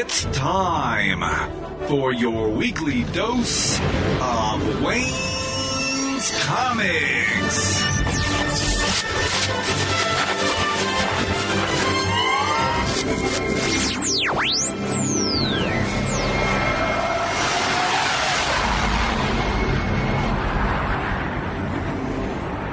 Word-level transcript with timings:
It's 0.00 0.26
time 0.26 1.24
for 1.88 2.12
your 2.12 2.50
weekly 2.50 3.02
dose 3.12 3.80
of 4.20 4.80
Wayne's 4.80 6.30
Comics. 6.44 7.82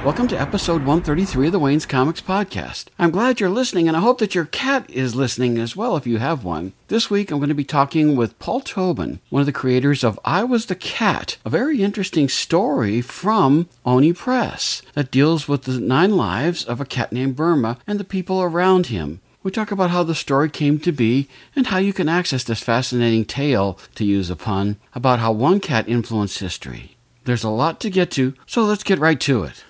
Welcome 0.06 0.28
to 0.28 0.40
episode 0.40 0.86
133 0.86 1.48
of 1.48 1.52
the 1.52 1.58
Wayne's 1.58 1.88
Comics 1.88 2.22
Podcast. 2.22 2.90
I'm 3.00 3.10
glad 3.10 3.40
you're 3.40 3.50
listening, 3.50 3.88
and 3.88 3.98
I 3.98 4.02
hope 4.02 4.20
that 4.20 4.36
your 4.36 4.46
cat 4.46 4.88
is 4.88 5.16
listening 5.16 5.58
as 5.58 5.76
well 5.76 5.98
if 5.98 6.06
you 6.06 6.20
have 6.20 6.44
one. 6.44 6.74
This 6.90 7.10
week, 7.10 7.32
I'm 7.32 7.40
going 7.40 7.50
to 7.50 7.56
be 7.56 7.64
talking 7.64 8.16
with 8.16 8.38
Paul 8.38 8.62
Tobin, 8.62 9.20
one 9.32 9.40
of 9.40 9.48
the 9.48 9.52
creators 9.52 10.04
of 10.04 10.20
I 10.24 10.44
Was 10.44 10.68
the 10.68 10.76
Cat, 10.76 11.38
a 11.44 11.50
very 11.50 11.82
interesting 11.82 12.30
story 12.30 13.02
from 13.02 13.68
Oni 13.84 14.14
Press 14.14 14.84
that 14.94 15.10
deals 15.10 15.48
with 15.48 15.64
the 15.64 15.80
nine 15.80 16.16
lives 16.16 16.64
of 16.64 16.80
a 16.80 16.86
cat 16.86 17.12
named 17.12 17.36
Burma 17.36 17.80
and 17.88 18.00
the 18.00 18.04
people 18.04 18.44
around 18.44 18.86
him. 18.86 19.22
We 19.42 19.50
talk 19.50 19.72
about 19.72 19.90
how 19.90 20.04
the 20.04 20.14
story 20.14 20.52
came 20.52 20.78
to 20.82 20.92
be 20.92 21.28
and 21.56 21.66
how 21.66 21.80
you 21.80 21.94
can 21.94 22.10
access 22.10 22.44
this 22.44 22.62
fascinating 22.62 23.26
tale, 23.26 23.80
to 23.96 24.06
use 24.06 24.30
a 24.30 24.36
pun, 24.36 24.78
about 24.94 25.18
how 25.18 25.32
one 25.32 25.60
cat 25.60 25.90
influenced 25.90 26.38
history. 26.38 26.96
There's 27.24 27.44
a 27.44 27.50
lot 27.50 27.80
to 27.80 27.90
get 27.90 28.12
to, 28.12 28.36
so 28.46 28.66
let's 28.66 28.84
get 28.84 29.00
right 29.00 29.20
to 29.22 29.42
it. 29.46 29.64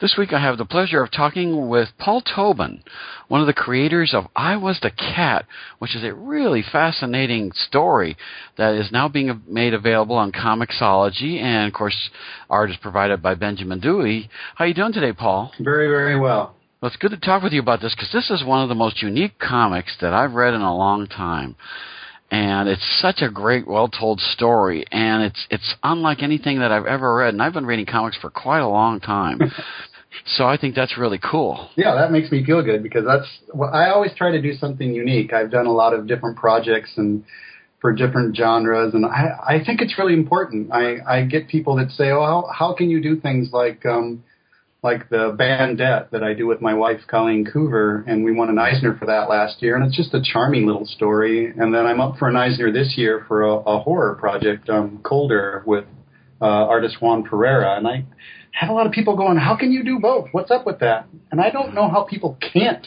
This 0.00 0.16
week 0.16 0.32
I 0.32 0.40
have 0.40 0.56
the 0.56 0.64
pleasure 0.64 1.02
of 1.02 1.10
talking 1.10 1.68
with 1.68 1.90
Paul 1.98 2.22
Tobin, 2.22 2.82
one 3.28 3.42
of 3.42 3.46
the 3.46 3.52
creators 3.52 4.14
of 4.14 4.28
I 4.34 4.56
Was 4.56 4.80
the 4.80 4.90
Cat, 4.90 5.44
which 5.78 5.94
is 5.94 6.02
a 6.02 6.14
really 6.14 6.62
fascinating 6.62 7.52
story 7.52 8.16
that 8.56 8.74
is 8.74 8.90
now 8.90 9.08
being 9.08 9.42
made 9.46 9.74
available 9.74 10.16
on 10.16 10.32
Comixology, 10.32 11.38
and 11.38 11.68
of 11.68 11.74
course, 11.74 12.08
art 12.48 12.70
is 12.70 12.78
provided 12.78 13.20
by 13.20 13.34
Benjamin 13.34 13.80
Dewey. 13.80 14.30
How 14.54 14.64
are 14.64 14.68
you 14.68 14.74
doing 14.74 14.94
today, 14.94 15.12
Paul? 15.12 15.52
Very, 15.60 15.88
very 15.88 16.18
well. 16.18 16.54
Well, 16.80 16.90
it's 16.90 16.96
good 16.96 17.10
to 17.10 17.18
talk 17.18 17.42
with 17.42 17.52
you 17.52 17.60
about 17.60 17.82
this 17.82 17.94
because 17.94 18.10
this 18.10 18.30
is 18.30 18.42
one 18.42 18.62
of 18.62 18.70
the 18.70 18.74
most 18.74 19.02
unique 19.02 19.38
comics 19.38 19.94
that 20.00 20.14
I've 20.14 20.32
read 20.32 20.54
in 20.54 20.62
a 20.62 20.74
long 20.74 21.08
time. 21.08 21.56
And 22.30 22.68
it's 22.68 23.00
such 23.02 23.22
a 23.22 23.28
great, 23.28 23.66
well-told 23.66 24.20
story, 24.20 24.84
and 24.92 25.24
it's 25.24 25.46
it's 25.50 25.74
unlike 25.82 26.22
anything 26.22 26.60
that 26.60 26.70
I've 26.70 26.86
ever 26.86 27.16
read. 27.16 27.34
And 27.34 27.42
I've 27.42 27.52
been 27.52 27.66
reading 27.66 27.86
comics 27.86 28.16
for 28.18 28.30
quite 28.30 28.60
a 28.60 28.68
long 28.68 29.00
time, 29.00 29.40
so 30.24 30.44
I 30.44 30.56
think 30.56 30.74
that's 30.74 30.98
really 30.98 31.18
cool. 31.18 31.70
Yeah, 31.76 31.94
that 31.94 32.12
makes 32.12 32.30
me 32.30 32.44
feel 32.44 32.62
good 32.62 32.82
because 32.82 33.04
that's 33.04 33.28
well, 33.54 33.70
I 33.72 33.90
always 33.90 34.12
try 34.16 34.32
to 34.32 34.42
do 34.42 34.54
something 34.54 34.92
unique. 34.92 35.32
I've 35.32 35.50
done 35.50 35.66
a 35.66 35.72
lot 35.72 35.94
of 35.94 36.06
different 36.06 36.36
projects 36.36 36.90
and 36.96 37.24
for 37.80 37.92
different 37.92 38.36
genres, 38.36 38.92
and 38.94 39.06
I 39.06 39.38
I 39.46 39.64
think 39.64 39.80
it's 39.80 39.98
really 39.98 40.14
important. 40.14 40.72
I 40.72 40.98
I 41.06 41.24
get 41.24 41.48
people 41.48 41.76
that 41.76 41.90
say, 41.92 42.10
"Oh, 42.10 42.24
how 42.24 42.48
how 42.52 42.74
can 42.74 42.90
you 42.90 43.00
do 43.00 43.20
things 43.20 43.50
like 43.52 43.86
um 43.86 44.22
like 44.82 45.08
the 45.10 45.36
Bandette 45.38 46.10
that 46.10 46.22
I 46.22 46.32
do 46.34 46.46
with 46.46 46.60
my 46.60 46.74
wife 46.74 47.00
Colleen 47.06 47.44
Coover, 47.44 48.04
and 48.06 48.24
we 48.24 48.32
won 48.32 48.48
an 48.48 48.58
Eisner 48.58 48.96
for 48.96 49.06
that 49.06 49.28
last 49.28 49.62
year, 49.62 49.76
and 49.76 49.84
it's 49.84 49.96
just 49.96 50.14
a 50.14 50.22
charming 50.22 50.66
little 50.66 50.86
story. 50.86 51.46
And 51.46 51.74
then 51.74 51.86
I'm 51.86 52.00
up 52.00 52.16
for 52.18 52.28
an 52.28 52.36
Eisner 52.36 52.72
this 52.72 52.94
year 52.96 53.24
for 53.28 53.42
a, 53.42 53.54
a 53.56 53.78
horror 53.80 54.14
project, 54.14 54.68
um, 54.70 55.00
Colder, 55.02 55.62
with 55.66 55.84
uh, 56.40 56.44
artist 56.44 56.96
Juan 57.00 57.24
Ferreyra, 57.24 57.76
and 57.76 57.86
I 57.86 58.04
had 58.52 58.70
a 58.70 58.72
lot 58.72 58.86
of 58.86 58.92
people 58.92 59.16
going, 59.16 59.36
"How 59.36 59.56
can 59.56 59.72
you 59.72 59.84
do 59.84 59.98
both? 59.98 60.28
What's 60.32 60.50
up 60.50 60.66
with 60.66 60.80
that?" 60.80 61.06
And 61.30 61.40
I 61.40 61.50
don't 61.50 61.74
know 61.74 61.88
how 61.88 62.04
people 62.04 62.36
can't 62.40 62.86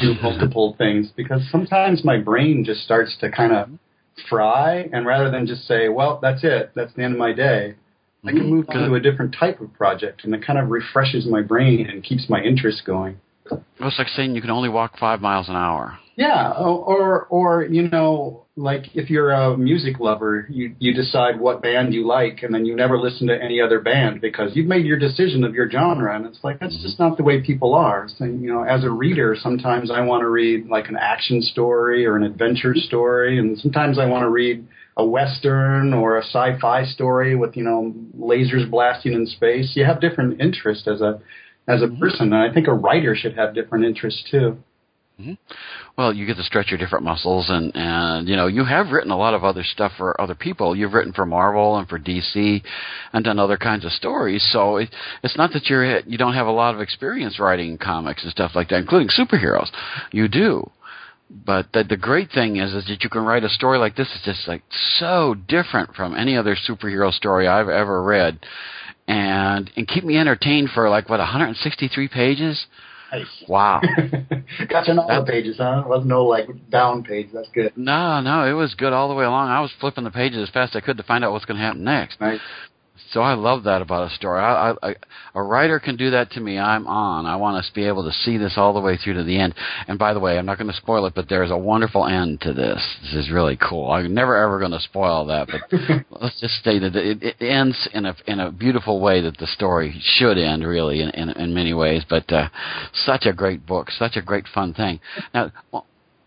do 0.00 0.14
multiple 0.22 0.74
things 0.78 1.10
because 1.16 1.42
sometimes 1.50 2.04
my 2.04 2.18
brain 2.18 2.64
just 2.64 2.82
starts 2.82 3.16
to 3.20 3.30
kind 3.30 3.52
of 3.52 3.66
mm-hmm. 3.66 4.28
fry, 4.28 4.88
and 4.92 5.06
rather 5.06 5.30
than 5.30 5.46
just 5.46 5.66
say, 5.66 5.88
"Well, 5.88 6.18
that's 6.22 6.44
it, 6.44 6.72
that's 6.74 6.92
the 6.94 7.02
end 7.02 7.14
of 7.14 7.18
my 7.18 7.32
day," 7.32 7.74
I 8.24 8.30
can 8.30 8.40
mm-hmm. 8.40 8.50
move 8.50 8.66
on 8.68 8.88
to 8.88 8.94
a 8.94 9.00
different 9.00 9.34
type 9.38 9.60
of 9.60 9.72
project, 9.74 10.24
and 10.24 10.34
it 10.34 10.44
kind 10.44 10.58
of 10.58 10.68
refreshes 10.68 11.26
my 11.26 11.42
brain 11.42 11.88
and 11.88 12.02
keeps 12.02 12.28
my 12.28 12.42
interest 12.42 12.84
going. 12.84 13.20
Well, 13.50 13.62
it's 13.80 13.98
like 13.98 14.08
saying 14.08 14.34
you 14.34 14.42
can 14.42 14.50
only 14.50 14.68
walk 14.68 14.98
five 14.98 15.20
miles 15.20 15.48
an 15.48 15.56
hour. 15.56 15.98
Yeah, 16.20 16.52
or 16.52 17.24
or 17.30 17.64
you 17.64 17.88
know, 17.88 18.44
like 18.54 18.94
if 18.94 19.08
you're 19.08 19.30
a 19.30 19.56
music 19.56 19.98
lover, 20.00 20.46
you 20.50 20.76
you 20.78 20.92
decide 20.92 21.40
what 21.40 21.62
band 21.62 21.94
you 21.94 22.06
like, 22.06 22.42
and 22.42 22.52
then 22.52 22.66
you 22.66 22.76
never 22.76 22.98
listen 22.98 23.28
to 23.28 23.42
any 23.42 23.58
other 23.58 23.80
band 23.80 24.20
because 24.20 24.50
you've 24.54 24.66
made 24.66 24.84
your 24.84 24.98
decision 24.98 25.44
of 25.44 25.54
your 25.54 25.70
genre, 25.70 26.14
and 26.14 26.26
it's 26.26 26.40
like 26.42 26.60
that's 26.60 26.76
just 26.82 26.98
not 26.98 27.16
the 27.16 27.22
way 27.22 27.40
people 27.40 27.74
are. 27.74 28.06
So 28.18 28.26
you 28.26 28.52
know, 28.52 28.64
as 28.64 28.84
a 28.84 28.90
reader, 28.90 29.34
sometimes 29.40 29.90
I 29.90 30.02
want 30.02 30.20
to 30.20 30.28
read 30.28 30.66
like 30.66 30.90
an 30.90 30.98
action 31.00 31.40
story 31.40 32.04
or 32.04 32.16
an 32.16 32.22
adventure 32.22 32.74
story, 32.74 33.38
and 33.38 33.58
sometimes 33.58 33.98
I 33.98 34.04
want 34.04 34.24
to 34.24 34.28
read 34.28 34.68
a 34.98 35.06
western 35.06 35.94
or 35.94 36.18
a 36.18 36.22
sci-fi 36.22 36.84
story 36.84 37.34
with 37.34 37.56
you 37.56 37.64
know 37.64 37.94
lasers 38.14 38.70
blasting 38.70 39.14
in 39.14 39.24
space. 39.24 39.72
You 39.74 39.86
have 39.86 40.02
different 40.02 40.38
interests 40.38 40.86
as 40.86 41.00
a 41.00 41.22
as 41.66 41.80
a 41.80 41.86
mm-hmm. 41.86 41.98
person, 41.98 42.34
and 42.34 42.42
I 42.42 42.52
think 42.52 42.66
a 42.68 42.74
writer 42.74 43.16
should 43.16 43.38
have 43.38 43.54
different 43.54 43.86
interests 43.86 44.22
too. 44.30 44.58
Mm-hmm. 45.20 45.32
Well, 45.98 46.14
you 46.14 46.26
get 46.26 46.36
to 46.36 46.42
stretch 46.42 46.70
your 46.70 46.78
different 46.78 47.04
muscles, 47.04 47.50
and 47.50 47.72
and 47.74 48.26
you 48.26 48.36
know 48.36 48.46
you 48.46 48.64
have 48.64 48.88
written 48.88 49.10
a 49.10 49.18
lot 49.18 49.34
of 49.34 49.44
other 49.44 49.62
stuff 49.62 49.92
for 49.98 50.18
other 50.18 50.34
people. 50.34 50.74
You've 50.74 50.94
written 50.94 51.12
for 51.12 51.26
Marvel 51.26 51.76
and 51.76 51.86
for 51.86 51.98
DC, 51.98 52.62
and 53.12 53.24
done 53.24 53.38
other 53.38 53.58
kinds 53.58 53.84
of 53.84 53.92
stories. 53.92 54.46
So 54.50 54.78
it, 54.78 54.88
it's 55.22 55.36
not 55.36 55.52
that 55.52 55.66
you're 55.66 56.00
you 56.00 56.16
don't 56.16 56.32
have 56.32 56.46
a 56.46 56.52
lot 56.52 56.74
of 56.74 56.80
experience 56.80 57.38
writing 57.38 57.76
comics 57.76 58.22
and 58.22 58.32
stuff 58.32 58.52
like 58.54 58.70
that, 58.70 58.78
including 58.78 59.08
superheroes. 59.08 59.68
You 60.10 60.26
do. 60.26 60.70
But 61.28 61.66
the, 61.72 61.84
the 61.84 61.96
great 61.96 62.30
thing 62.32 62.56
is, 62.56 62.72
is 62.72 62.86
that 62.86 63.04
you 63.04 63.10
can 63.10 63.22
write 63.22 63.44
a 63.44 63.50
story 63.50 63.78
like 63.78 63.96
this. 63.96 64.08
It's 64.16 64.24
just 64.24 64.48
like 64.48 64.62
so 64.98 65.34
different 65.34 65.94
from 65.94 66.16
any 66.16 66.36
other 66.36 66.56
superhero 66.56 67.12
story 67.12 67.46
I've 67.46 67.68
ever 67.68 68.02
read, 68.02 68.38
and 69.06 69.70
and 69.76 69.86
keep 69.86 70.02
me 70.02 70.16
entertained 70.16 70.70
for 70.70 70.88
like 70.88 71.10
what 71.10 71.18
163 71.18 72.08
pages. 72.08 72.66
Nice. 73.12 73.26
Wow. 73.48 73.80
Got 74.68 74.86
you 74.86 74.92
on 74.92 74.98
all 75.00 75.24
the 75.24 75.30
pages, 75.30 75.56
huh? 75.58 75.82
It 75.84 75.88
wasn't 75.88 76.08
no 76.08 76.24
like 76.24 76.46
down 76.70 77.02
page. 77.02 77.28
That's 77.32 77.48
good. 77.50 77.72
No, 77.76 78.20
no, 78.20 78.44
it 78.48 78.52
was 78.52 78.74
good 78.74 78.92
all 78.92 79.08
the 79.08 79.14
way 79.14 79.24
along. 79.24 79.48
I 79.48 79.60
was 79.60 79.72
flipping 79.80 80.04
the 80.04 80.10
pages 80.10 80.48
as 80.48 80.50
fast 80.50 80.76
as 80.76 80.82
I 80.82 80.86
could 80.86 80.96
to 80.98 81.02
find 81.02 81.24
out 81.24 81.32
what's 81.32 81.44
going 81.44 81.58
to 81.58 81.62
happen 81.64 81.82
next. 81.82 82.20
Nice. 82.20 82.40
So 83.12 83.20
I 83.22 83.34
love 83.34 83.64
that 83.64 83.82
about 83.82 84.10
a 84.10 84.14
story. 84.14 84.40
I, 84.40 84.72
I, 84.82 84.94
a 85.34 85.42
writer 85.42 85.80
can 85.80 85.96
do 85.96 86.10
that 86.10 86.30
to 86.32 86.40
me. 86.40 86.58
I'm 86.58 86.86
on. 86.86 87.26
I 87.26 87.36
want 87.36 87.64
to 87.64 87.74
be 87.74 87.86
able 87.86 88.04
to 88.04 88.12
see 88.12 88.36
this 88.38 88.54
all 88.56 88.72
the 88.72 88.80
way 88.80 88.96
through 88.96 89.14
to 89.14 89.24
the 89.24 89.38
end. 89.38 89.54
And 89.88 89.98
by 89.98 90.14
the 90.14 90.20
way, 90.20 90.38
I'm 90.38 90.46
not 90.46 90.58
going 90.58 90.70
to 90.70 90.76
spoil 90.76 91.06
it, 91.06 91.14
but 91.14 91.28
there's 91.28 91.50
a 91.50 91.58
wonderful 91.58 92.06
end 92.06 92.40
to 92.42 92.52
this. 92.52 92.84
This 93.02 93.14
is 93.14 93.30
really 93.30 93.56
cool. 93.56 93.90
I'm 93.90 94.14
never 94.14 94.36
ever 94.36 94.60
going 94.60 94.70
to 94.70 94.80
spoil 94.80 95.26
that, 95.26 95.48
but 95.48 96.04
let's 96.20 96.40
just 96.40 96.62
say 96.62 96.78
that 96.78 96.94
it, 96.94 97.22
it 97.22 97.44
ends 97.44 97.88
in 97.92 98.06
a 98.06 98.14
in 98.26 98.38
a 98.38 98.52
beautiful 98.52 99.00
way 99.00 99.20
that 99.22 99.38
the 99.38 99.46
story 99.48 100.00
should 100.00 100.38
end, 100.38 100.64
really, 100.64 101.00
in 101.00 101.10
in, 101.10 101.30
in 101.30 101.52
many 101.52 101.74
ways. 101.74 102.04
But 102.08 102.30
uh, 102.32 102.48
such 102.92 103.26
a 103.26 103.32
great 103.32 103.66
book, 103.66 103.90
such 103.90 104.16
a 104.16 104.22
great 104.22 104.46
fun 104.54 104.74
thing. 104.74 105.00
Now. 105.34 105.52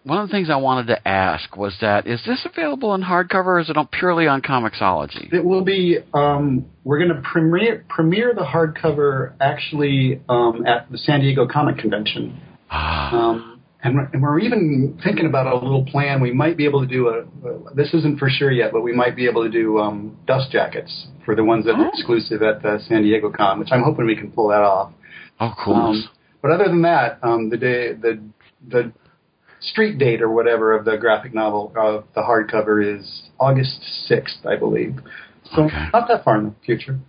One 0.03 0.19
of 0.19 0.27
the 0.27 0.33
things 0.33 0.49
I 0.49 0.57
wanted 0.57 0.87
to 0.87 1.07
ask 1.07 1.55
was 1.55 1.73
that 1.79 2.05
is 2.07 2.21
this 2.25 2.45
available 2.45 2.93
in 2.93 3.01
hardcover 3.01 3.45
or 3.45 3.59
is 3.61 3.69
it 3.69 3.77
purely 3.91 4.27
on 4.27 4.41
Comixology? 4.41 5.31
It 5.33 5.45
will 5.45 5.63
be. 5.63 5.99
Um, 6.13 6.65
we're 6.83 6.97
going 6.99 7.15
to 7.15 7.21
premiere 7.21 7.85
premiere 7.87 8.33
the 8.33 8.41
hardcover 8.41 9.33
actually 9.39 10.21
um, 10.27 10.65
at 10.67 10.91
the 10.91 10.97
San 10.97 11.21
Diego 11.21 11.47
Comic 11.47 11.77
Convention. 11.77 12.37
Ah. 12.69 13.13
Um, 13.15 13.61
and, 13.81 13.95
we're, 13.95 14.09
and 14.13 14.21
we're 14.21 14.39
even 14.39 14.99
thinking 15.03 15.25
about 15.25 15.47
a 15.47 15.55
little 15.55 15.85
plan. 15.85 16.21
We 16.21 16.33
might 16.33 16.57
be 16.57 16.65
able 16.65 16.81
to 16.81 16.87
do 16.87 17.07
a. 17.07 17.19
a 17.47 17.73
this 17.73 17.93
isn't 17.93 18.19
for 18.19 18.29
sure 18.29 18.51
yet, 18.51 18.73
but 18.73 18.81
we 18.81 18.91
might 18.93 19.15
be 19.15 19.25
able 19.27 19.43
to 19.43 19.49
do 19.49 19.77
um, 19.79 20.17
dust 20.27 20.51
jackets 20.51 21.07
for 21.23 21.33
the 21.35 21.43
ones 21.45 21.63
that 21.65 21.75
are 21.75 21.85
Oh. 21.85 21.89
exclusive 21.93 22.41
at 22.41 22.61
the 22.61 22.79
San 22.89 23.03
Diego 23.03 23.29
Con, 23.31 23.57
which 23.59 23.69
I'm 23.71 23.83
hoping 23.83 24.05
we 24.05 24.17
can 24.17 24.31
pull 24.31 24.49
that 24.49 24.61
off. 24.61 24.91
oh, 25.39 25.53
cool. 25.63 25.75
Um, 25.75 26.09
but 26.41 26.51
other 26.51 26.65
than 26.65 26.81
that, 26.81 27.19
um, 27.23 27.49
the 27.49 27.57
day 27.57 27.93
the 27.93 28.21
the 28.67 28.91
street 29.63 29.97
date 29.97 30.21
or 30.21 30.29
whatever 30.29 30.73
of 30.73 30.85
the 30.85 30.97
graphic 30.97 31.33
novel 31.33 31.71
of 31.77 32.05
the 32.15 32.21
hardcover 32.21 32.83
is 32.83 33.23
August 33.39 33.81
sixth, 34.07 34.45
I 34.45 34.55
believe. 34.55 34.99
So 35.55 35.63
Okay. 35.63 35.89
not 35.93 36.07
that 36.07 36.23
far 36.23 36.37
in 36.37 36.45
the 36.45 36.55
future. 36.65 36.99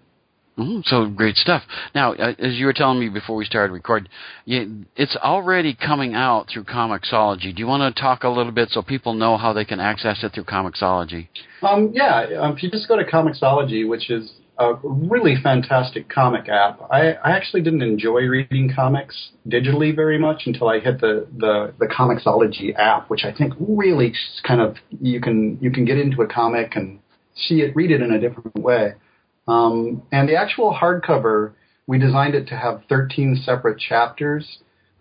Mhm, 0.57 0.87
so 0.87 1.07
great 1.07 1.37
stuff. 1.37 1.65
Now, 1.97 2.13
uh, 2.13 2.33
as 2.39 2.55
you 2.61 2.67
were 2.67 2.73
telling 2.73 3.01
me 3.01 3.09
before 3.09 3.35
we 3.35 3.45
started 3.45 3.73
recording, 3.73 4.09
it's 4.47 5.17
already 5.17 5.75
coming 5.75 6.15
out 6.15 6.49
through 6.49 6.63
Comixology. 6.63 7.53
Do 7.53 7.59
you 7.59 7.67
want 7.67 7.83
to 7.83 8.01
talk 8.01 8.23
a 8.23 8.29
little 8.29 8.53
bit 8.53 8.71
so 8.71 8.81
people 8.81 9.15
know 9.15 9.37
how 9.37 9.53
they 9.53 9.65
can 9.65 9.81
access 9.81 10.23
it 10.23 10.33
through 10.33 10.45
Comixology? 10.45 11.27
Um, 11.63 11.91
yeah, 11.93 12.27
um, 12.39 12.53
if 12.53 12.63
you 12.63 12.71
just 12.71 12.87
go 12.87 12.97
to 12.97 13.05
Comixology, 13.05 13.89
which 13.89 14.11
is 14.11 14.33
a 14.59 14.75
really 14.83 15.35
fantastic 15.43 16.09
comic 16.09 16.49
app. 16.49 16.81
I, 16.91 17.13
I 17.13 17.33
actually 17.33 17.63
didn't 17.63 17.83
enjoy 17.83 18.23
reading 18.23 18.73
comics 18.75 19.31
digitally 19.49 19.95
very 19.95 20.19
much 20.19 20.43
until 20.47 20.69
I 20.69 20.79
hit 20.79 21.01
the, 21.01 21.27
the, 21.37 21.75
the 21.79 21.87
Comixology 21.87 22.75
app, 22.79 23.11
which 23.11 23.25
I 23.25 23.33
think 23.33 23.55
really 23.59 24.15
kind 24.47 24.61
of 24.61 24.77
you 25.01 25.21
can 25.21 25.59
you 25.61 25.71
can 25.73 25.85
get 25.85 25.99
into 25.99 26.23
a 26.23 26.27
comic 26.27 26.77
and 26.77 27.01
see 27.35 27.63
it, 27.63 27.75
read 27.75 27.91
it 27.91 28.01
in 28.01 28.13
a 28.13 28.21
different 28.21 28.55
way. 28.57 28.95
Um, 29.49 30.03
and 30.13 30.29
the 30.29 30.37
actual 30.37 30.73
hardcover, 30.73 31.53
we 31.87 31.99
designed 31.99 32.35
it 32.35 32.47
to 32.49 32.57
have 32.57 32.83
13 32.89 33.43
separate 33.45 33.79
chapters, 33.79 34.59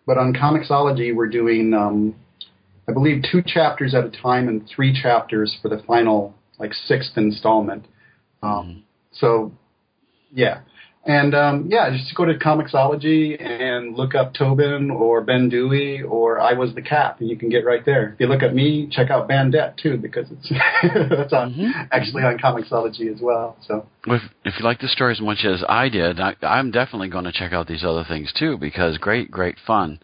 but 0.08 0.18
on 0.18 0.34
Comixology 0.34 1.16
we're 1.16 1.30
doing 1.30 1.74
um, 1.76 2.16
I 2.88 2.92
believe 2.92 3.24
two 3.32 3.42
chapters 3.46 3.94
at 3.94 4.04
a 4.04 4.10
time 4.10 4.48
and 4.48 4.68
three 4.68 5.00
chapters 5.00 5.56
for 5.62 5.70
the 5.70 5.82
final 5.86 6.34
like 6.60 6.74
sixth 6.74 7.12
installment. 7.18 7.86
Um, 8.42 8.84
so 9.20 9.52
yeah, 10.34 10.62
and 11.06 11.36
um, 11.36 11.68
yeah, 11.70 11.90
just 11.92 12.16
go 12.16 12.26
to 12.26 12.34
Comixology 12.36 13.40
and 13.42 13.96
look 13.96 14.16
up 14.16 14.34
Tobin 14.34 14.90
or 14.90 15.22
Ben 15.22 15.50
Dewey 15.50 16.02
or 16.02 16.40
I 16.40 16.54
Was 16.54 16.74
the 16.76 16.82
Cat, 16.82 17.18
and 17.20 17.30
you 17.30 17.38
can 17.38 17.50
get 17.50 17.66
right 17.66 17.86
there. 17.86 18.14
If 18.14 18.20
you 18.22 18.28
look 18.28 18.42
at 18.42 18.56
me, 18.56 18.88
check 18.90 19.10
out 19.12 19.28
Bandette 19.30 19.78
too 19.78 19.98
because 19.98 20.28
it's 20.32 20.50
that's 21.10 21.34
on 21.34 21.54
Mhm. 21.54 21.88
actually 21.92 22.24
on 22.24 22.38
Comixology 22.38 23.14
as 23.14 23.22
well. 23.22 23.58
So 23.68 23.86
If, 24.08 24.22
if 24.46 24.54
you 24.60 24.66
like 24.66 24.80
the 24.80 24.88
story 24.88 25.12
as 25.12 25.22
much 25.22 25.44
as 25.46 25.64
I 25.68 25.90
did, 25.90 26.20
I, 26.20 26.36
I'm 26.42 26.72
definitely 26.72 27.10
going 27.10 27.26
to 27.26 27.32
check 27.34 27.54
out 27.54 27.68
these 27.68 27.84
other 27.84 28.06
things 28.08 28.32
too 28.34 28.58
because 28.58 28.98
great, 28.98 29.30
great 29.30 29.58
fun. 29.68 30.00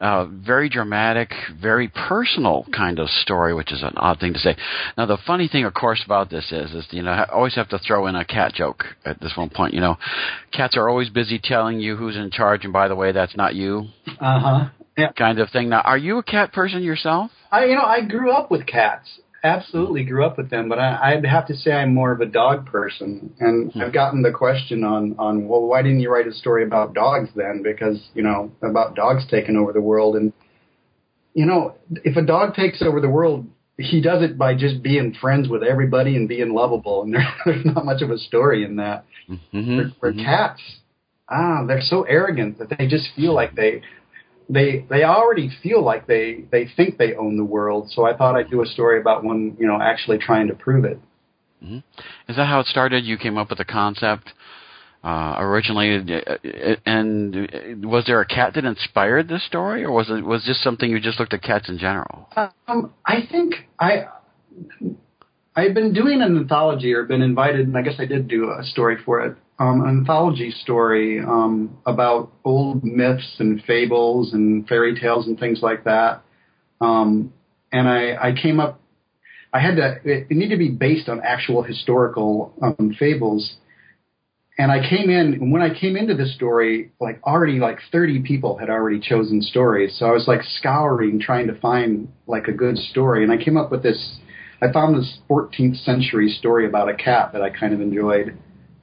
Uh, 0.00 0.26
very 0.26 0.68
dramatic, 0.68 1.32
very 1.60 1.88
personal 1.88 2.64
kind 2.72 3.00
of 3.00 3.08
story, 3.08 3.52
which 3.52 3.72
is 3.72 3.82
an 3.82 3.94
odd 3.96 4.20
thing 4.20 4.32
to 4.32 4.38
say. 4.38 4.56
Now, 4.96 5.06
the 5.06 5.18
funny 5.26 5.48
thing, 5.48 5.64
of 5.64 5.74
course, 5.74 6.00
about 6.04 6.30
this 6.30 6.52
is, 6.52 6.72
is 6.72 6.86
you 6.90 7.02
know, 7.02 7.10
I 7.10 7.24
always 7.32 7.56
have 7.56 7.68
to 7.70 7.80
throw 7.80 8.06
in 8.06 8.14
a 8.14 8.24
cat 8.24 8.54
joke 8.54 8.84
at 9.04 9.20
this 9.20 9.32
one 9.36 9.50
point. 9.50 9.74
You 9.74 9.80
know, 9.80 9.96
cats 10.52 10.76
are 10.76 10.88
always 10.88 11.08
busy 11.08 11.40
telling 11.42 11.80
you 11.80 11.96
who's 11.96 12.16
in 12.16 12.30
charge, 12.30 12.62
and 12.62 12.72
by 12.72 12.86
the 12.86 12.94
way, 12.94 13.10
that's 13.10 13.36
not 13.36 13.56
you, 13.56 13.86
uh 14.20 14.38
huh. 14.38 14.68
Yeah, 14.98 15.12
kind 15.12 15.38
of 15.38 15.48
thing. 15.50 15.68
Now, 15.68 15.80
are 15.82 15.96
you 15.96 16.18
a 16.18 16.24
cat 16.24 16.52
person 16.52 16.82
yourself? 16.82 17.30
I 17.52 17.66
you 17.66 17.76
know 17.76 17.82
I 17.82 18.00
grew 18.02 18.32
up 18.32 18.50
with 18.50 18.66
cats. 18.66 19.08
Absolutely 19.44 20.04
grew 20.04 20.24
up 20.24 20.36
with 20.36 20.50
them, 20.50 20.68
but 20.68 20.80
I, 20.80 21.12
I'd 21.12 21.24
have 21.24 21.46
to 21.46 21.54
say 21.54 21.70
I'm 21.70 21.94
more 21.94 22.10
of 22.10 22.20
a 22.20 22.26
dog 22.26 22.66
person. 22.66 23.32
And 23.38 23.70
I've 23.80 23.92
gotten 23.92 24.22
the 24.22 24.32
question 24.32 24.82
on 24.82 25.14
on 25.16 25.46
well, 25.46 25.62
why 25.62 25.82
didn't 25.82 26.00
you 26.00 26.10
write 26.10 26.26
a 26.26 26.32
story 26.32 26.64
about 26.64 26.92
dogs 26.92 27.28
then? 27.36 27.62
Because 27.62 28.00
you 28.14 28.22
know 28.22 28.50
about 28.62 28.96
dogs 28.96 29.24
taking 29.30 29.56
over 29.56 29.72
the 29.72 29.80
world, 29.80 30.16
and 30.16 30.32
you 31.34 31.46
know 31.46 31.76
if 32.04 32.16
a 32.16 32.22
dog 32.22 32.54
takes 32.54 32.82
over 32.82 33.00
the 33.00 33.08
world, 33.08 33.46
he 33.76 34.00
does 34.00 34.24
it 34.24 34.36
by 34.36 34.54
just 34.56 34.82
being 34.82 35.14
friends 35.14 35.48
with 35.48 35.62
everybody 35.62 36.16
and 36.16 36.28
being 36.28 36.52
lovable, 36.52 37.02
and 37.02 37.14
there, 37.14 37.28
there's 37.44 37.64
not 37.64 37.84
much 37.84 38.02
of 38.02 38.10
a 38.10 38.18
story 38.18 38.64
in 38.64 38.76
that. 38.76 39.04
Mm-hmm. 39.30 39.76
Where, 39.76 39.92
where 40.00 40.12
cats, 40.12 40.60
ah, 41.28 41.64
they're 41.64 41.80
so 41.80 42.02
arrogant 42.02 42.58
that 42.58 42.76
they 42.76 42.88
just 42.88 43.08
feel 43.14 43.34
like 43.34 43.54
they 43.54 43.82
they 44.48 44.86
they 44.88 45.04
already 45.04 45.50
feel 45.62 45.82
like 45.82 46.06
they 46.06 46.44
they 46.50 46.68
think 46.76 46.98
they 46.98 47.14
own 47.14 47.36
the 47.36 47.44
world. 47.44 47.90
So 47.90 48.06
I 48.06 48.16
thought 48.16 48.36
I'd 48.36 48.50
do 48.50 48.62
a 48.62 48.66
story 48.66 49.00
about 49.00 49.24
one, 49.24 49.56
you 49.58 49.66
know, 49.66 49.78
actually 49.80 50.18
trying 50.18 50.48
to 50.48 50.54
prove 50.54 50.84
it. 50.84 50.98
Is 52.28 52.36
that 52.36 52.46
how 52.46 52.60
it 52.60 52.66
started? 52.66 53.04
You 53.04 53.18
came 53.18 53.36
up 53.36 53.50
with 53.50 53.58
the 53.58 53.64
concept 53.64 54.32
uh, 55.04 55.36
originally, 55.38 55.96
uh, 55.96 56.36
and 56.86 57.84
was 57.84 58.04
there 58.06 58.20
a 58.20 58.26
cat 58.26 58.54
that 58.54 58.64
inspired 58.64 59.28
this 59.28 59.44
story, 59.44 59.84
or 59.84 59.92
was 59.92 60.08
it 60.08 60.24
was 60.24 60.44
this 60.46 60.62
something 60.62 60.90
you 60.90 61.00
just 61.00 61.20
looked 61.20 61.34
at 61.34 61.42
cats 61.42 61.68
in 61.68 61.78
general? 61.78 62.28
Um, 62.66 62.92
I 63.04 63.26
think 63.30 63.54
I 63.78 64.06
I've 65.54 65.74
been 65.74 65.92
doing 65.92 66.22
an 66.22 66.36
anthology 66.36 66.92
or 66.94 67.04
been 67.04 67.22
invited, 67.22 67.66
and 67.66 67.76
I 67.76 67.82
guess 67.82 67.94
I 67.98 68.06
did 68.06 68.28
do 68.28 68.50
a 68.50 68.64
story 68.64 68.96
for 69.04 69.20
it. 69.24 69.36
Um, 69.60 69.80
an 69.80 69.88
anthology 69.88 70.52
story 70.52 71.18
um, 71.18 71.78
about 71.84 72.32
old 72.44 72.84
myths 72.84 73.36
and 73.40 73.60
fables 73.64 74.32
and 74.32 74.68
fairy 74.68 74.98
tales 74.98 75.26
and 75.26 75.38
things 75.38 75.60
like 75.62 75.82
that. 75.84 76.22
Um, 76.80 77.32
and 77.72 77.88
I, 77.88 78.14
I 78.28 78.32
came 78.40 78.60
up. 78.60 78.80
I 79.52 79.58
had 79.60 79.76
to. 79.76 79.96
It, 80.04 80.28
it 80.30 80.36
needed 80.36 80.54
to 80.54 80.58
be 80.58 80.70
based 80.70 81.08
on 81.08 81.20
actual 81.24 81.62
historical 81.62 82.54
um, 82.62 82.94
fables. 82.98 83.56
And 84.60 84.72
I 84.72 84.80
came 84.88 85.08
in, 85.08 85.34
and 85.34 85.52
when 85.52 85.62
I 85.62 85.72
came 85.72 85.96
into 85.96 86.14
this 86.14 86.34
story, 86.34 86.90
like 87.00 87.20
already 87.22 87.60
like 87.60 87.78
30 87.92 88.22
people 88.22 88.58
had 88.58 88.68
already 88.68 88.98
chosen 88.98 89.40
stories. 89.40 89.96
So 89.98 90.06
I 90.06 90.10
was 90.10 90.26
like 90.26 90.40
scouring, 90.42 91.20
trying 91.20 91.46
to 91.46 91.54
find 91.60 92.12
like 92.26 92.48
a 92.48 92.52
good 92.52 92.76
story. 92.76 93.22
And 93.22 93.32
I 93.32 93.42
came 93.42 93.56
up 93.56 93.70
with 93.70 93.84
this, 93.84 94.18
I 94.60 94.72
found 94.72 94.96
this 94.96 95.18
14th 95.30 95.84
century 95.84 96.28
story 96.28 96.66
about 96.66 96.88
a 96.88 96.94
cat 96.94 97.32
that 97.34 97.42
I 97.42 97.50
kind 97.50 97.72
of 97.72 97.80
enjoyed. 97.80 98.36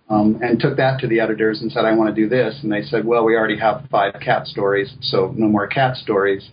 Um, 0.07 0.39
and 0.39 0.59
took 0.59 0.77
that 0.77 0.99
to 0.99 1.07
the 1.07 1.19
editors 1.19 1.61
and 1.61 1.71
said, 1.71 1.83
I 1.83 1.95
want 1.95 2.15
to 2.15 2.21
do 2.21 2.29
this. 2.29 2.59
And 2.61 2.71
they 2.71 2.83
said, 2.83 3.05
well, 3.05 3.25
we 3.25 3.35
already 3.35 3.57
have 3.57 3.87
five 3.89 4.13
cat 4.23 4.45
stories, 4.45 4.93
so 5.01 5.33
no 5.35 5.47
more 5.47 5.65
cat 5.65 5.95
stories. 5.95 6.47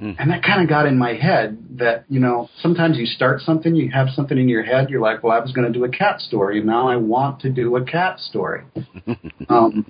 Mm. 0.00 0.16
And 0.18 0.30
that 0.30 0.42
kind 0.42 0.62
of 0.62 0.68
got 0.68 0.86
in 0.86 0.98
my 0.98 1.14
head 1.14 1.58
that, 1.76 2.04
you 2.08 2.18
know, 2.18 2.48
sometimes 2.60 2.98
you 2.98 3.06
start 3.06 3.40
something, 3.40 3.74
you 3.74 3.90
have 3.92 4.08
something 4.10 4.36
in 4.36 4.48
your 4.48 4.64
head, 4.64 4.90
you're 4.90 5.00
like, 5.00 5.22
well, 5.22 5.32
I 5.32 5.40
was 5.40 5.52
going 5.52 5.72
to 5.72 5.76
do 5.76 5.84
a 5.84 5.88
cat 5.88 6.20
story, 6.20 6.58
and 6.58 6.66
now 6.66 6.88
I 6.88 6.96
want 6.96 7.40
to 7.42 7.50
do 7.50 7.76
a 7.76 7.84
cat 7.84 8.18
story. 8.18 8.64
um, 9.48 9.86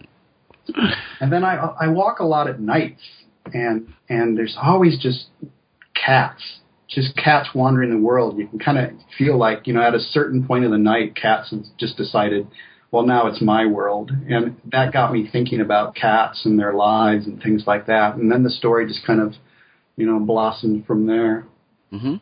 and 1.20 1.32
then 1.32 1.44
I, 1.44 1.74
I 1.80 1.88
walk 1.88 2.20
a 2.20 2.24
lot 2.24 2.48
at 2.48 2.60
nights, 2.60 3.02
and 3.52 3.92
and 4.08 4.36
there's 4.36 4.56
always 4.60 4.98
just 4.98 5.26
cats, 5.94 6.42
just 6.88 7.16
cats 7.16 7.50
wandering 7.54 7.90
the 7.90 7.98
world. 7.98 8.38
You 8.38 8.48
can 8.48 8.58
kind 8.58 8.78
of 8.78 8.90
feel 9.16 9.38
like, 9.38 9.66
you 9.66 9.74
know, 9.74 9.82
at 9.82 9.94
a 9.94 10.00
certain 10.00 10.46
point 10.46 10.64
of 10.64 10.70
the 10.70 10.78
night, 10.78 11.16
cats 11.16 11.50
have 11.50 11.64
just 11.78 11.96
decided, 11.96 12.46
well, 12.90 13.04
now 13.04 13.26
it's 13.26 13.42
my 13.42 13.66
world. 13.66 14.10
And 14.28 14.56
that 14.72 14.92
got 14.92 15.12
me 15.12 15.28
thinking 15.30 15.60
about 15.60 15.94
cats 15.94 16.46
and 16.46 16.58
their 16.58 16.72
lives 16.72 17.26
and 17.26 17.42
things 17.42 17.64
like 17.66 17.86
that. 17.86 18.16
And 18.16 18.30
then 18.30 18.42
the 18.42 18.50
story 18.50 18.86
just 18.86 19.06
kind 19.06 19.20
of, 19.20 19.34
you 19.96 20.06
know, 20.06 20.18
blossomed 20.18 20.86
from 20.86 21.06
there. 21.06 21.44
hmm 21.90 22.16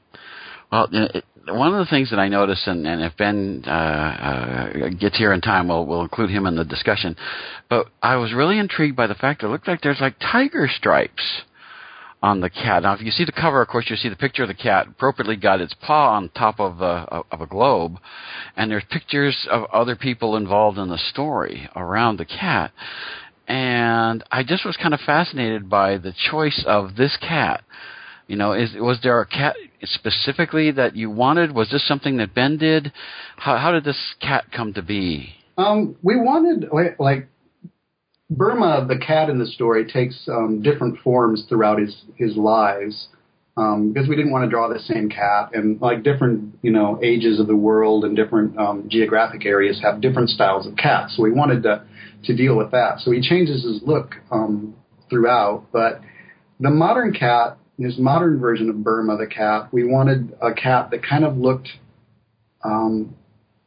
Well, 0.73 0.89
uh, 0.93 1.21
one 1.49 1.73
of 1.73 1.79
the 1.79 1.89
things 1.89 2.11
that 2.11 2.19
I 2.19 2.29
noticed, 2.29 2.67
and, 2.67 2.85
and 2.87 3.03
if 3.03 3.17
Ben 3.17 3.63
uh, 3.67 3.71
uh, 3.71 4.89
gets 4.99 5.17
here 5.17 5.33
in 5.33 5.41
time, 5.41 5.69
we'll, 5.69 5.87
we'll 5.87 6.03
include 6.03 6.31
him 6.31 6.47
in 6.47 6.57
the 6.57 6.65
discussion. 6.65 7.17
But 7.71 7.87
I 8.03 8.17
was 8.17 8.33
really 8.33 8.59
intrigued 8.59 8.97
by 8.97 9.07
the 9.07 9.15
fact 9.15 9.41
that 9.41 9.47
it 9.47 9.51
looked 9.51 9.69
like 9.69 9.83
there's 9.83 10.01
like 10.01 10.19
tiger 10.19 10.69
stripes 10.69 11.43
on 12.27 12.41
the 12.41 12.51
cat. 12.51 12.83
Now, 12.83 12.95
if 12.95 13.01
you 13.01 13.13
see 13.13 13.25
the 13.25 13.31
cover, 13.31 13.63
of 13.63 13.69
course, 13.69 13.87
you 13.89 13.95
see 13.95 14.09
the 14.09 14.17
picture 14.17 14.43
of 14.43 14.49
the 14.49 14.55
cat 14.55 14.89
appropriately 14.89 15.37
got 15.37 15.61
its 15.61 15.75
paw 15.75 16.17
on 16.17 16.29
top 16.31 16.59
of 16.59 16.81
a, 16.81 17.23
of 17.31 17.41
a 17.41 17.47
globe, 17.47 17.99
and 18.57 18.69
there's 18.69 18.83
pictures 18.91 19.47
of 19.49 19.65
other 19.73 19.95
people 19.95 20.37
involved 20.37 20.77
in 20.77 20.89
the 20.89 20.99
story 20.99 21.69
around 21.77 22.17
the 22.17 22.25
cat. 22.25 22.73
And 23.47 24.25
I 24.33 24.43
just 24.43 24.67
was 24.67 24.77
kind 24.77 24.93
of 24.93 24.99
fascinated 25.07 25.71
by 25.71 25.99
the 25.99 26.13
choice 26.31 26.65
of 26.67 26.97
this 26.97 27.17
cat. 27.21 27.63
You 28.27 28.35
know, 28.35 28.55
is 28.55 28.75
was 28.75 28.99
there 29.05 29.21
a 29.21 29.27
cat 29.27 29.55
specifically 29.85 30.73
that 30.73 30.97
you 30.97 31.11
wanted? 31.11 31.55
Was 31.55 31.71
this 31.71 31.87
something 31.87 32.17
that 32.17 32.35
Ben 32.35 32.59
did? 32.59 32.93
How 33.37 33.57
how 33.57 33.71
did 33.71 33.85
this 33.85 34.17
cat 34.21 34.47
come 34.51 34.75
to 34.75 34.83
be? 34.83 35.33
Um, 35.57 35.95
we 36.03 36.17
wanted 36.17 36.69
like, 36.73 36.99
like 36.99 37.29
Burma, 38.29 38.85
the 38.89 38.99
cat 38.99 39.31
in 39.31 39.39
the 39.39 39.47
story, 39.47 39.85
takes 39.85 40.29
um, 40.29 40.61
different 40.63 40.99
forms 41.01 41.45
throughout 41.49 41.79
his 41.79 42.05
his 42.17 42.37
lives 42.37 43.09
um, 43.57 43.93
because 43.93 44.09
we 44.09 44.17
didn't 44.17 44.33
want 44.33 44.45
to 44.45 44.51
draw 44.51 44.69
the 44.69 44.81
same 44.81 45.09
cat, 45.09 45.51
and 45.55 45.81
like 45.81 46.03
different 46.03 46.59
you 46.63 46.73
know 46.73 46.99
ages 47.03 47.39
of 47.39 47.47
the 47.47 47.57
world 47.57 48.05
and 48.05 48.17
different 48.17 48.59
um, 48.59 48.89
geographic 48.89 49.47
areas 49.47 49.81
have 49.83 50.01
different 50.01 50.29
styles 50.29 50.67
of 50.67 50.77
cats. 50.77 51.17
So 51.17 51.23
we 51.23 51.33
wanted 51.33 51.63
to 51.63 51.85
to 52.25 52.37
deal 52.37 52.57
with 52.57 52.73
that. 52.73 52.99
So 53.01 53.13
he 53.13 53.21
changes 53.21 53.63
his 53.63 53.81
look 53.87 54.17
um, 54.33 54.75
throughout, 55.09 55.67
but 55.73 56.01
the 56.59 56.71
modern 56.71 57.13
cat, 57.13 57.59
his 57.79 57.99
modern 57.99 58.41
version 58.41 58.69
of 58.71 58.83
Burma, 58.83 59.17
the 59.17 59.27
cat, 59.27 59.69
we 59.73 59.85
wanted 59.85 60.35
a 60.43 60.53
cat 60.53 60.91
that 60.91 61.03
kind 61.05 61.25
of 61.25 61.37
looked 61.37 61.69
um, 62.65 63.15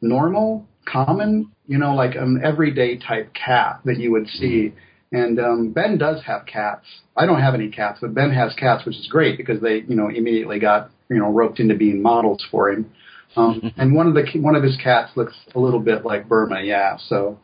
normal, 0.02 0.68
common, 0.86 1.52
you 1.70 1.78
know, 1.78 1.94
like 1.94 2.16
an 2.16 2.42
everyday 2.44 2.98
type 2.98 3.32
cat 3.34 3.80
that 3.86 4.00
you 4.00 4.12
would 4.12 4.28
see. 4.28 4.74
And 5.12 5.40
um, 5.40 5.72
Ben 5.72 6.00
does 6.00 6.22
have 6.26 6.48
cats. 6.48 6.84
I 7.16 7.28
don't 7.28 7.42
have 7.42 7.54
any 7.54 7.70
cats, 7.70 8.00
but 8.02 8.16
Ben 8.16 8.32
has 8.32 8.54
cats, 8.56 8.86
which 8.86 8.96
is 8.96 9.08
great 9.08 9.38
because 9.38 9.62
they, 9.62 9.84
you 9.88 9.96
know, 9.96 10.10
immediately 10.10 10.60
got 10.60 10.90
you 11.10 11.18
know 11.18 11.32
roped 11.32 11.60
into 11.60 11.76
being 11.76 12.02
models 12.02 12.44
for 12.50 12.72
him. 12.72 12.92
Um, 13.36 13.72
and 13.78 13.94
one 13.94 14.08
of 14.08 14.16
the 14.16 14.26
one 14.40 14.56
of 14.56 14.64
his 14.64 14.78
cats 14.84 15.12
looks 15.16 15.36
a 15.54 15.60
little 15.60 15.80
bit 15.80 16.04
like 16.04 16.28
Burma, 16.28 16.62
yeah. 16.64 16.98
So, 17.08 17.40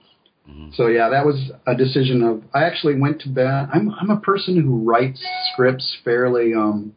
so 0.74 0.88
yeah, 0.88 1.10
that 1.10 1.24
was 1.24 1.52
a 1.68 1.76
decision 1.76 2.24
of. 2.24 2.44
I 2.54 2.64
actually 2.64 3.00
went 3.00 3.22
to 3.22 3.30
Ben. 3.30 3.70
I'm 3.72 3.92
I'm 3.92 4.10
a 4.10 4.20
person 4.20 4.60
who 4.60 4.84
writes 4.84 5.24
scripts 5.54 5.98
fairly 6.04 6.56
um, 6.56 6.96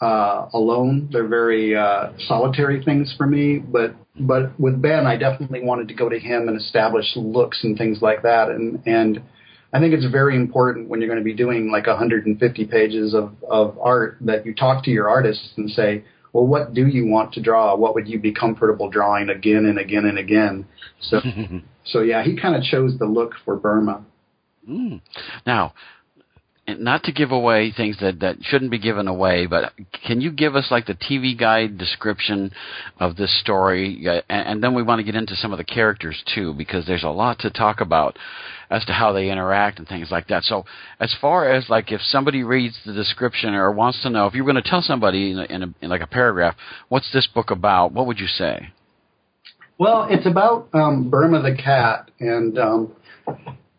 uh, 0.00 0.48
alone. 0.52 1.08
They're 1.12 1.26
very 1.26 1.76
uh, 1.76 2.12
solitary 2.26 2.82
things 2.84 3.14
for 3.16 3.26
me. 3.26 3.58
But 3.58 3.94
but 4.18 4.58
with 4.58 4.80
Ben, 4.80 5.06
I 5.06 5.16
definitely 5.16 5.62
wanted 5.62 5.88
to 5.88 5.94
go 5.94 6.08
to 6.08 6.18
him 6.18 6.48
and 6.48 6.60
establish 6.60 7.06
looks 7.16 7.62
and 7.64 7.76
things 7.76 7.98
like 8.00 8.22
that. 8.22 8.48
And 8.50 8.82
and 8.86 9.22
I 9.72 9.80
think 9.80 9.94
it's 9.94 10.06
very 10.06 10.36
important 10.36 10.88
when 10.88 11.00
you're 11.00 11.08
going 11.08 11.20
to 11.20 11.24
be 11.24 11.34
doing 11.34 11.70
like 11.70 11.86
150 11.86 12.64
pages 12.66 13.14
of 13.14 13.32
of 13.48 13.78
art 13.80 14.18
that 14.22 14.46
you 14.46 14.54
talk 14.54 14.84
to 14.84 14.90
your 14.90 15.08
artists 15.08 15.52
and 15.56 15.70
say, 15.70 16.04
well, 16.32 16.46
what 16.46 16.74
do 16.74 16.86
you 16.86 17.06
want 17.06 17.32
to 17.34 17.42
draw? 17.42 17.74
What 17.74 17.94
would 17.94 18.08
you 18.08 18.18
be 18.18 18.32
comfortable 18.32 18.90
drawing 18.90 19.30
again 19.30 19.64
and 19.66 19.78
again 19.78 20.04
and 20.04 20.18
again? 20.18 20.66
So 21.00 21.20
so 21.84 22.00
yeah, 22.02 22.22
he 22.22 22.36
kind 22.40 22.54
of 22.54 22.62
chose 22.62 22.98
the 22.98 23.06
look 23.06 23.32
for 23.44 23.56
Burma. 23.56 24.04
Mm. 24.68 25.00
Now, 25.46 25.72
not 26.76 27.04
to 27.04 27.12
give 27.12 27.30
away 27.30 27.72
things 27.74 27.96
that, 28.00 28.20
that 28.20 28.36
shouldn't 28.42 28.70
be 28.70 28.78
given 28.78 29.08
away, 29.08 29.46
but 29.46 29.72
can 30.06 30.20
you 30.20 30.30
give 30.30 30.54
us 30.54 30.68
like 30.70 30.86
the 30.86 30.94
TV 30.94 31.38
guide 31.38 31.78
description 31.78 32.52
of 33.00 33.16
this 33.16 33.38
story? 33.40 34.06
And, 34.28 34.48
and 34.48 34.62
then 34.62 34.74
we 34.74 34.82
want 34.82 34.98
to 34.98 35.04
get 35.04 35.14
into 35.14 35.34
some 35.36 35.52
of 35.52 35.58
the 35.58 35.64
characters 35.64 36.22
too, 36.34 36.52
because 36.54 36.86
there's 36.86 37.04
a 37.04 37.08
lot 37.08 37.38
to 37.40 37.50
talk 37.50 37.80
about 37.80 38.18
as 38.70 38.84
to 38.84 38.92
how 38.92 39.12
they 39.12 39.30
interact 39.30 39.78
and 39.78 39.88
things 39.88 40.10
like 40.10 40.28
that. 40.28 40.42
So, 40.44 40.64
as 41.00 41.14
far 41.20 41.50
as 41.50 41.68
like 41.68 41.90
if 41.90 42.02
somebody 42.02 42.42
reads 42.42 42.78
the 42.84 42.92
description 42.92 43.54
or 43.54 43.72
wants 43.72 44.02
to 44.02 44.10
know, 44.10 44.26
if 44.26 44.34
you're 44.34 44.44
going 44.44 44.62
to 44.62 44.62
tell 44.62 44.82
somebody 44.82 45.30
in, 45.30 45.38
a, 45.38 45.44
in, 45.44 45.62
a, 45.62 45.74
in 45.80 45.90
like 45.90 46.02
a 46.02 46.06
paragraph, 46.06 46.54
what's 46.88 47.10
this 47.12 47.26
book 47.26 47.50
about? 47.50 47.92
What 47.92 48.06
would 48.06 48.18
you 48.18 48.26
say? 48.26 48.68
Well, 49.78 50.08
it's 50.10 50.26
about 50.26 50.68
um, 50.74 51.08
Burma 51.08 51.40
the 51.40 51.56
cat, 51.56 52.10
and 52.18 52.58
um, 52.58 52.92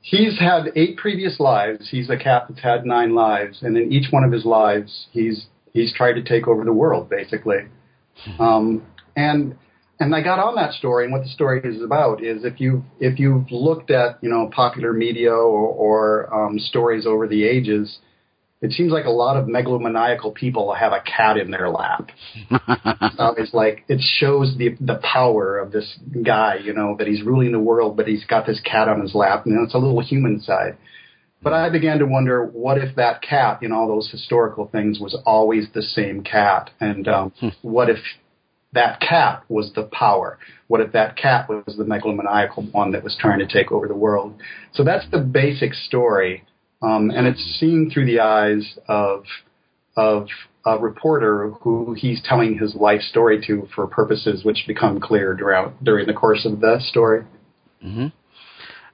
he's 0.02 0.40
had 0.40 0.72
eight 0.76 0.98
previous 0.98 1.40
lives. 1.40 1.90
He's 1.90 2.10
a 2.10 2.18
cat 2.18 2.46
that's 2.50 2.62
had 2.62 2.86
nine 2.86 3.16
lives, 3.16 3.62
and 3.62 3.78
in 3.78 3.92
each 3.92 4.12
one 4.12 4.24
of 4.24 4.32
his 4.32 4.46
lives, 4.46 5.08
he's 5.12 5.48
he's 5.74 5.94
tried 5.94 6.14
to 6.14 6.24
take 6.24 6.48
over 6.48 6.64
the 6.64 6.74
world, 6.74 7.10
basically. 7.10 7.68
Um, 8.40 8.86
and 9.16 9.56
and 10.00 10.16
I 10.16 10.22
got 10.22 10.40
on 10.40 10.56
that 10.56 10.74
story, 10.74 11.04
and 11.06 11.14
what 11.14 11.24
the 11.24 11.30
story 11.30 11.62
is 11.64 11.82
about 11.82 12.24
is 12.24 12.44
if 12.44 12.60
you 12.60 12.84
if 13.00 13.20
you've 13.20 13.52
looked 13.52 13.92
at 13.92 14.18
you 14.22 14.30
know 14.30 14.50
popular 14.54 14.94
media 14.94 15.32
or, 15.32 15.68
or 15.68 16.34
um, 16.34 16.60
stories 16.60 17.06
over 17.06 17.28
the 17.28 17.44
ages, 17.44 18.00
it 18.62 18.74
seems 18.74 18.92
like 18.92 19.06
a 19.06 19.12
lot 19.12 19.38
of 19.38 19.48
megalomaniacal 19.48 20.36
people 20.36 20.74
have 20.74 20.92
a 20.92 21.02
cat 21.02 21.38
in 21.38 21.50
their 21.50 21.70
lap. 21.70 22.10
um, 22.52 23.36
it's 23.38 23.54
like 23.54 23.86
it 23.88 24.02
shows 24.02 24.56
the 24.58 24.76
the 24.82 25.00
power 25.02 25.58
of 25.58 25.72
this 25.72 25.98
guy, 26.26 26.56
you 26.62 26.74
know, 26.74 26.96
that 26.98 27.08
he's 27.08 27.24
ruling 27.24 27.52
the 27.52 27.60
world, 27.60 27.96
but 27.96 28.08
he's 28.08 28.26
got 28.26 28.46
this 28.46 28.60
cat 28.60 28.90
on 28.90 29.02
his 29.02 29.16
lap, 29.16 29.46
and 29.46 29.64
it's 29.64 29.74
a 29.74 29.78
little 29.78 30.02
human 30.02 30.42
side. 30.42 30.78
But 31.42 31.54
I 31.54 31.70
began 31.70 32.00
to 32.00 32.06
wonder, 32.06 32.46
what 32.46 32.78
if 32.78 32.98
that 32.98 33.22
cat 33.22 33.64
in 33.64 33.72
all 33.72 33.88
those 33.88 34.12
historical 34.12 34.68
things 34.68 35.00
was 35.00 35.18
always 35.26 35.68
the 35.74 35.82
same 35.82 36.22
cat, 36.22 36.72
and 36.82 37.08
um, 37.08 37.34
what 37.62 37.90
if 37.90 38.00
that 38.74 39.00
cat 39.00 39.44
was 39.48 39.72
the 39.74 39.84
power? 39.84 40.38
What 40.68 40.82
if 40.82 40.92
that 40.92 41.16
cat 41.16 41.48
was 41.48 41.76
the 41.78 41.86
megalomaniacal 41.86 42.74
one 42.74 42.92
that 42.92 43.06
was 43.06 43.16
trying 43.18 43.40
to 43.40 43.48
take 43.48 43.72
over 43.72 43.88
the 43.88 43.96
world? 43.96 44.36
So 44.74 44.84
that's 44.84 45.10
the 45.12 45.20
basic 45.20 45.74
story. 45.74 46.44
Um, 46.82 47.12
and 47.12 47.28
it's 47.28 47.44
seen 47.60 47.92
through 47.94 48.06
the 48.06 48.20
eyes 48.22 48.78
of 48.88 49.24
of 49.98 50.28
a 50.66 50.78
reporter 50.78 51.50
who 51.62 51.94
he's 51.94 52.22
telling 52.24 52.58
his 52.58 52.76
life 52.76 53.02
story 53.02 53.44
to 53.48 53.68
for 53.76 53.88
purposes 53.88 54.46
which 54.46 54.64
become 54.68 55.00
clear 55.00 55.34
during 55.34 55.74
during 55.84 56.08
the 56.08 56.14
course 56.14 56.46
of 56.46 56.60
the 56.60 56.80
story. 56.80 57.24
Mm-hmm. 57.86 58.08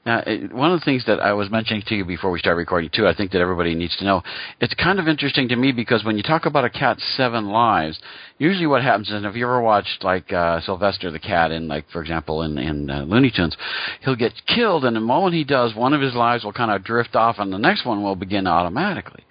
Now, 0.06 0.22
one 0.52 0.72
of 0.72 0.80
the 0.80 0.86
things 0.86 1.04
that 1.08 1.20
I 1.20 1.34
was 1.34 1.50
mentioning 1.50 1.82
to 1.88 1.96
you 1.96 2.06
before 2.06 2.30
we 2.30 2.38
start 2.38 2.58
recording 2.58 2.92
too, 2.94 3.08
I 3.08 3.16
think 3.16 3.32
that 3.32 3.42
everybody 3.42 3.74
needs 3.74 3.98
to 3.98 4.04
know. 4.04 4.22
It's 4.62 4.74
kind 4.76 5.00
of 5.00 5.08
interesting 5.08 5.48
to 5.50 5.56
me 5.56 5.72
because 5.72 6.04
when 6.04 6.16
you 6.16 6.22
talk 6.22 6.46
about 6.46 6.64
a 6.64 6.70
cat's 6.70 7.04
seven 7.18 7.48
lives, 7.48 8.00
usually 8.38 8.68
what 8.68 8.84
happens 8.84 9.10
is, 9.10 9.26
if 9.26 9.36
you 9.36 9.46
ever 9.46 9.62
watched 9.62 10.04
like 10.04 10.32
uh, 10.32 10.62
Sylvester 10.62 11.10
the 11.10 11.18
cat 11.18 11.50
in, 11.50 11.68
like 11.68 11.90
for 11.90 12.02
example, 12.02 12.44
in 12.44 12.60
in 12.60 12.88
uh, 12.92 13.02
Looney 13.02 13.32
Tunes, 13.36 13.58
he'll 14.02 14.16
get 14.16 14.34
killed, 14.46 14.86
and 14.86 14.96
the 14.96 15.00
moment 15.00 15.34
he 15.34 15.44
does, 15.44 15.74
one 15.74 15.94
of 15.94 16.02
his 16.02 16.14
lives 16.14 16.44
will 16.44 16.54
kind 16.54 16.70
of 16.70 16.84
drift 16.84 17.16
off, 17.16 17.40
and 17.40 17.52
the 17.52 17.58
next 17.58 17.84
one 17.84 18.04
will 18.04 18.16
begin 18.16 18.46
automatically. 18.46 19.24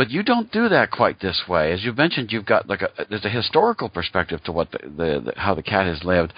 But 0.00 0.10
you 0.10 0.22
don't 0.22 0.50
do 0.50 0.66
that 0.70 0.90
quite 0.90 1.20
this 1.20 1.42
way. 1.46 1.72
As 1.72 1.84
you 1.84 1.92
mentioned, 1.92 2.32
you've 2.32 2.46
got 2.46 2.66
like 2.66 2.80
a 2.80 2.88
there's 3.10 3.26
a 3.26 3.28
historical 3.28 3.90
perspective 3.90 4.42
to 4.44 4.50
what 4.50 4.70
the, 4.70 4.78
the, 4.78 5.20
the 5.26 5.32
how 5.36 5.54
the 5.54 5.62
cat 5.62 5.84
has 5.84 6.02
lived. 6.02 6.32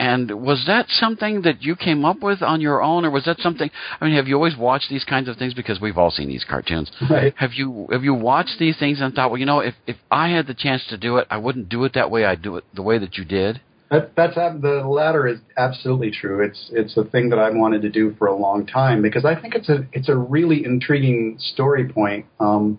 And 0.00 0.30
was 0.40 0.64
that 0.68 0.86
something 0.88 1.42
that 1.42 1.62
you 1.62 1.76
came 1.76 2.06
up 2.06 2.22
with 2.22 2.40
on 2.40 2.62
your 2.62 2.82
own, 2.82 3.04
or 3.04 3.10
was 3.10 3.26
that 3.26 3.40
something? 3.40 3.68
I 4.00 4.06
mean, 4.06 4.14
have 4.14 4.26
you 4.26 4.36
always 4.36 4.56
watched 4.56 4.88
these 4.88 5.04
kinds 5.04 5.28
of 5.28 5.36
things 5.36 5.52
because 5.52 5.82
we've 5.82 5.98
all 5.98 6.10
seen 6.10 6.28
these 6.28 6.46
cartoons? 6.48 6.90
Right. 7.10 7.34
Have 7.36 7.52
you 7.52 7.88
have 7.92 8.04
you 8.04 8.14
watched 8.14 8.58
these 8.58 8.78
things 8.78 9.02
and 9.02 9.12
thought, 9.12 9.28
well, 9.28 9.38
you 9.38 9.44
know, 9.44 9.60
if 9.60 9.74
if 9.86 9.96
I 10.10 10.30
had 10.30 10.46
the 10.46 10.54
chance 10.54 10.86
to 10.88 10.96
do 10.96 11.18
it, 11.18 11.26
I 11.28 11.36
wouldn't 11.36 11.68
do 11.68 11.84
it 11.84 11.92
that 11.92 12.10
way. 12.10 12.24
I'd 12.24 12.40
do 12.40 12.56
it 12.56 12.64
the 12.72 12.80
way 12.80 12.96
that 12.96 13.18
you 13.18 13.26
did. 13.26 13.60
That, 13.90 14.16
that's 14.16 14.34
the 14.34 14.82
latter 14.88 15.28
is 15.28 15.40
absolutely 15.58 16.10
true. 16.10 16.42
It's 16.42 16.70
it's 16.72 16.96
a 16.96 17.04
thing 17.04 17.28
that 17.28 17.38
I've 17.38 17.54
wanted 17.54 17.82
to 17.82 17.90
do 17.90 18.14
for 18.18 18.28
a 18.28 18.34
long 18.34 18.64
time 18.64 19.02
because 19.02 19.26
I 19.26 19.38
think 19.38 19.54
it's 19.54 19.68
a 19.68 19.86
it's 19.92 20.08
a 20.08 20.16
really 20.16 20.64
intriguing 20.64 21.36
story 21.38 21.86
point. 21.86 22.24
Um, 22.40 22.78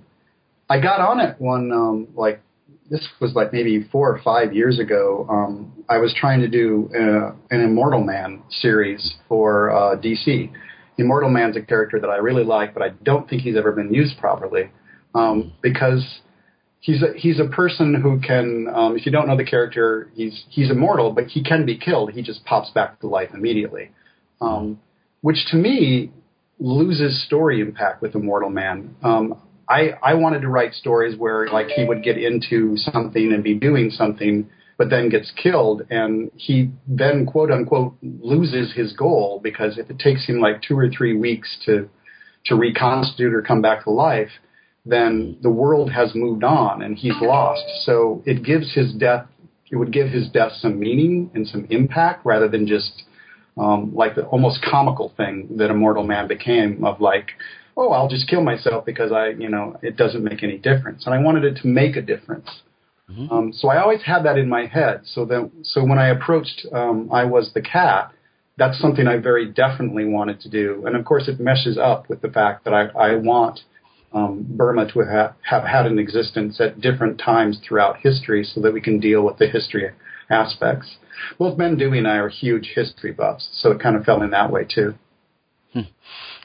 I 0.69 0.79
got 0.79 0.99
on 0.99 1.19
it 1.19 1.39
one 1.39 1.71
um, 1.71 2.07
like 2.15 2.41
this 2.89 3.07
was 3.19 3.33
like 3.33 3.51
maybe 3.51 3.87
four 3.91 4.09
or 4.09 4.21
five 4.21 4.53
years 4.53 4.79
ago. 4.79 5.25
Um, 5.29 5.83
I 5.89 5.97
was 5.97 6.13
trying 6.19 6.41
to 6.41 6.47
do 6.47 6.89
uh, 6.93 7.33
an 7.49 7.61
Immortal 7.61 8.03
Man 8.03 8.43
series 8.49 9.15
for 9.27 9.71
uh, 9.71 9.97
DC. 9.97 10.51
Immortal 10.97 11.29
Man's 11.29 11.57
a 11.57 11.61
character 11.61 11.99
that 11.99 12.09
I 12.09 12.17
really 12.17 12.43
like, 12.43 12.73
but 12.73 12.83
I 12.83 12.89
don't 13.03 13.27
think 13.29 13.41
he's 13.41 13.57
ever 13.57 13.71
been 13.71 13.93
used 13.93 14.17
properly 14.17 14.69
um, 15.13 15.53
because 15.61 16.19
he's 16.79 17.01
a, 17.01 17.17
he's 17.17 17.39
a 17.39 17.45
person 17.45 17.99
who 18.01 18.19
can. 18.21 18.67
Um, 18.73 18.95
if 18.95 19.05
you 19.05 19.11
don't 19.11 19.27
know 19.27 19.37
the 19.37 19.45
character, 19.45 20.09
he's 20.15 20.45
he's 20.49 20.69
immortal, 20.69 21.11
but 21.11 21.25
he 21.25 21.43
can 21.43 21.65
be 21.65 21.77
killed. 21.77 22.11
He 22.11 22.21
just 22.21 22.45
pops 22.45 22.69
back 22.69 22.99
to 23.01 23.07
life 23.07 23.29
immediately, 23.33 23.91
um, 24.39 24.79
which 25.21 25.37
to 25.51 25.57
me 25.57 26.11
loses 26.59 27.25
story 27.25 27.59
impact 27.61 28.01
with 28.01 28.15
Immortal 28.15 28.49
Man. 28.49 28.95
Um, 29.03 29.41
I, 29.67 29.91
I 30.01 30.13
wanted 30.15 30.41
to 30.41 30.47
write 30.47 30.73
stories 30.73 31.17
where 31.17 31.47
like 31.47 31.67
he 31.67 31.85
would 31.85 32.03
get 32.03 32.17
into 32.17 32.77
something 32.77 33.33
and 33.33 33.43
be 33.43 33.55
doing 33.55 33.89
something, 33.89 34.49
but 34.77 34.89
then 34.89 35.09
gets 35.09 35.31
killed, 35.31 35.83
and 35.89 36.31
he 36.35 36.71
then 36.87 37.25
quote 37.25 37.51
unquote 37.51 37.95
loses 38.01 38.73
his 38.73 38.93
goal 38.93 39.39
because 39.43 39.77
if 39.77 39.89
it 39.89 39.99
takes 39.99 40.25
him 40.25 40.39
like 40.39 40.61
two 40.61 40.77
or 40.77 40.89
three 40.89 41.15
weeks 41.15 41.57
to 41.65 41.89
to 42.45 42.55
reconstitute 42.55 43.33
or 43.33 43.41
come 43.41 43.61
back 43.61 43.83
to 43.85 43.89
life, 43.89 44.29
then 44.85 45.37
the 45.41 45.49
world 45.49 45.91
has 45.91 46.13
moved 46.13 46.43
on 46.43 46.83
and 46.83 46.97
he's 46.97 47.15
lost. 47.19 47.63
So 47.85 48.21
it 48.25 48.43
gives 48.43 48.73
his 48.73 48.93
death 48.93 49.27
it 49.71 49.77
would 49.77 49.91
give 49.91 50.09
his 50.09 50.29
death 50.29 50.53
some 50.59 50.79
meaning 50.79 51.31
and 51.33 51.47
some 51.47 51.65
impact 51.69 52.25
rather 52.25 52.47
than 52.47 52.67
just 52.67 53.03
um, 53.57 53.93
like 53.95 54.15
the 54.15 54.23
almost 54.25 54.59
comical 54.69 55.13
thing 55.17 55.57
that 55.57 55.69
Immortal 55.69 56.03
Man 56.03 56.27
became 56.27 56.83
of 56.83 57.01
like 57.01 57.29
oh, 57.77 57.91
I'll 57.91 58.07
just 58.07 58.27
kill 58.27 58.41
myself 58.41 58.85
because 58.85 59.11
I, 59.11 59.29
you 59.29 59.49
know, 59.49 59.77
it 59.81 59.97
doesn't 59.97 60.23
make 60.23 60.43
any 60.43 60.57
difference. 60.57 61.05
And 61.05 61.13
I 61.13 61.19
wanted 61.19 61.43
it 61.43 61.57
to 61.61 61.67
make 61.67 61.95
a 61.95 62.01
difference. 62.01 62.49
Mm-hmm. 63.09 63.31
Um, 63.31 63.53
so 63.53 63.69
I 63.69 63.81
always 63.81 64.01
had 64.03 64.23
that 64.23 64.37
in 64.37 64.49
my 64.49 64.65
head. 64.65 65.01
So 65.05 65.25
that, 65.25 65.51
so 65.63 65.83
when 65.83 65.99
I 65.99 66.07
approached, 66.07 66.65
um, 66.73 67.09
I 67.11 67.25
was 67.25 67.51
the 67.53 67.61
cat. 67.61 68.11
That's 68.57 68.79
something 68.79 69.07
I 69.07 69.17
very 69.17 69.51
definitely 69.51 70.05
wanted 70.05 70.39
to 70.41 70.49
do. 70.49 70.83
And 70.85 70.95
of 70.95 71.03
course, 71.05 71.27
it 71.27 71.39
meshes 71.39 71.77
up 71.77 72.09
with 72.09 72.21
the 72.21 72.29
fact 72.29 72.63
that 72.63 72.73
I, 72.73 72.85
I 72.97 73.15
want 73.15 73.59
um, 74.13 74.45
Burma 74.47 74.89
to 74.93 74.99
have, 74.99 75.35
have 75.41 75.63
had 75.63 75.85
an 75.85 75.99
existence 75.99 76.61
at 76.61 76.79
different 76.79 77.19
times 77.19 77.59
throughout 77.67 77.97
history, 77.97 78.45
so 78.45 78.61
that 78.61 78.73
we 78.73 78.79
can 78.79 79.01
deal 79.01 79.23
with 79.23 79.37
the 79.39 79.47
history 79.47 79.91
aspects. 80.29 80.95
Both 81.37 81.57
Ben 81.57 81.77
Dewey 81.77 81.97
and 81.97 82.07
I 82.07 82.15
are 82.15 82.29
huge 82.29 82.71
history 82.73 83.11
buffs, 83.11 83.49
so 83.51 83.71
it 83.71 83.81
kind 83.81 83.97
of 83.97 84.05
fell 84.05 84.21
in 84.23 84.29
that 84.29 84.51
way 84.51 84.65
too. 84.73 84.93
Hmm 85.73 85.81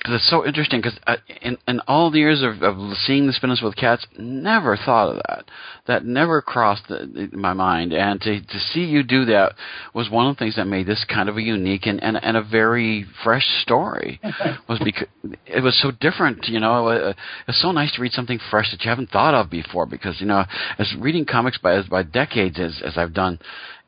because 0.00 0.14
it's 0.14 0.30
so 0.30 0.46
interesting. 0.46 0.80
Because 0.80 0.98
uh, 1.06 1.16
in 1.42 1.58
in 1.68 1.80
all 1.80 2.10
the 2.10 2.18
years 2.18 2.42
of, 2.42 2.62
of 2.62 2.96
seeing 2.96 3.26
the 3.26 3.34
spinners 3.34 3.60
with 3.62 3.76
cats, 3.76 4.06
never 4.18 4.76
thought 4.76 5.10
of 5.10 5.16
that. 5.28 5.44
That 5.86 6.04
never 6.06 6.40
crossed 6.40 6.88
the, 6.88 7.28
my 7.32 7.52
mind. 7.52 7.92
And 7.92 8.18
to 8.22 8.40
to 8.40 8.58
see 8.58 8.80
you 8.80 9.02
do 9.02 9.26
that 9.26 9.54
was 9.94 10.08
one 10.08 10.26
of 10.26 10.36
the 10.36 10.38
things 10.38 10.56
that 10.56 10.66
made 10.66 10.86
this 10.86 11.04
kind 11.04 11.28
of 11.28 11.36
a 11.36 11.42
unique 11.42 11.86
and 11.86 12.02
and, 12.02 12.16
and 12.22 12.36
a 12.36 12.42
very 12.42 13.04
fresh 13.22 13.46
story. 13.62 14.20
was 14.68 14.80
because 14.82 15.08
it 15.46 15.62
was 15.62 15.78
so 15.82 15.90
different. 15.90 16.48
You 16.48 16.60
know, 16.60 16.88
it, 16.88 17.16
it's 17.46 17.60
so 17.60 17.70
nice 17.70 17.92
to 17.96 18.02
read 18.02 18.12
something 18.12 18.38
fresh 18.50 18.70
that 18.70 18.82
you 18.82 18.88
haven't 18.88 19.10
thought 19.10 19.34
of 19.34 19.50
before. 19.50 19.84
Because 19.84 20.18
you 20.20 20.26
know, 20.26 20.44
as 20.78 20.94
reading 20.98 21.26
comics 21.26 21.58
by 21.58 21.74
as 21.74 21.86
by 21.86 22.04
decades 22.04 22.58
as 22.58 22.80
as 22.82 22.96
I've 22.96 23.12
done 23.12 23.38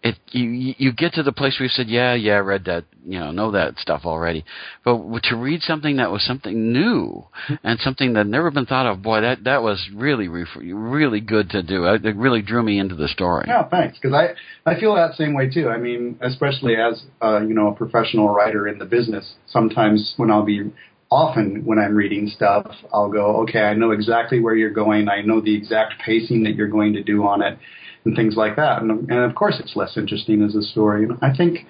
it 0.03 0.17
you 0.33 0.75
you 0.79 0.93
get 0.93 1.15
to 1.15 1.23
the 1.23 1.33
place 1.33 1.59
where 1.59 1.67
you 1.67 1.71
said, 1.71 1.89
yeah, 1.89 2.15
yeah, 2.15 2.39
read 2.39 2.65
that, 2.65 2.85
you 3.05 3.19
know, 3.21 3.31
know 3.31 3.53
that 3.53 3.79
stuff 3.79 4.03
already. 4.05 4.45
But 4.85 4.99
to 5.25 5.37
read 5.37 5.63
something 5.63 5.97
that 5.97 6.11
was 6.11 6.25
something 6.25 6.73
new 6.73 7.25
and 7.63 7.79
something 7.81 8.15
that 8.15 8.27
never 8.27 8.51
been 8.51 8.67
thought 8.67 8.87
of, 8.87 9.03
boy, 9.03 9.21
that 9.21 9.45
that 9.45 9.63
was 9.63 9.81
really 9.95 10.27
really 10.29 11.21
good 11.21 11.51
to 11.51 11.63
do. 11.63 11.85
It 11.85 12.17
really 12.17 12.43
drew 12.43 12.63
me 12.63 12.79
into 12.79 12.97
the 12.97 13.09
story. 13.09 13.45
Yeah, 13.47 13.69
thanks. 13.69 13.99
Because 13.99 14.15
I 14.15 14.71
I 14.71 14.79
feel 14.79 14.95
that 14.97 15.15
same 15.15 15.35
way 15.35 15.49
too. 15.49 15.69
I 15.69 15.79
mean, 15.79 16.19
especially 16.21 16.75
as 16.77 17.03
uh, 17.23 17.41
you 17.41 17.55
know 17.55 17.69
a 17.69 17.75
professional 17.75 18.29
writer 18.29 18.67
in 18.67 18.79
the 18.79 18.87
business, 18.87 19.35
sometimes 19.47 20.15
when 20.17 20.31
I'll 20.33 20.45
be 20.45 20.73
often 21.13 21.65
when 21.65 21.79
I'm 21.79 21.95
reading 21.95 22.27
stuff, 22.27 22.75
I'll 22.93 23.11
go, 23.11 23.43
okay, 23.43 23.61
I 23.61 23.75
know 23.75 23.93
exactly 23.93 24.41
where 24.41 24.57
you're 24.57 24.71
going. 24.71 25.09
I 25.09 25.21
know 25.21 25.41
the 25.41 25.55
exact 25.55 25.95
pacing 26.05 26.43
that 26.45 26.57
you're 26.57 26.69
going 26.69 26.95
to 26.95 27.05
do 27.05 27.25
on 27.25 27.43
it 27.43 27.59
and 28.05 28.17
things 28.17 28.37
like 28.37 28.57
that. 28.57 28.83
And, 28.83 29.11
and 29.11 29.21
of 29.21 29.35
course, 29.35 29.57
it's 29.61 29.77
less 29.77 29.97
interesting 29.97 30.43
as 30.43 30.55
a 30.55 30.63
story. 30.63 31.05
And 31.05 31.19
I 31.23 31.35
think 31.37 31.67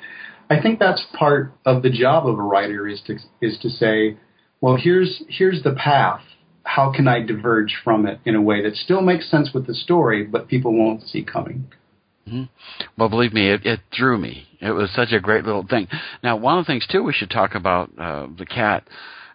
I 0.51 0.61
think 0.61 0.79
that's 0.79 1.05
part 1.19 1.53
of 1.65 1.83
the 1.83 1.91
job 1.91 2.27
of 2.27 2.39
a 2.39 2.43
writer 2.43 2.87
is 2.87 3.01
to 3.07 3.19
is 3.41 3.59
to 3.63 3.71
say, 3.71 4.17
well, 4.61 4.77
here's 4.77 5.23
here's 5.29 5.63
the 5.63 5.73
path. 5.73 6.23
How 6.65 6.93
can 6.93 7.09
I 7.09 7.21
diverge 7.21 7.77
from 7.83 8.07
it 8.07 8.21
in 8.25 8.37
a 8.37 8.43
way 8.43 8.63
that 8.63 8.77
still 8.77 9.03
makes 9.03 9.31
sense 9.31 9.51
with 9.53 9.67
the 9.67 9.75
story, 9.75 10.25
but 10.25 10.49
people 10.49 10.73
won't 10.73 11.03
see 11.03 11.25
coming? 11.25 11.73
Mm-hmm. 12.29 12.45
Well, 12.97 13.09
believe 13.09 13.33
me, 13.33 13.51
it, 13.51 13.67
it 13.67 13.81
drew 13.91 14.17
me. 14.17 14.47
It 14.61 14.71
was 14.71 14.91
such 14.95 15.11
a 15.11 15.19
great 15.19 15.45
little 15.45 15.67
thing. 15.67 15.89
Now, 16.23 16.37
one 16.37 16.59
of 16.59 16.65
the 16.65 16.73
things 16.73 16.87
too 16.87 17.03
we 17.03 17.13
should 17.13 17.31
talk 17.31 17.57
about 17.57 17.91
uh, 17.99 18.29
the 18.39 18.47
cat 18.47 18.87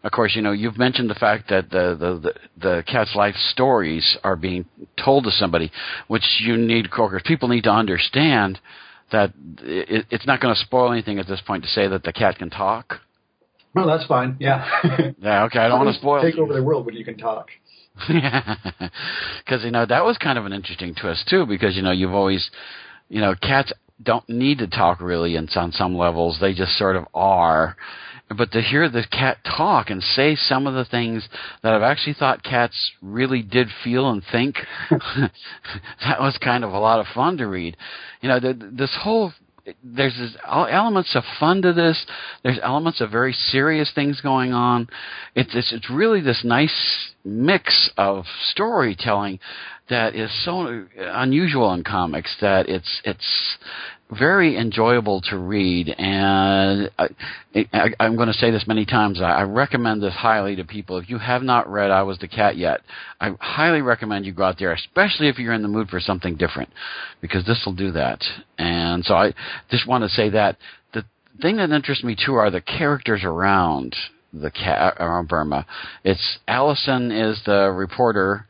of 0.08 0.14
course, 0.14 0.36
you 0.36 0.42
know 0.42 0.54
you've 0.54 0.78
mentioned 0.78 1.10
the 1.10 1.16
fact 1.16 1.50
that 1.50 1.70
the 1.70 1.96
the 2.00 2.20
the, 2.20 2.34
the 2.60 2.84
cat's 2.88 3.14
life 3.14 3.36
stories 3.52 4.18
are 4.24 4.36
being 4.36 4.66
told 5.04 5.26
to 5.26 5.32
somebody, 5.32 5.72
which 6.08 6.24
you 6.40 6.58
need, 6.58 6.90
course, 6.90 7.22
people 7.26 7.50
need 7.50 7.66
to 7.66 7.72
understand 7.72 8.60
that 9.12 9.34
it, 9.62 10.06
it's 10.10 10.26
not 10.26 10.40
going 10.40 10.56
to 10.56 10.62
spoil 10.62 10.92
anything 10.92 11.20
at 11.20 11.28
this 11.28 11.42
point 11.46 11.64
to 11.64 11.70
say 11.70 11.88
that 11.88 12.04
the 12.04 12.14
cat 12.14 12.38
can 12.38 12.50
talk. 12.50 13.02
Well, 13.76 13.86
that's 13.86 14.06
fine. 14.08 14.38
Yeah. 14.40 14.66
yeah. 15.20 15.44
Okay. 15.44 15.60
I 15.60 15.68
don't 15.68 15.80
want 15.80 15.94
to 15.94 16.00
spoil. 16.00 16.22
Take 16.22 16.38
over 16.38 16.54
the 16.54 16.64
world 16.64 16.86
when 16.86 16.96
you 16.96 17.06
can 17.06 17.18
talk. 17.18 17.50
because 18.08 19.64
you 19.64 19.72
know 19.72 19.86
that 19.86 20.06
was 20.06 20.18
kind 20.18 20.38
of 20.38 20.46
an 20.46 20.54
interesting 20.54 20.96
twist 20.96 21.28
too. 21.30 21.46
Because 21.46 21.76
you 21.76 21.82
know 21.82 21.92
you've 21.92 22.14
always, 22.14 22.50
you 23.10 23.20
know, 23.20 23.36
cats 23.36 23.74
don't 24.02 24.28
need 24.30 24.60
to 24.60 24.68
talk 24.68 25.02
really, 25.02 25.36
and 25.36 25.50
on 25.56 25.72
some 25.74 25.98
levels 25.98 26.38
they 26.40 26.54
just 26.54 26.78
sort 26.78 26.96
of 26.96 27.06
are 27.14 27.76
but 28.36 28.52
to 28.52 28.62
hear 28.62 28.90
the 28.90 29.06
cat 29.10 29.38
talk 29.46 29.90
and 29.90 30.04
say 30.04 30.36
some 30.36 30.68
of 30.68 30.74
the 30.74 30.86
things 30.86 31.28
that 31.64 31.74
I've 31.74 31.82
actually 31.82 32.14
thought 32.14 32.44
cats 32.44 32.92
really 33.02 33.42
did 33.42 33.70
feel 33.84 34.10
and 34.10 34.22
think, 34.32 34.58
that 34.90 36.20
was 36.20 36.38
kind 36.44 36.64
of 36.64 36.74
a 36.74 36.80
lot 36.80 37.00
of 37.00 37.08
fun 37.14 37.38
to 37.38 37.48
read. 37.48 37.78
You 38.22 38.30
know, 38.30 38.40
the, 38.40 38.54
this 38.54 38.96
whole 39.02 39.32
there's 39.84 40.16
this 40.18 40.36
elements 40.48 41.14
of 41.16 41.24
fun 41.40 41.62
to 41.62 41.74
this. 41.74 42.06
There's 42.44 42.60
elements 42.64 43.02
of 43.02 43.12
very 43.12 43.34
serious 43.34 43.92
things 43.94 44.22
going 44.22 44.54
on. 44.54 44.88
It's 45.36 45.54
it's, 45.54 45.74
it's 45.74 45.90
really 45.90 46.22
this 46.22 46.42
nice 46.44 47.12
mix 47.26 47.90
of 47.98 48.26
storytelling 48.52 49.40
that 49.90 50.16
is 50.16 50.30
so 50.44 50.86
unusual 50.98 51.74
in 51.74 51.84
comics 51.84 52.36
that 52.42 52.68
it's 52.68 53.02
it's 53.04 53.58
very 54.12 54.58
enjoyable 54.58 55.20
to 55.20 55.38
read, 55.38 55.90
and 55.90 56.90
I, 56.98 57.10
am 58.00 58.16
going 58.16 58.28
to 58.28 58.34
say 58.34 58.52
this 58.52 58.66
many 58.66 58.86
times. 58.86 59.22
I, 59.22 59.32
I, 59.32 59.42
recommend 59.42 60.02
this 60.02 60.14
highly 60.14 60.56
to 60.56 60.64
people. 60.64 60.98
If 60.98 61.10
you 61.10 61.18
have 61.18 61.42
not 61.42 61.70
read 61.70 61.92
I 61.92 62.04
Was 62.04 62.18
the 62.20 62.28
Cat 62.30 62.56
yet, 62.56 62.82
I 63.20 63.32
highly 63.40 63.82
recommend 63.82 64.26
you 64.26 64.32
go 64.32 64.44
out 64.44 64.60
there, 64.60 64.72
especially 64.72 65.28
if 65.28 65.38
you're 65.38 65.54
in 65.54 65.62
the 65.62 65.68
mood 65.68 65.90
for 65.90 66.00
something 66.00 66.38
different, 66.38 66.70
because 67.20 67.46
this 67.46 67.62
will 67.66 67.74
do 67.74 67.92
that. 67.92 68.24
And 68.58 69.04
so 69.04 69.14
I 69.14 69.34
just 69.70 69.88
want 69.88 70.06
to 70.06 70.10
say 70.10 70.30
that 70.30 70.58
the 70.94 71.04
thing 71.42 71.58
that 71.58 71.72
interests 71.72 72.04
me 72.04 72.16
too 72.16 72.36
are 72.36 72.50
the 72.50 72.62
characters 72.62 73.22
around 73.26 73.94
the 74.34 74.52
cat 74.52 74.96
around 75.00 75.28
Burma. 75.28 75.66
It's 76.04 76.40
Allison 76.48 77.12
is 77.12 77.42
the 77.46 77.72
reporter 77.72 78.46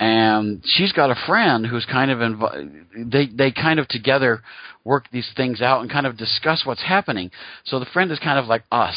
and 0.00 0.62
she's 0.64 0.92
got 0.92 1.10
a 1.10 1.26
friend 1.26 1.66
who's 1.66 1.86
kind 1.86 2.10
of 2.10 2.18
inv- 2.18 3.10
they 3.10 3.26
they 3.26 3.52
kind 3.52 3.78
of 3.78 3.88
together 3.88 4.42
work 4.84 5.06
these 5.12 5.30
things 5.36 5.62
out 5.62 5.80
and 5.80 5.90
kind 5.90 6.06
of 6.06 6.16
discuss 6.16 6.62
what's 6.64 6.82
happening. 6.82 7.30
So 7.64 7.78
the 7.78 7.86
friend 7.86 8.10
is 8.10 8.18
kind 8.18 8.38
of 8.38 8.46
like 8.46 8.64
us, 8.70 8.96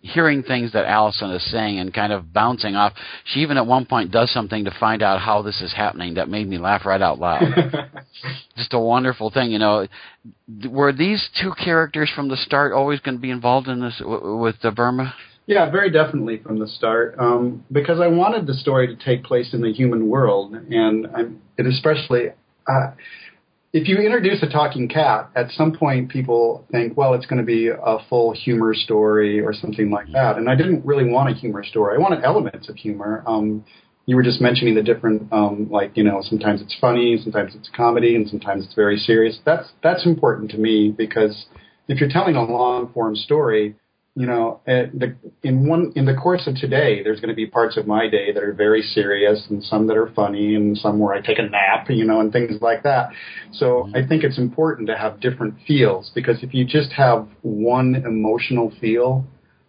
hearing 0.00 0.42
things 0.42 0.72
that 0.72 0.84
Allison 0.84 1.30
is 1.30 1.50
saying 1.50 1.78
and 1.78 1.92
kind 1.92 2.12
of 2.12 2.32
bouncing 2.32 2.76
off. 2.76 2.92
She 3.24 3.40
even 3.40 3.56
at 3.56 3.66
one 3.66 3.86
point 3.86 4.12
does 4.12 4.30
something 4.30 4.64
to 4.64 4.70
find 4.78 5.02
out 5.02 5.20
how 5.20 5.42
this 5.42 5.60
is 5.60 5.72
happening 5.72 6.14
that 6.14 6.28
made 6.28 6.48
me 6.48 6.58
laugh 6.58 6.86
right 6.86 7.02
out 7.02 7.18
loud. 7.18 7.42
Just 8.56 8.74
a 8.74 8.78
wonderful 8.78 9.30
thing, 9.30 9.50
you 9.50 9.58
know. 9.58 9.86
Were 10.68 10.92
these 10.92 11.28
two 11.40 11.52
characters 11.52 12.10
from 12.14 12.28
the 12.28 12.36
start 12.36 12.72
always 12.72 13.00
going 13.00 13.16
to 13.16 13.22
be 13.22 13.30
involved 13.30 13.68
in 13.68 13.80
this 13.80 14.00
with 14.04 14.56
the 14.62 14.70
Burma? 14.70 15.14
Yeah, 15.46 15.70
very 15.70 15.90
definitely 15.90 16.38
from 16.38 16.58
the 16.58 16.66
start, 16.66 17.14
um, 17.18 17.64
because 17.70 18.00
I 18.00 18.08
wanted 18.08 18.48
the 18.48 18.54
story 18.54 18.88
to 18.88 18.96
take 18.96 19.22
place 19.22 19.54
in 19.54 19.62
the 19.62 19.72
human 19.72 20.08
world, 20.08 20.54
and 20.54 21.06
I'm, 21.14 21.40
it 21.56 21.66
especially. 21.66 22.30
Uh, 22.66 22.90
if 23.72 23.86
you 23.86 23.98
introduce 23.98 24.42
a 24.42 24.48
talking 24.48 24.88
cat, 24.88 25.30
at 25.36 25.50
some 25.52 25.72
point 25.72 26.10
people 26.10 26.66
think, 26.72 26.96
well, 26.96 27.14
it's 27.14 27.26
going 27.26 27.40
to 27.40 27.46
be 27.46 27.68
a 27.68 27.98
full 28.08 28.32
humor 28.32 28.74
story 28.74 29.40
or 29.40 29.52
something 29.52 29.90
like 29.90 30.10
that. 30.12 30.36
And 30.36 30.48
I 30.48 30.56
didn't 30.56 30.84
really 30.84 31.04
want 31.08 31.30
a 31.30 31.34
humor 31.34 31.62
story. 31.62 31.96
I 31.96 32.00
wanted 32.00 32.24
elements 32.24 32.68
of 32.68 32.76
humor. 32.76 33.22
Um, 33.26 33.64
you 34.06 34.16
were 34.16 34.22
just 34.22 34.40
mentioning 34.40 34.74
the 34.74 34.82
different, 34.82 35.32
um, 35.32 35.68
like 35.70 35.96
you 35.96 36.02
know, 36.02 36.22
sometimes 36.22 36.60
it's 36.60 36.76
funny, 36.80 37.20
sometimes 37.22 37.54
it's 37.54 37.70
comedy, 37.76 38.16
and 38.16 38.28
sometimes 38.28 38.64
it's 38.64 38.74
very 38.74 38.96
serious. 38.96 39.38
That's 39.44 39.68
that's 39.82 40.06
important 40.06 40.50
to 40.52 40.58
me 40.58 40.90
because 40.96 41.46
if 41.86 42.00
you're 42.00 42.08
telling 42.10 42.34
a 42.34 42.42
long 42.42 42.92
form 42.92 43.14
story, 43.14 43.76
you 44.18 44.26
know, 44.26 44.60
the, 44.64 45.14
in 45.42 45.68
one 45.68 45.92
in 45.94 46.06
the 46.06 46.14
course 46.14 46.46
of 46.46 46.54
today, 46.56 47.02
there's 47.02 47.20
going 47.20 47.28
to 47.28 47.34
be 47.34 47.46
parts 47.46 47.76
of 47.76 47.86
my 47.86 48.08
day 48.08 48.32
that 48.32 48.42
are 48.42 48.54
very 48.54 48.80
serious, 48.80 49.46
and 49.50 49.62
some 49.62 49.86
that 49.88 49.96
are 49.98 50.10
funny, 50.16 50.54
and 50.54 50.76
some 50.78 50.98
where 50.98 51.12
I 51.12 51.20
take 51.20 51.38
a 51.38 51.42
nap, 51.42 51.90
you 51.90 52.06
know, 52.06 52.20
and 52.20 52.32
things 52.32 52.62
like 52.62 52.82
that. 52.84 53.10
So 53.52 53.66
mm-hmm. 53.66 53.96
I 53.96 54.08
think 54.08 54.24
it's 54.24 54.38
important 54.38 54.88
to 54.88 54.96
have 54.96 55.20
different 55.20 55.56
feels 55.66 56.10
because 56.14 56.42
if 56.42 56.54
you 56.54 56.64
just 56.64 56.92
have 56.92 57.28
one 57.42 57.94
emotional 57.94 58.72
feel, 58.80 59.26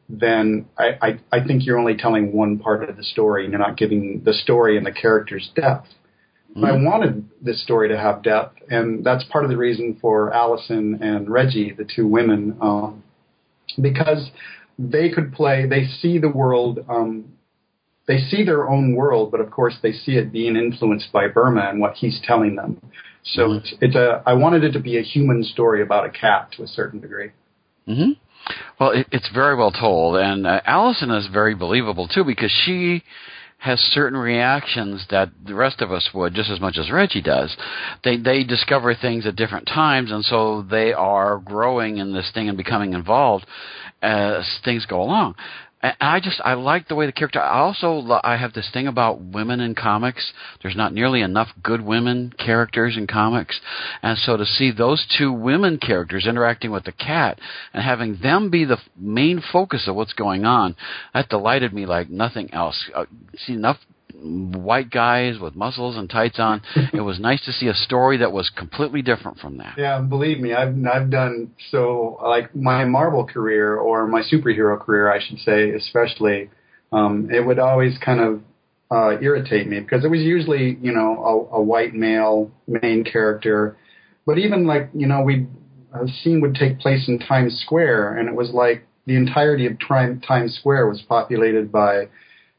then 0.07 0.65
I, 0.77 0.91
I, 1.01 1.19
I 1.39 1.45
think 1.45 1.65
you're 1.65 1.77
only 1.77 1.97
telling 1.97 2.31
one 2.31 2.57
part 2.57 2.89
of 2.89 2.95
the 2.95 3.03
story, 3.03 3.43
and 3.43 3.51
you're 3.51 3.59
not 3.59 3.75
giving 3.75 4.21
the 4.23 4.33
story 4.33 4.77
and 4.77 4.85
the 4.85 4.93
characters 4.93 5.51
depth. 5.55 5.89
Mm-hmm. 6.51 6.63
I 6.63 6.71
wanted 6.71 7.29
this 7.41 7.61
story 7.61 7.89
to 7.89 7.97
have 7.97 8.23
depth, 8.23 8.59
and 8.69 9.03
that's 9.03 9.25
part 9.25 9.43
of 9.43 9.49
the 9.49 9.57
reason 9.57 9.97
for 9.99 10.33
Allison 10.33 10.99
and 11.01 11.29
Reggie, 11.29 11.73
the 11.73 11.83
two 11.83 12.07
women. 12.07 12.57
Uh, 12.61 12.91
because 13.81 14.31
they 14.79 15.09
could 15.09 15.33
play. 15.33 15.65
They 15.67 15.85
see 15.85 16.17
the 16.17 16.29
world. 16.29 16.79
Um, 16.89 17.33
they 18.07 18.19
see 18.19 18.43
their 18.43 18.69
own 18.69 18.95
world, 18.95 19.31
but 19.31 19.41
of 19.41 19.51
course 19.51 19.75
they 19.81 19.91
see 19.91 20.13
it 20.13 20.31
being 20.31 20.55
influenced 20.55 21.11
by 21.11 21.27
Burma 21.27 21.69
and 21.69 21.81
what 21.81 21.95
he's 21.95 22.21
telling 22.23 22.55
them. 22.55 22.81
So 23.23 23.41
mm-hmm. 23.41 23.57
it's, 23.57 23.73
it's 23.81 23.95
a. 23.95 24.23
I 24.25 24.33
wanted 24.33 24.63
it 24.63 24.71
to 24.71 24.79
be 24.79 24.97
a 24.97 25.01
human 25.01 25.43
story 25.43 25.81
about 25.81 26.05
a 26.05 26.09
cat 26.09 26.51
to 26.53 26.63
a 26.63 26.67
certain 26.67 27.01
degree. 27.01 27.31
Mm-hmm. 27.87 28.11
Well, 28.79 28.91
it, 28.91 29.07
it's 29.11 29.29
very 29.33 29.55
well 29.55 29.71
told, 29.71 30.17
and 30.17 30.47
uh, 30.47 30.61
Allison 30.65 31.11
is 31.11 31.27
very 31.27 31.55
believable 31.55 32.07
too 32.07 32.23
because 32.23 32.51
she 32.65 33.03
has 33.57 33.79
certain 33.79 34.17
reactions 34.17 35.05
that 35.09 35.29
the 35.45 35.55
rest 35.55 35.81
of 35.81 35.91
us 35.91 36.09
would 36.13 36.33
just 36.33 36.49
as 36.49 36.59
much 36.59 36.77
as 36.77 36.91
Reggie 36.91 37.21
does. 37.21 37.55
They 38.03 38.17
they 38.17 38.43
discover 38.43 38.93
things 38.93 39.25
at 39.25 39.35
different 39.35 39.67
times, 39.67 40.11
and 40.11 40.23
so 40.23 40.61
they 40.61 40.93
are 40.93 41.39
growing 41.39 41.97
in 41.97 42.13
this 42.13 42.29
thing 42.33 42.49
and 42.49 42.57
becoming 42.57 42.93
involved 42.93 43.45
as 44.01 44.59
things 44.63 44.85
go 44.85 45.01
along. 45.01 45.35
And 45.87 45.95
I 46.01 46.19
just 46.19 46.41
I 46.43 46.55
like 46.55 46.89
the 46.89 46.95
way 46.95 47.05
the 47.05 47.13
character. 47.13 47.39
I 47.39 47.59
also 47.59 48.19
I 48.21 48.35
have 48.35 48.51
this 48.51 48.69
thing 48.73 48.87
about 48.87 49.21
women 49.21 49.61
in 49.61 49.73
comics. 49.73 50.33
There's 50.61 50.75
not 50.75 50.93
nearly 50.93 51.21
enough 51.21 51.47
good 51.63 51.79
women 51.79 52.33
characters 52.37 52.97
in 52.97 53.07
comics, 53.07 53.57
and 54.03 54.17
so 54.17 54.35
to 54.35 54.45
see 54.45 54.69
those 54.69 55.05
two 55.17 55.31
women 55.31 55.77
characters 55.77 56.27
interacting 56.27 56.71
with 56.71 56.83
the 56.83 56.91
cat 56.91 57.39
and 57.73 57.81
having 57.81 58.17
them 58.21 58.49
be 58.49 58.65
the 58.65 58.79
main 58.97 59.41
focus 59.53 59.87
of 59.87 59.95
what's 59.95 60.11
going 60.11 60.43
on, 60.43 60.75
that 61.13 61.29
delighted 61.29 61.71
me 61.71 61.85
like 61.85 62.09
nothing 62.09 62.53
else. 62.53 62.89
Uh, 62.93 63.05
see 63.37 63.53
enough 63.53 63.77
white 64.23 64.89
guys 64.89 65.39
with 65.39 65.55
muscles 65.55 65.95
and 65.95 66.09
tights 66.09 66.39
on. 66.39 66.61
it 66.93 67.01
was 67.01 67.19
nice 67.19 67.43
to 67.45 67.51
see 67.51 67.67
a 67.67 67.73
story 67.73 68.17
that 68.17 68.31
was 68.31 68.49
completely 68.49 69.01
different 69.01 69.39
from 69.39 69.57
that. 69.57 69.75
Yeah, 69.77 69.99
believe 69.99 70.39
me, 70.39 70.53
I've 70.53 70.75
I've 70.91 71.09
done 71.09 71.51
so 71.71 72.19
like 72.21 72.55
my 72.55 72.85
Marvel 72.85 73.25
career 73.25 73.75
or 73.75 74.07
my 74.07 74.21
superhero 74.21 74.79
career, 74.79 75.11
I 75.11 75.19
should 75.25 75.39
say, 75.39 75.71
especially. 75.71 76.49
Um, 76.91 77.29
it 77.31 77.45
would 77.45 77.59
always 77.59 77.97
kind 77.97 78.21
of 78.21 78.41
uh, 78.89 79.19
irritate 79.19 79.67
me 79.67 79.81
because 79.81 80.05
it 80.05 80.07
was 80.07 80.21
usually 80.21 80.77
you 80.81 80.93
know 80.93 81.49
a, 81.51 81.57
a 81.57 81.61
white 81.61 81.93
male 81.93 82.51
main 82.67 83.03
character, 83.03 83.77
but 84.25 84.37
even 84.37 84.65
like 84.65 84.89
you 84.93 85.07
know 85.07 85.21
we 85.21 85.47
a 85.93 86.07
scene 86.23 86.41
would 86.41 86.55
take 86.55 86.79
place 86.79 87.07
in 87.07 87.19
Times 87.19 87.59
Square 87.65 88.17
and 88.17 88.29
it 88.29 88.35
was 88.35 88.51
like 88.51 88.85
the 89.05 89.15
entirety 89.15 89.65
of 89.65 89.73
Times 89.79 90.55
Square 90.55 90.87
was 90.87 91.01
populated 91.01 91.71
by 91.71 92.07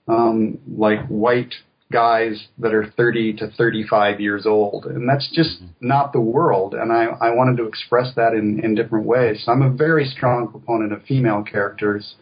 um, 0.09 0.59
like 0.67 1.07
white 1.09 1.55
guys 1.91 2.49
that 2.59 2.75
are 2.75 2.93
30 2.97 3.35
to 3.35 3.51
35 3.51 4.21
years 4.21 4.47
old, 4.47 4.85
and 4.85 5.09
that's 5.09 5.29
just 5.33 5.63
mm-hmm. 5.63 5.89
not 5.89 6.13
the 6.13 6.21
world. 6.21 6.75
And 6.75 6.93
I, 6.93 7.05
I 7.21 7.31
wanted 7.31 7.57
to 7.59 7.67
express 7.67 8.15
that 8.17 8.35
in, 8.35 8.61
in 8.63 8.75
different 8.75 9.07
ways. 9.07 9.43
So 9.45 9.53
I'm 9.53 9.63
a 9.63 9.71
very 9.71 10.07
strong 10.07 10.49
proponent 10.49 10.93
of 10.93 11.03
female 11.05 11.43
characters. 11.43 12.17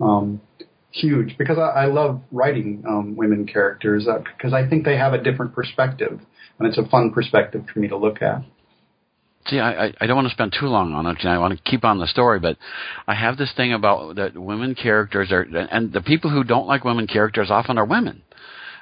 Um, 0.00 0.40
huge 0.90 1.36
because 1.38 1.58
I, 1.58 1.82
I 1.82 1.84
love 1.86 2.20
writing 2.30 2.84
um, 2.86 3.16
women 3.16 3.46
characters 3.46 4.06
uh, 4.06 4.18
because 4.18 4.52
I 4.52 4.68
think 4.68 4.84
they 4.84 4.96
have 4.96 5.14
a 5.14 5.22
different 5.22 5.54
perspective, 5.54 6.20
and 6.58 6.68
it's 6.68 6.78
a 6.78 6.86
fun 6.86 7.12
perspective 7.12 7.64
for 7.72 7.78
me 7.78 7.88
to 7.88 7.96
look 7.96 8.22
at. 8.22 8.42
See, 9.48 9.58
I, 9.58 9.92
I 10.00 10.06
don't 10.06 10.14
want 10.14 10.28
to 10.28 10.34
spend 10.34 10.54
too 10.58 10.66
long 10.66 10.92
on 10.92 11.06
it. 11.06 11.24
I 11.24 11.38
want 11.38 11.56
to 11.56 11.70
keep 11.70 11.84
on 11.84 11.98
the 11.98 12.06
story, 12.06 12.38
but 12.38 12.56
I 13.08 13.14
have 13.14 13.36
this 13.36 13.52
thing 13.56 13.72
about 13.72 14.16
that 14.16 14.38
women 14.38 14.74
characters 14.74 15.32
are, 15.32 15.42
and 15.42 15.92
the 15.92 16.00
people 16.00 16.30
who 16.30 16.44
don't 16.44 16.68
like 16.68 16.84
women 16.84 17.08
characters 17.08 17.50
often 17.50 17.76
are 17.76 17.84
women, 17.84 18.22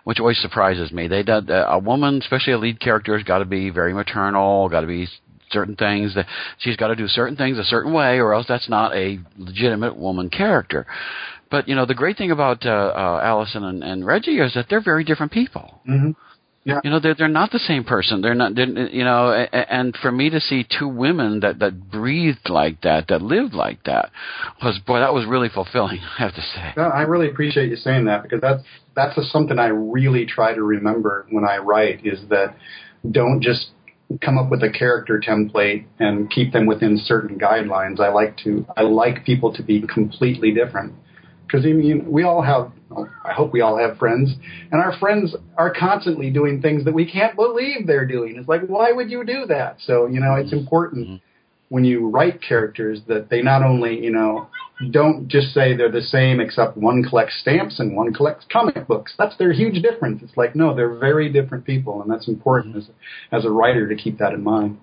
which 0.04 0.20
always 0.20 0.38
surprises 0.38 0.92
me. 0.92 1.08
They 1.08 1.22
did, 1.22 1.48
a 1.48 1.78
woman, 1.78 2.20
especially 2.20 2.52
a 2.52 2.58
lead 2.58 2.78
character, 2.78 3.16
has 3.16 3.24
got 3.26 3.38
to 3.38 3.46
be 3.46 3.70
very 3.70 3.94
maternal, 3.94 4.68
got 4.68 4.82
to 4.82 4.86
be 4.86 5.08
certain 5.50 5.76
things 5.76 6.14
that 6.14 6.26
she's 6.58 6.76
got 6.76 6.88
to 6.88 6.96
do 6.96 7.08
certain 7.08 7.36
things 7.36 7.58
a 7.58 7.64
certain 7.64 7.92
way, 7.92 8.18
or 8.18 8.34
else 8.34 8.46
that's 8.46 8.68
not 8.68 8.94
a 8.94 9.18
legitimate 9.38 9.96
woman 9.96 10.28
character. 10.28 10.86
But 11.50 11.68
you 11.68 11.74
know, 11.74 11.86
the 11.86 11.94
great 11.94 12.16
thing 12.16 12.30
about 12.30 12.64
uh, 12.64 12.68
uh, 12.68 13.20
Allison 13.22 13.64
and, 13.64 13.82
and 13.82 14.06
Reggie 14.06 14.38
is 14.38 14.54
that 14.54 14.66
they're 14.68 14.82
very 14.82 15.04
different 15.04 15.32
people. 15.32 15.80
Mm-hmm. 15.88 16.10
Yeah. 16.62 16.80
You 16.84 16.90
know, 16.90 17.00
they're 17.00 17.14
they're 17.14 17.28
not 17.28 17.52
the 17.52 17.58
same 17.58 17.84
person. 17.84 18.20
They're 18.20 18.34
not. 18.34 18.54
They're, 18.54 18.68
you 18.68 19.02
know, 19.02 19.32
and 19.32 19.96
for 19.96 20.12
me 20.12 20.28
to 20.28 20.40
see 20.40 20.66
two 20.78 20.88
women 20.88 21.40
that 21.40 21.58
that 21.60 21.90
breathed 21.90 22.50
like 22.50 22.82
that, 22.82 23.08
that 23.08 23.22
lived 23.22 23.54
like 23.54 23.84
that, 23.84 24.10
was 24.62 24.78
boy, 24.86 25.00
that 25.00 25.14
was 25.14 25.24
really 25.24 25.48
fulfilling. 25.48 26.00
I 26.18 26.22
have 26.22 26.34
to 26.34 26.42
say. 26.42 26.74
No, 26.76 26.82
I 26.82 27.02
really 27.02 27.30
appreciate 27.30 27.70
you 27.70 27.76
saying 27.76 28.04
that 28.06 28.22
because 28.22 28.42
that's 28.42 28.62
that's 28.94 29.16
a, 29.16 29.24
something 29.24 29.58
I 29.58 29.68
really 29.68 30.26
try 30.26 30.52
to 30.52 30.62
remember 30.62 31.26
when 31.30 31.46
I 31.46 31.58
write 31.58 32.04
is 32.04 32.20
that 32.28 32.56
don't 33.10 33.40
just 33.40 33.68
come 34.20 34.36
up 34.36 34.50
with 34.50 34.62
a 34.62 34.70
character 34.70 35.18
template 35.26 35.86
and 35.98 36.30
keep 36.30 36.52
them 36.52 36.66
within 36.66 36.98
certain 36.98 37.38
guidelines. 37.38 38.00
I 38.00 38.10
like 38.10 38.36
to 38.44 38.66
I 38.76 38.82
like 38.82 39.24
people 39.24 39.54
to 39.54 39.62
be 39.62 39.86
completely 39.86 40.52
different 40.52 40.92
because 41.46 41.64
I 41.64 41.72
mean 41.72 42.10
we 42.10 42.22
all 42.22 42.42
have 42.42 42.72
I 43.24 43.32
hope 43.32 43.52
we 43.52 43.60
all 43.60 43.78
have 43.78 43.98
friends, 43.98 44.34
and 44.72 44.80
our 44.80 44.96
friends 44.98 45.34
are 45.56 45.72
constantly 45.72 46.30
doing 46.30 46.60
things 46.60 46.84
that 46.84 46.94
we 46.94 47.10
can't 47.10 47.36
believe 47.36 47.86
they're 47.86 48.06
doing. 48.06 48.36
It's 48.36 48.48
like, 48.48 48.62
why 48.66 48.92
would 48.92 49.10
you 49.10 49.24
do 49.24 49.46
that? 49.46 49.76
So, 49.80 50.06
you 50.06 50.20
know, 50.20 50.34
it's 50.34 50.52
important 50.52 51.06
mm-hmm. 51.06 51.16
when 51.68 51.84
you 51.84 52.08
write 52.08 52.40
characters 52.42 53.00
that 53.06 53.30
they 53.30 53.42
not 53.42 53.62
only, 53.62 54.02
you 54.02 54.10
know, 54.10 54.48
don't 54.90 55.28
just 55.28 55.52
say 55.54 55.76
they're 55.76 55.90
the 55.90 56.00
same 56.00 56.40
except 56.40 56.76
one 56.76 57.02
collects 57.02 57.38
stamps 57.40 57.78
and 57.78 57.94
one 57.94 58.12
collects 58.12 58.46
comic 58.50 58.86
books. 58.88 59.14
That's 59.18 59.36
their 59.36 59.52
huge 59.52 59.82
difference. 59.82 60.22
It's 60.22 60.36
like, 60.36 60.56
no, 60.56 60.74
they're 60.74 60.94
very 60.94 61.30
different 61.30 61.64
people, 61.64 62.02
and 62.02 62.10
that's 62.10 62.28
important 62.28 62.76
as, 62.76 62.88
as 63.30 63.44
a 63.44 63.50
writer 63.50 63.88
to 63.88 63.94
keep 63.94 64.18
that 64.18 64.32
in 64.32 64.42
mind. 64.42 64.78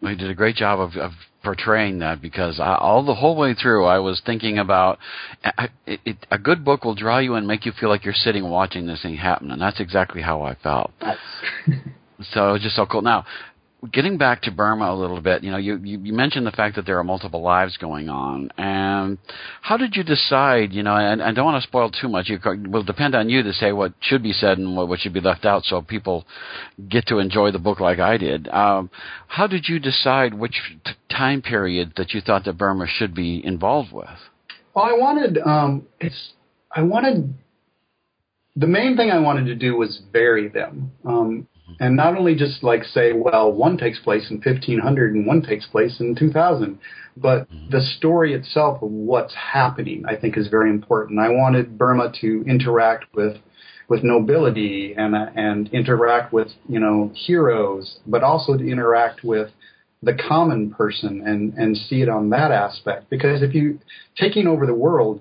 Well, 0.00 0.12
he 0.12 0.16
did 0.16 0.30
a 0.30 0.34
great 0.34 0.56
job 0.56 0.80
of, 0.80 0.96
of 0.96 1.12
portraying 1.42 2.00
that 2.00 2.20
because 2.20 2.60
I, 2.60 2.74
all 2.76 3.04
the 3.04 3.14
whole 3.14 3.36
way 3.36 3.54
through 3.54 3.84
I 3.86 3.98
was 3.98 4.20
thinking 4.24 4.58
about 4.58 4.98
I, 5.44 5.68
it, 5.86 6.00
it, 6.04 6.26
a 6.30 6.38
good 6.38 6.64
book 6.64 6.84
will 6.84 6.94
draw 6.94 7.18
you 7.18 7.34
and 7.34 7.46
make 7.46 7.66
you 7.66 7.72
feel 7.72 7.88
like 7.88 8.04
you're 8.04 8.14
sitting 8.14 8.48
watching 8.48 8.86
this 8.86 9.02
thing 9.02 9.16
happen, 9.16 9.50
and 9.50 9.60
that's 9.60 9.80
exactly 9.80 10.22
how 10.22 10.42
I 10.42 10.54
felt. 10.56 10.92
so 11.00 12.48
it 12.50 12.52
was 12.52 12.62
just 12.62 12.76
so 12.76 12.86
cool. 12.86 13.02
Now, 13.02 13.24
getting 13.92 14.18
back 14.18 14.42
to 14.42 14.50
Burma 14.50 14.92
a 14.92 14.94
little 14.94 15.20
bit, 15.20 15.44
you 15.44 15.50
know, 15.50 15.56
you, 15.56 15.76
you, 15.76 16.00
you 16.00 16.12
mentioned 16.12 16.46
the 16.46 16.50
fact 16.52 16.74
that 16.76 16.84
there 16.84 16.98
are 16.98 17.04
multiple 17.04 17.42
lives 17.42 17.76
going 17.76 18.08
on, 18.08 18.50
and 18.58 19.18
how 19.62 19.76
did 19.76 19.94
you 19.94 20.02
decide? 20.02 20.72
You 20.72 20.82
know, 20.82 20.96
and 20.96 21.22
I 21.22 21.32
don't 21.32 21.44
want 21.44 21.62
to 21.62 21.68
spoil 21.68 21.90
too 21.90 22.08
much. 22.08 22.28
It 22.28 22.40
will 22.68 22.82
depend 22.82 23.14
on 23.14 23.28
you 23.28 23.42
to 23.42 23.52
say 23.52 23.72
what 23.72 23.92
should 24.00 24.22
be 24.22 24.32
said 24.32 24.58
and 24.58 24.76
what, 24.76 24.88
what 24.88 25.00
should 25.00 25.12
be 25.12 25.20
left 25.20 25.44
out, 25.44 25.64
so 25.64 25.80
people 25.80 26.26
get 26.88 27.06
to 27.06 27.18
enjoy 27.18 27.52
the 27.52 27.58
book 27.58 27.78
like 27.78 28.00
I 28.00 28.16
did. 28.16 28.48
Um, 28.48 28.90
how 29.28 29.46
did 29.46 29.68
you 29.68 29.78
decide 29.78 30.34
which 30.34 30.60
t- 30.84 30.92
time 31.10 31.40
period 31.40 31.92
that 31.96 32.12
you 32.12 32.20
thought 32.20 32.44
that 32.46 32.58
Burma 32.58 32.86
should 32.88 33.14
be 33.14 33.44
involved 33.44 33.92
with? 33.92 34.08
Well, 34.74 34.84
I 34.84 34.92
wanted 34.92 35.38
um, 35.44 35.86
it's 36.00 36.32
I 36.72 36.82
wanted 36.82 37.34
the 38.56 38.66
main 38.66 38.96
thing 38.96 39.10
I 39.10 39.20
wanted 39.20 39.46
to 39.46 39.54
do 39.54 39.76
was 39.76 40.02
vary 40.12 40.48
them. 40.48 40.90
Um, 41.04 41.46
and 41.80 41.96
not 41.96 42.16
only 42.16 42.34
just 42.34 42.62
like 42.62 42.84
say, 42.84 43.12
well, 43.12 43.52
one 43.52 43.76
takes 43.76 43.98
place 43.98 44.30
in 44.30 44.36
1500 44.36 45.14
and 45.14 45.26
one 45.26 45.42
takes 45.42 45.66
place 45.66 46.00
in 46.00 46.14
2000, 46.14 46.78
but 47.16 47.50
mm-hmm. 47.50 47.70
the 47.70 47.80
story 47.80 48.34
itself 48.34 48.82
of 48.82 48.90
what's 48.90 49.34
happening, 49.34 50.04
I 50.06 50.16
think, 50.16 50.36
is 50.36 50.48
very 50.48 50.70
important. 50.70 51.20
I 51.20 51.28
wanted 51.28 51.78
Burma 51.78 52.12
to 52.20 52.44
interact 52.46 53.14
with 53.14 53.36
with 53.88 54.02
nobility 54.02 54.94
and 54.96 55.14
and 55.14 55.68
interact 55.72 56.32
with 56.32 56.48
you 56.68 56.78
know 56.80 57.10
heroes, 57.14 57.98
but 58.06 58.22
also 58.22 58.56
to 58.56 58.64
interact 58.64 59.24
with 59.24 59.50
the 60.02 60.14
common 60.14 60.70
person 60.70 61.22
and 61.26 61.54
and 61.54 61.76
see 61.76 62.02
it 62.02 62.08
on 62.08 62.30
that 62.30 62.50
aspect. 62.50 63.10
Because 63.10 63.42
if 63.42 63.54
you 63.54 63.80
taking 64.16 64.46
over 64.46 64.66
the 64.66 64.74
world, 64.74 65.20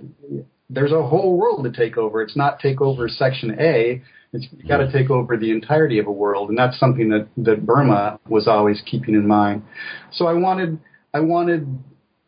there's 0.69 0.91
a 0.91 1.07
whole 1.07 1.37
world 1.37 1.63
to 1.63 1.71
take 1.71 1.97
over. 1.97 2.21
It's 2.21 2.35
not 2.35 2.59
take 2.59 2.81
over 2.81 3.07
section 3.07 3.55
A 3.59 4.01
it's 4.33 4.47
got 4.67 4.77
to 4.77 4.91
take 4.91 5.09
over 5.09 5.37
the 5.37 5.51
entirety 5.51 5.99
of 5.99 6.07
a 6.07 6.11
world, 6.11 6.49
and 6.49 6.57
that's 6.57 6.79
something 6.79 7.09
that 7.09 7.27
that 7.37 7.65
Burma 7.65 8.19
was 8.27 8.47
always 8.47 8.81
keeping 8.85 9.15
in 9.15 9.27
mind. 9.27 9.63
So 10.11 10.27
I 10.27 10.33
wanted 10.33 10.79
I 11.13 11.21
wanted 11.21 11.79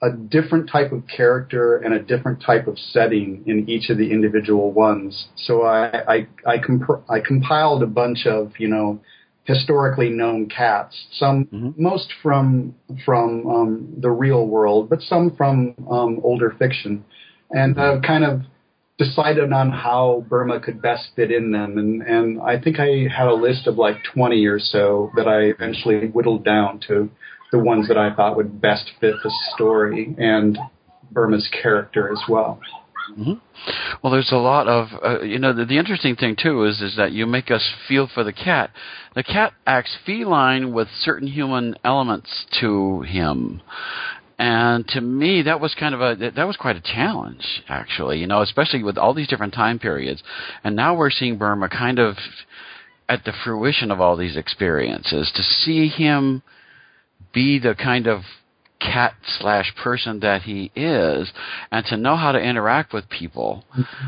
a 0.02 0.12
different 0.12 0.70
type 0.70 0.92
of 0.94 1.04
character 1.08 1.78
and 1.78 1.94
a 1.94 2.00
different 2.00 2.42
type 2.42 2.68
of 2.68 2.80
setting 2.80 3.44
in 3.46 3.70
each 3.70 3.90
of 3.90 3.98
the 3.98 4.12
individual 4.12 4.72
ones. 4.72 5.28
So 5.36 5.64
I 5.64 5.88
I 6.08 6.28
I, 6.46 6.58
comp- 6.58 7.04
I 7.10 7.20
compiled 7.20 7.84
a 7.84 7.88
bunch 7.88 8.26
of 8.26 8.54
you 8.58 8.70
know 8.70 9.02
historically 9.44 10.10
known 10.10 10.48
cats. 10.48 10.96
Some 11.12 11.46
mm-hmm. 11.46 11.82
most 11.82 12.14
from 12.24 12.76
from 13.06 13.48
um, 13.48 13.94
the 13.98 14.12
real 14.12 14.48
world, 14.48 14.90
but 14.90 15.02
some 15.02 15.36
from 15.36 15.76
um, 15.92 16.20
older 16.24 16.56
fiction, 16.58 17.04
and 17.50 17.78
uh, 17.78 18.00
kind 18.06 18.24
of 18.24 18.42
decided 19.00 19.52
on 19.52 19.72
how 19.72 20.26
Burma 20.30 20.60
could 20.60 20.82
best 20.82 21.10
fit 21.16 21.32
in 21.32 21.52
them, 21.52 21.78
and 21.78 22.02
and 22.02 22.42
I 22.42 22.60
think 22.60 22.80
I 22.80 23.08
had 23.08 23.28
a 23.28 23.34
list 23.34 23.66
of 23.66 23.78
like 23.78 23.96
20 24.14 24.46
or 24.46 24.60
so 24.60 25.12
that 25.16 25.28
I 25.28 25.46
eventually 25.46 26.08
whittled 26.08 26.44
down 26.44 26.82
to 26.88 27.10
the 27.52 27.60
ones 27.60 27.88
that 27.88 27.98
I 27.98 28.14
thought 28.14 28.36
would 28.36 28.62
best 28.62 28.92
fit 29.00 29.16
the 29.24 29.34
story 29.56 30.14
and 30.20 30.58
Burma's 31.12 31.50
character 31.62 32.12
as 32.12 32.22
well. 32.30 32.60
Mm-hmm. 33.18 33.34
Well, 34.04 34.12
there's 34.12 34.32
a 34.32 34.38
lot 34.38 34.68
of 34.68 34.88
uh, 35.04 35.22
you 35.22 35.40
know 35.40 35.54
the, 35.54 35.66
the 35.66 35.78
interesting 35.78 36.16
thing 36.16 36.36
too 36.38 36.66
is 36.66 36.80
is 36.82 36.96
that 36.98 37.12
you 37.12 37.26
make 37.26 37.50
us 37.50 37.68
feel 37.88 38.08
for 38.14 38.24
the 38.24 38.34
cat. 38.34 38.72
The 39.16 39.24
cat 39.24 39.54
acts 39.66 39.98
feline 40.06 40.74
with 40.74 40.88
certain 41.02 41.28
human 41.28 41.76
elements 41.84 42.46
to 42.62 43.02
him, 43.02 43.62
and 44.40 44.88
to 44.88 45.02
me, 45.02 45.42
that 45.42 45.60
was 45.60 45.76
kind 45.76 45.94
of 45.94 46.00
a 46.00 46.32
that 46.32 46.48
was 46.48 46.56
quite 46.56 46.78
a 46.78 46.82
challenge, 46.82 47.44
actually. 47.68 48.20
You 48.20 48.28
know, 48.28 48.42
especially 48.42 48.84
with 48.84 48.98
all 48.98 49.14
these 49.14 49.28
different 49.28 49.54
time 49.54 49.80
periods. 49.80 50.24
And 50.64 50.78
now 50.78 50.96
we're 50.96 51.10
seeing 51.10 51.38
Burma 51.38 51.68
kind 51.68 52.00
of 52.00 52.16
at 53.10 53.26
the 53.26 53.34
fruition 53.44 53.92
of 53.92 54.00
all 54.00 54.16
these 54.16 54.38
experiences. 54.38 55.30
To 55.36 55.44
see 55.44 55.90
him 55.90 56.42
be 57.34 57.60
the 57.60 57.76
kind 57.76 58.08
of 58.08 58.22
cat 58.80 59.14
slash 59.40 59.74
person 59.84 60.22
that 60.22 60.44
he 60.44 60.72
is, 60.76 61.32
and 61.72 61.86
to 61.88 61.98
know 61.98 62.16
how 62.16 62.32
to 62.32 62.40
interact 62.40 62.94
with 62.94 63.10
people 63.10 63.66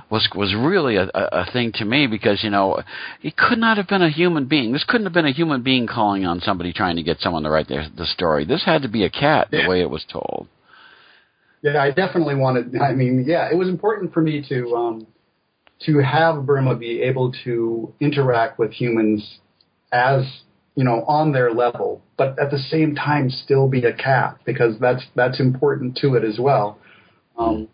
was 0.09 0.27
was 0.35 0.55
really 0.55 0.95
a, 0.95 1.09
a, 1.13 1.45
thing 1.51 1.71
to 1.73 1.85
me 1.85 2.07
because 2.07 2.43
you 2.43 2.49
know 2.49 2.81
he 3.19 3.31
could 3.31 3.57
not 3.57 3.77
have 3.77 3.87
been 3.87 4.01
a 4.01 4.09
human 4.09 4.45
being. 4.45 4.71
This 4.71 4.85
couldn't 4.87 5.05
have 5.05 5.13
been 5.13 5.25
a 5.25 5.33
human 5.33 5.61
being 5.61 5.87
calling 5.87 6.25
on 6.25 6.39
somebody 6.39 6.73
trying 6.73 6.95
to 6.95 7.03
get 7.03 7.19
someone 7.19 7.43
to 7.43 7.49
write 7.49 7.67
the, 7.67 7.87
the 7.95 8.05
story. 8.05 8.45
This 8.45 8.63
had 8.65 8.81
to 8.83 8.87
be 8.87 9.03
a 9.03 9.09
cat 9.09 9.49
the 9.51 9.59
yeah. 9.59 9.67
way 9.67 9.81
it 9.81 9.89
was 9.89 10.05
told. 10.11 10.47
Yeah, 11.61 11.81
I 11.81 11.91
definitely 11.91 12.35
wanted. 12.35 12.75
I 12.77 12.93
mean, 12.93 13.25
yeah, 13.27 13.49
it 13.51 13.55
was 13.55 13.67
important 13.67 14.13
for 14.13 14.21
me 14.21 14.43
to 14.49 14.75
um, 14.75 15.07
to 15.85 15.99
have 15.99 16.45
Burma 16.45 16.75
be 16.75 17.01
able 17.01 17.33
to 17.43 17.93
interact 17.99 18.57
with 18.57 18.71
humans 18.71 19.39
as 19.91 20.23
you 20.75 20.83
know, 20.83 21.03
on 21.07 21.31
their 21.33 21.51
level, 21.51 22.01
but 22.17 22.39
at 22.39 22.51
the 22.51 22.57
same 22.57 22.95
time 22.95 23.29
still 23.29 23.67
be 23.67 23.83
a 23.85 23.93
cat 23.93 24.37
because 24.45 24.79
that's 24.79 25.03
that's 25.15 25.39
important 25.39 25.97
to 25.97 26.15
it 26.15 26.23
as 26.23 26.39
well. 26.39 26.79
Um, 27.37 27.67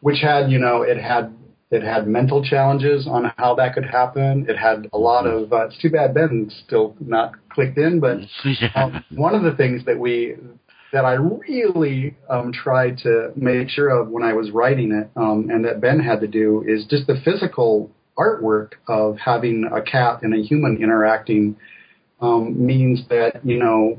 which 0.00 0.20
had 0.22 0.50
you 0.50 0.58
know 0.58 0.82
it 0.82 0.98
had 0.98 1.34
it 1.70 1.82
had 1.82 2.06
mental 2.06 2.42
challenges 2.42 3.06
on 3.06 3.32
how 3.36 3.54
that 3.54 3.74
could 3.74 3.84
happen. 3.84 4.46
It 4.48 4.56
had 4.56 4.88
a 4.92 4.98
lot 4.98 5.26
of. 5.26 5.52
Uh, 5.52 5.66
it's 5.66 5.78
too 5.78 5.90
bad 5.90 6.14
Ben's 6.14 6.62
still 6.66 6.96
not 6.98 7.34
clicked 7.50 7.78
in, 7.78 8.00
but 8.00 8.18
yeah. 8.44 8.70
um, 8.74 9.04
one 9.10 9.34
of 9.34 9.42
the 9.42 9.52
things 9.56 9.84
that 9.84 9.98
we 9.98 10.36
that 10.92 11.04
I 11.04 11.12
really 11.12 12.16
um, 12.28 12.52
tried 12.52 12.98
to 12.98 13.32
make 13.36 13.68
sure 13.68 13.88
of 13.90 14.08
when 14.08 14.24
I 14.24 14.32
was 14.32 14.50
writing 14.50 14.92
it, 14.92 15.08
um, 15.14 15.48
and 15.50 15.64
that 15.64 15.80
Ben 15.80 16.00
had 16.00 16.20
to 16.20 16.26
do, 16.26 16.64
is 16.66 16.84
just 16.86 17.06
the 17.06 17.20
physical 17.24 17.90
artwork 18.18 18.72
of 18.88 19.16
having 19.18 19.70
a 19.72 19.80
cat 19.80 20.22
and 20.22 20.34
a 20.34 20.42
human 20.42 20.78
interacting 20.82 21.56
um, 22.20 22.66
means 22.66 23.00
that 23.08 23.44
you 23.44 23.58
know, 23.58 23.98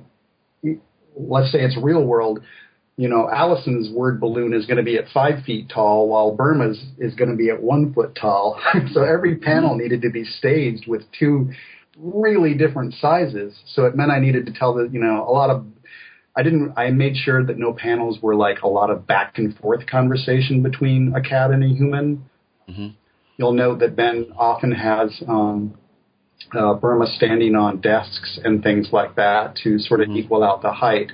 let's 1.16 1.52
say 1.52 1.60
it's 1.60 1.78
real 1.82 2.04
world. 2.04 2.40
You 2.98 3.10
know, 3.10 3.30
Allison's 3.34 3.90
word 3.90 4.20
balloon 4.20 4.54
is 4.54 4.66
going 4.66 4.78
to 4.78 4.84
be 4.84 4.98
at 4.98 5.06
five 5.14 5.44
feet 5.44 5.70
tall, 5.70 6.08
while 6.08 6.36
Burma's 6.36 6.84
is 6.98 7.16
going 7.16 7.32
to 7.32 7.38
be 7.38 7.50
at 7.50 7.62
one 7.62 7.94
foot 7.94 8.16
tall. 8.20 8.60
so 8.94 9.04
every 9.04 9.38
panel 9.38 9.76
needed 9.76 10.02
to 10.04 10.10
be 10.10 10.24
staged 10.24 10.88
with 10.88 11.04
two 11.18 11.52
really 11.98 12.54
different 12.54 12.94
sizes. 12.96 13.58
So 13.74 13.86
it 13.86 13.96
meant 13.96 14.12
I 14.12 14.20
needed 14.20 14.46
to 14.48 14.54
tell 14.54 14.74
the 14.74 14.90
you 14.92 15.00
know 15.00 15.26
a 15.28 15.32
lot 15.32 15.50
of 15.50 15.66
I 16.36 16.44
didn't. 16.44 16.74
I 16.78 16.92
made 16.92 17.18
sure 17.18 17.44
that 17.44 17.58
no 17.58 17.74
panels 17.74 18.20
were 18.22 18.36
like 18.36 18.62
a 18.62 18.68
lot 18.68 18.90
of 18.90 19.06
back 19.06 19.38
and 19.38 19.58
forth 19.58 19.86
conversation 19.88 20.64
between 20.64 21.14
a 21.16 21.22
cat 21.22 21.52
and 21.52 21.64
a 21.64 21.68
human. 21.68 22.30
Mm-hmm. 22.70 22.88
You'll 23.38 23.54
note 23.54 23.80
that 23.80 23.96
Ben 23.96 24.32
often 24.38 24.72
has 24.72 25.22
um, 25.28 25.78
uh, 26.54 26.74
Burma 26.74 27.08
standing 27.08 27.56
on 27.56 27.82
desks 27.82 28.40
and 28.44 28.64
things 28.64 28.90
like 28.92 29.16
that 29.16 29.56
to 29.64 29.80
sort 29.80 30.02
of 30.02 30.10
Mhm. 30.10 30.18
equal 30.18 30.44
out 30.44 30.62
the 30.62 30.72
height. 30.72 31.12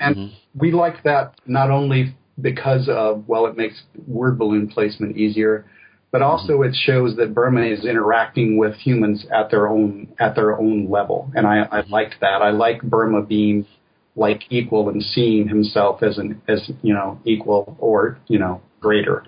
And 0.00 0.16
Mhm. 0.16 0.30
we 0.56 0.72
like 0.72 1.02
that 1.04 1.34
not 1.46 1.70
only 1.70 2.14
because 2.40 2.88
of 2.88 3.28
well, 3.28 3.46
it 3.46 3.56
makes 3.56 3.82
word 4.06 4.38
balloon 4.38 4.66
placement 4.68 5.16
easier, 5.16 5.64
but 6.10 6.22
also 6.22 6.62
it 6.62 6.74
shows 6.74 7.16
that 7.16 7.34
Burma 7.34 7.62
is 7.62 7.84
interacting 7.84 8.56
with 8.56 8.74
humans 8.76 9.26
at 9.30 9.50
their 9.50 9.68
own 9.68 10.08
at 10.18 10.34
their 10.34 10.58
own 10.58 10.88
level. 10.88 11.30
And 11.34 11.46
I, 11.46 11.66
I 11.70 11.80
liked 11.88 12.20
that. 12.20 12.42
I 12.42 12.50
like 12.50 12.82
Burma 12.82 13.22
being 13.22 13.66
like 14.14 14.44
equal 14.50 14.88
and 14.90 15.02
seeing 15.02 15.48
himself 15.48 16.02
as 16.02 16.18
an 16.18 16.40
as 16.48 16.70
you 16.82 16.92
know 16.92 17.18
equal 17.24 17.76
or 17.78 18.18
you 18.28 18.38
know 18.38 18.60
greater. 18.80 19.24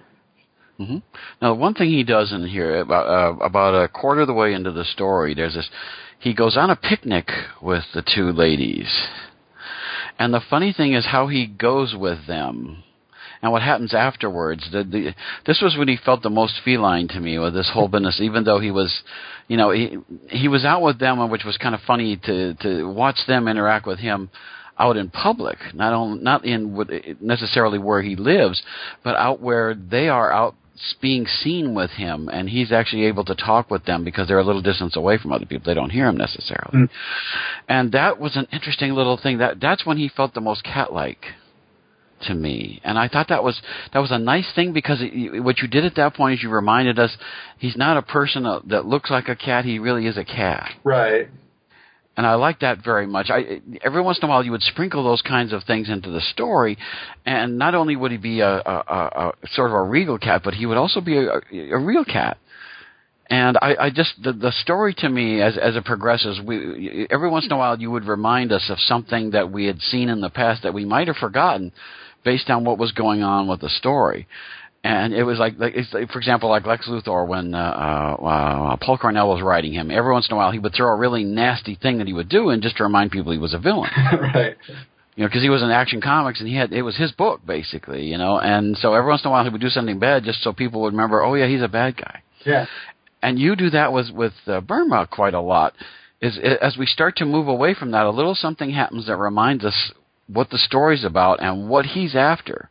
Hmm 0.76 0.98
Now, 1.40 1.54
one 1.54 1.74
thing 1.74 1.88
he 1.88 2.02
does 2.02 2.32
in 2.32 2.46
here 2.46 2.80
about 2.80 3.06
uh, 3.06 3.44
about 3.44 3.74
a 3.74 3.88
quarter 3.88 4.22
of 4.22 4.26
the 4.26 4.34
way 4.34 4.54
into 4.54 4.72
the 4.72 4.84
story, 4.84 5.34
there's 5.34 5.54
this. 5.54 5.68
He 6.18 6.34
goes 6.34 6.56
on 6.56 6.70
a 6.70 6.76
picnic 6.76 7.28
with 7.62 7.84
the 7.94 8.02
two 8.02 8.32
ladies, 8.32 8.88
and 10.18 10.34
the 10.34 10.40
funny 10.50 10.72
thing 10.72 10.94
is 10.94 11.06
how 11.06 11.28
he 11.28 11.46
goes 11.46 11.94
with 11.96 12.26
them, 12.26 12.82
and 13.40 13.52
what 13.52 13.62
happens 13.62 13.94
afterwards. 13.94 14.68
The, 14.72 14.82
the 14.82 15.14
this 15.46 15.60
was 15.62 15.76
when 15.76 15.88
he 15.88 15.96
felt 15.96 16.22
the 16.22 16.30
most 16.30 16.54
feline 16.64 17.06
to 17.08 17.20
me 17.20 17.38
with 17.38 17.54
this 17.54 17.70
whole 17.72 17.88
business. 17.88 18.20
Even 18.20 18.42
though 18.42 18.58
he 18.58 18.72
was, 18.72 19.02
you 19.46 19.56
know, 19.56 19.70
he 19.70 19.98
he 20.28 20.48
was 20.48 20.64
out 20.64 20.82
with 20.82 20.98
them, 20.98 21.30
which 21.30 21.44
was 21.44 21.56
kind 21.56 21.74
of 21.76 21.82
funny 21.82 22.16
to 22.16 22.54
to 22.54 22.84
watch 22.90 23.18
them 23.28 23.46
interact 23.46 23.86
with 23.86 24.00
him 24.00 24.30
out 24.78 24.96
in 24.96 25.08
public, 25.08 25.58
not 25.72 25.92
on, 25.92 26.24
not 26.24 26.44
in 26.44 27.16
necessarily 27.20 27.78
where 27.78 28.02
he 28.02 28.16
lives, 28.16 28.60
but 29.04 29.14
out 29.14 29.40
where 29.40 29.74
they 29.74 30.08
are 30.08 30.32
out 30.32 30.56
being 31.00 31.26
seen 31.26 31.74
with 31.74 31.90
him, 31.90 32.28
and 32.32 32.48
he's 32.48 32.72
actually 32.72 33.04
able 33.04 33.24
to 33.24 33.34
talk 33.34 33.70
with 33.70 33.84
them 33.84 34.02
because 34.04 34.26
they're 34.26 34.38
a 34.38 34.44
little 34.44 34.62
distance 34.62 34.96
away 34.96 35.18
from 35.18 35.32
other 35.32 35.46
people. 35.46 35.64
They 35.66 35.74
don't 35.74 35.90
hear 35.90 36.06
him 36.08 36.16
necessarily, 36.16 36.72
Mm. 36.78 36.90
and 37.68 37.92
that 37.92 38.18
was 38.18 38.36
an 38.36 38.46
interesting 38.52 38.92
little 38.92 39.16
thing. 39.16 39.38
That 39.38 39.60
that's 39.60 39.86
when 39.86 39.96
he 39.98 40.08
felt 40.08 40.34
the 40.34 40.40
most 40.40 40.64
cat-like 40.64 41.26
to 42.22 42.34
me, 42.34 42.80
and 42.84 42.98
I 42.98 43.06
thought 43.08 43.28
that 43.28 43.44
was 43.44 43.60
that 43.92 43.98
was 44.00 44.10
a 44.10 44.18
nice 44.18 44.50
thing 44.54 44.72
because 44.72 44.98
it, 45.00 45.42
what 45.42 45.58
you 45.60 45.68
did 45.68 45.84
at 45.84 45.94
that 45.96 46.14
point 46.14 46.34
is 46.34 46.42
you 46.42 46.48
reminded 46.50 46.98
us 46.98 47.16
he's 47.58 47.76
not 47.76 47.96
a 47.96 48.02
person 48.02 48.42
that 48.66 48.86
looks 48.86 49.10
like 49.10 49.28
a 49.28 49.36
cat. 49.36 49.64
He 49.64 49.78
really 49.78 50.06
is 50.06 50.16
a 50.16 50.24
cat 50.24 50.70
Right. 50.84 51.28
And 52.16 52.26
I 52.26 52.34
like 52.34 52.60
that 52.60 52.84
very 52.84 53.06
much. 53.06 53.30
I 53.30 53.60
every 53.82 54.02
once 54.02 54.18
in 54.18 54.24
a 54.24 54.28
while 54.28 54.44
you 54.44 54.52
would 54.52 54.62
sprinkle 54.62 55.02
those 55.04 55.22
kinds 55.22 55.52
of 55.52 55.64
things 55.64 55.88
into 55.88 56.10
the 56.10 56.20
story, 56.20 56.78
and 57.26 57.58
not 57.58 57.74
only 57.74 57.96
would 57.96 58.12
he 58.12 58.18
be 58.18 58.40
a, 58.40 58.48
a, 58.48 58.52
a, 58.52 59.32
sort 59.52 59.70
of 59.70 59.74
a 59.74 59.82
regal 59.82 60.18
cat, 60.18 60.42
but 60.44 60.54
he 60.54 60.66
would 60.66 60.76
also 60.76 61.00
be 61.00 61.18
a, 61.18 61.40
a 61.74 61.78
real 61.78 62.04
cat. 62.04 62.38
And 63.28 63.56
I, 63.60 63.74
I 63.80 63.90
just 63.90 64.22
the, 64.22 64.32
the 64.32 64.52
story 64.52 64.94
to 64.98 65.08
me 65.08 65.40
as 65.40 65.56
as 65.56 65.76
it 65.76 65.84
progresses, 65.84 66.40
we 66.44 67.06
every 67.10 67.28
once 67.28 67.46
in 67.46 67.52
a 67.52 67.56
while 67.56 67.78
you 67.80 67.90
would 67.90 68.04
remind 68.04 68.52
us 68.52 68.66
of 68.68 68.78
something 68.80 69.30
that 69.30 69.50
we 69.50 69.66
had 69.66 69.80
seen 69.80 70.08
in 70.08 70.20
the 70.20 70.30
past 70.30 70.62
that 70.62 70.74
we 70.74 70.84
might 70.84 71.08
have 71.08 71.16
forgotten, 71.16 71.72
based 72.24 72.50
on 72.50 72.64
what 72.64 72.78
was 72.78 72.92
going 72.92 73.22
on 73.22 73.48
with 73.48 73.60
the 73.60 73.70
story. 73.70 74.28
And 74.84 75.14
it 75.14 75.24
was 75.24 75.38
like, 75.38 75.54
like, 75.58 75.72
for 76.12 76.18
example, 76.18 76.50
like 76.50 76.66
Lex 76.66 76.86
Luthor 76.86 77.26
when 77.26 77.54
uh, 77.54 77.58
uh, 77.58 78.22
uh, 78.22 78.76
Paul 78.76 78.98
Cornell 78.98 79.30
was 79.30 79.40
writing 79.40 79.72
him. 79.72 79.90
Every 79.90 80.12
once 80.12 80.28
in 80.28 80.34
a 80.34 80.36
while, 80.36 80.50
he 80.50 80.58
would 80.58 80.74
throw 80.74 80.88
a 80.88 80.96
really 80.96 81.24
nasty 81.24 81.74
thing 81.74 81.98
that 81.98 82.06
he 82.06 82.12
would 82.12 82.28
do, 82.28 82.50
and 82.50 82.62
just 82.62 82.76
to 82.76 82.82
remind 82.82 83.10
people 83.10 83.32
he 83.32 83.38
was 83.38 83.54
a 83.54 83.58
villain. 83.58 83.90
right. 84.34 84.54
You 85.16 85.22
know, 85.22 85.28
because 85.28 85.40
he 85.40 85.48
was 85.48 85.62
in 85.62 85.70
Action 85.70 86.02
Comics, 86.02 86.40
and 86.40 86.48
he 86.50 86.54
had 86.54 86.70
it 86.74 86.82
was 86.82 86.98
his 86.98 87.12
book 87.12 87.40
basically. 87.46 88.04
You 88.04 88.18
know, 88.18 88.38
and 88.38 88.76
so 88.76 88.92
every 88.92 89.08
once 89.08 89.22
in 89.24 89.28
a 89.28 89.30
while 89.30 89.42
he 89.42 89.48
would 89.48 89.62
do 89.62 89.70
something 89.70 89.98
bad, 89.98 90.24
just 90.24 90.42
so 90.42 90.52
people 90.52 90.82
would 90.82 90.92
remember, 90.92 91.22
oh 91.22 91.32
yeah, 91.32 91.46
he's 91.46 91.62
a 91.62 91.68
bad 91.68 91.96
guy. 91.96 92.22
Yeah. 92.44 92.66
And 93.22 93.38
you 93.38 93.56
do 93.56 93.70
that 93.70 93.90
with 93.90 94.10
with 94.10 94.34
uh, 94.46 94.60
Burma 94.60 95.08
quite 95.10 95.32
a 95.32 95.40
lot. 95.40 95.72
Is 96.20 96.38
as 96.60 96.76
we 96.76 96.84
start 96.84 97.16
to 97.16 97.24
move 97.24 97.48
away 97.48 97.72
from 97.72 97.92
that, 97.92 98.04
a 98.04 98.10
little 98.10 98.34
something 98.34 98.70
happens 98.70 99.06
that 99.06 99.16
reminds 99.16 99.64
us 99.64 99.92
what 100.26 100.50
the 100.50 100.58
story's 100.58 101.04
about 101.04 101.42
and 101.42 101.70
what 101.70 101.86
he's 101.86 102.14
after 102.14 102.68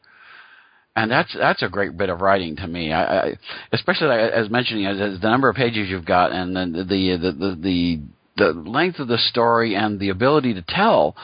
and 0.95 1.09
that's 1.09 1.35
that's 1.37 1.63
a 1.63 1.69
great 1.69 1.97
bit 1.97 2.09
of 2.09 2.21
writing 2.21 2.55
to 2.57 2.67
me. 2.67 2.91
I, 2.91 3.03
I 3.03 3.33
especially 3.71 4.09
as 4.09 4.49
mentioning 4.49 4.85
as, 4.85 4.99
as 4.99 5.19
the 5.21 5.29
number 5.29 5.49
of 5.49 5.55
pages 5.55 5.89
you've 5.89 6.05
got 6.05 6.31
and 6.31 6.55
then 6.55 6.71
the 6.71 6.83
the 6.83 7.17
the 7.17 7.55
the, 7.55 8.01
the 8.37 8.69
length 8.69 8.99
of 8.99 9.07
the 9.07 9.17
story 9.17 9.75
and 9.75 9.99
the 9.99 10.09
ability 10.09 10.53
to 10.53 10.63
tell 10.67 11.15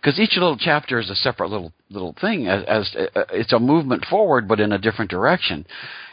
because 0.00 0.20
each 0.20 0.34
little 0.34 0.56
chapter 0.56 0.98
is 0.98 1.10
a 1.10 1.16
separate 1.16 1.50
little 1.50 1.72
little 1.90 2.14
thing 2.20 2.46
as, 2.46 2.64
as 2.66 2.96
uh, 2.96 3.24
it's 3.32 3.52
a 3.52 3.58
movement 3.58 4.04
forward 4.08 4.46
but 4.46 4.60
in 4.60 4.72
a 4.72 4.78
different 4.78 5.10
direction 5.10 5.66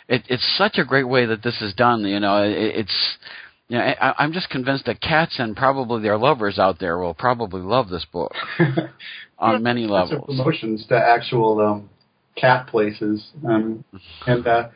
it, 0.07 0.23
it's 0.27 0.55
such 0.57 0.77
a 0.77 0.85
great 0.85 1.07
way 1.07 1.25
that 1.25 1.43
this 1.43 1.61
is 1.61 1.73
done 1.73 2.01
you 2.01 2.19
know 2.19 2.43
it, 2.43 2.51
it's 2.51 3.17
you 3.69 3.77
know, 3.77 3.83
I, 3.83 4.13
I'm 4.17 4.33
just 4.33 4.49
convinced 4.49 4.85
that 4.85 5.01
cats 5.01 5.35
and 5.39 5.55
probably 5.55 6.01
their 6.01 6.17
lovers 6.17 6.59
out 6.59 6.79
there 6.79 6.97
will 6.97 7.13
probably 7.13 7.61
love 7.61 7.89
this 7.89 8.05
book 8.11 8.33
on 9.39 9.63
many 9.63 9.87
levels. 9.87 10.25
promotions 10.25 10.85
to 10.89 10.95
actual 10.95 11.59
um, 11.61 11.89
cat 12.35 12.67
places, 12.67 13.31
um, 13.47 13.83
and 14.27 14.45
uh, 14.47 14.69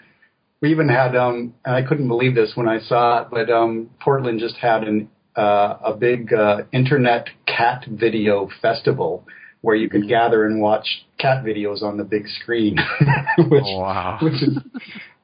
we 0.61 0.71
even 0.71 0.89
had. 0.89 1.15
Um, 1.15 1.53
and 1.65 1.75
I 1.75 1.81
couldn't 1.83 2.07
believe 2.07 2.35
this 2.35 2.53
when 2.55 2.67
I 2.67 2.79
saw 2.79 3.21
it, 3.21 3.27
but 3.31 3.49
um, 3.49 3.89
Portland 4.01 4.39
just 4.39 4.55
had 4.57 4.83
an 4.83 5.09
uh, 5.35 5.77
a 5.85 5.93
big 5.97 6.33
uh, 6.33 6.63
internet 6.73 7.27
cat 7.45 7.85
video 7.89 8.49
festival 8.61 9.25
where 9.61 9.75
you 9.75 9.89
could 9.89 10.07
gather 10.07 10.45
and 10.45 10.61
watch 10.61 10.87
cat 11.19 11.43
videos 11.43 11.81
on 11.81 11.97
the 11.97 12.03
big 12.03 12.27
screen, 12.27 12.77
which 13.49 13.63
Oh, 13.65 13.79
wow. 13.79 14.17
which 14.21 14.41
is 14.41 14.57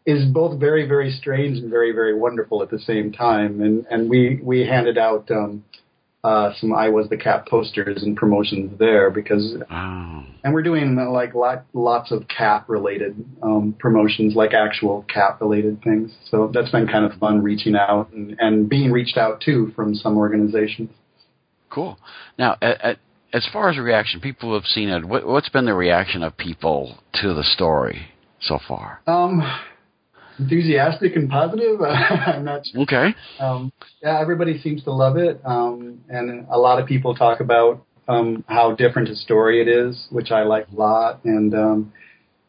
is 0.05 0.25
both 0.31 0.59
very 0.59 0.87
very 0.87 1.11
strange 1.11 1.57
and 1.59 1.69
very 1.69 1.91
very 1.93 2.13
wonderful 2.17 2.61
at 2.61 2.69
the 2.69 2.79
same 2.79 3.11
time. 3.11 3.61
And 3.61 3.85
and 3.89 4.09
we 4.09 4.39
we 4.43 4.65
handed 4.67 4.97
out 4.97 5.29
um, 5.31 5.63
uh, 5.65 5.82
some 6.23 6.73
I 6.73 6.89
was 6.89 7.09
the 7.09 7.17
cat 7.17 7.47
posters 7.47 8.01
and 8.01 8.15
promotions 8.15 8.79
there 8.79 9.09
because 9.09 9.57
Wow. 9.69 10.23
and 10.43 10.53
we're 10.53 10.63
doing 10.63 10.97
uh, 10.97 11.09
like 11.12 11.33
lot, 11.33 11.65
lots 11.73 12.12
of 12.12 12.27
cat 12.29 12.63
related 12.67 13.13
um, 13.41 13.75
promotions, 13.77 14.33
like 14.36 14.53
actual 14.53 15.05
cat 15.13 15.38
related 15.41 15.83
things. 15.83 16.12
So 16.31 16.49
that's 16.53 16.71
been 16.71 16.88
kind 16.88 17.03
of 17.03 17.19
fun 17.19 17.43
reaching 17.43 17.75
out 17.75 18.09
and, 18.13 18.38
and 18.39 18.69
being 18.69 18.91
reached 18.91 19.17
out 19.17 19.41
to 19.41 19.71
from 19.75 19.95
some 19.95 20.17
organizations. 20.17 20.89
Cool. 21.69 21.97
Now, 22.38 22.55
at, 22.62 22.81
at, 22.81 22.97
as 23.33 23.45
far 23.51 23.69
as 23.69 23.77
reaction, 23.77 24.21
people 24.21 24.53
have 24.53 24.65
seen 24.65 24.89
it. 24.89 25.03
What, 25.03 25.27
what's 25.27 25.49
been 25.49 25.65
the 25.65 25.73
reaction 25.73 26.23
of 26.23 26.38
people 26.38 26.99
to 27.15 27.33
the 27.33 27.43
story 27.43 28.07
so 28.39 28.59
far? 28.65 29.01
Um, 29.07 29.41
enthusiastic 30.39 31.15
and 31.15 31.29
positive. 31.29 31.81
I'm 31.81 32.45
not 32.45 32.65
sure. 32.65 32.81
Okay. 32.81 33.15
Um, 33.39 33.71
yeah, 34.01 34.19
everybody 34.19 34.59
seems 34.61 34.83
to 34.83 34.91
love 34.91 35.17
it, 35.17 35.41
um, 35.45 35.99
and 36.09 36.47
a 36.49 36.57
lot 36.57 36.79
of 36.79 36.87
people 36.87 37.15
talk 37.15 37.39
about 37.39 37.85
um, 38.07 38.43
how 38.47 38.75
different 38.75 39.09
a 39.09 39.15
story 39.15 39.61
it 39.61 39.67
is, 39.67 40.07
which 40.09 40.31
I 40.31 40.43
like 40.43 40.67
a 40.71 40.75
lot. 40.75 41.23
And 41.23 41.53
um, 41.53 41.93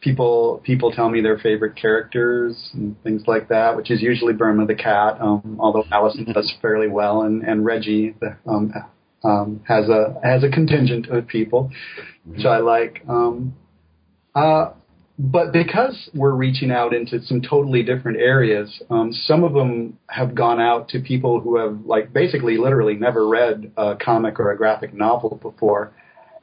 people 0.00 0.60
people 0.64 0.92
tell 0.92 1.08
me 1.08 1.20
their 1.20 1.38
favorite 1.38 1.76
characters 1.76 2.70
and 2.74 3.00
things 3.02 3.22
like 3.26 3.48
that, 3.48 3.76
which 3.76 3.90
is 3.90 4.02
usually 4.02 4.34
Burma 4.34 4.66
the 4.66 4.74
cat, 4.74 5.18
um, 5.20 5.56
although 5.58 5.84
Allison 5.90 6.24
does 6.32 6.52
fairly 6.60 6.88
well, 6.88 7.22
and 7.22 7.42
and 7.42 7.64
Reggie 7.64 8.14
the, 8.20 8.36
um, 8.46 8.72
um, 9.24 9.60
has 9.66 9.88
a 9.88 10.20
has 10.22 10.44
a 10.44 10.50
contingent 10.50 11.08
of 11.08 11.26
people, 11.26 11.70
which 12.24 12.44
I 12.44 12.58
like. 12.58 13.02
Um, 13.08 13.54
uh, 14.34 14.72
but 15.18 15.53
because 15.53 16.11
we're 16.12 16.35
reaching 16.35 16.72
out 16.72 16.92
into 16.92 17.22
some 17.22 17.40
totally 17.40 17.85
different 17.85 18.18
areas, 18.18 18.83
um, 18.90 19.12
some 19.12 19.44
of 19.44 19.53
them 19.53 19.98
have 20.09 20.35
gone 20.35 20.61
out 20.61 20.88
to 20.88 21.00
people 21.00 21.40
who 21.40 21.57
have, 21.59 21.85
like, 21.87 22.12
basically, 22.12 22.57
literally 22.57 22.94
never 22.94 23.29
read 23.29 23.70
a 23.77 23.94
comic 23.94 24.40
or 24.40 24.50
a 24.50 24.57
graphic 24.57 24.92
novel 24.92 25.38
before. 25.40 25.92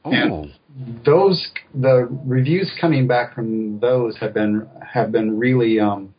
Oh, 0.04 0.46
Those 1.04 1.48
the 1.74 2.08
reviews 2.24 2.72
coming 2.80 3.06
back 3.06 3.34
from 3.34 3.78
those 3.78 4.16
have 4.18 4.34
been 4.34 4.66
have 4.92 5.12
been 5.12 5.38
really 5.38 5.78
um, 5.78 6.14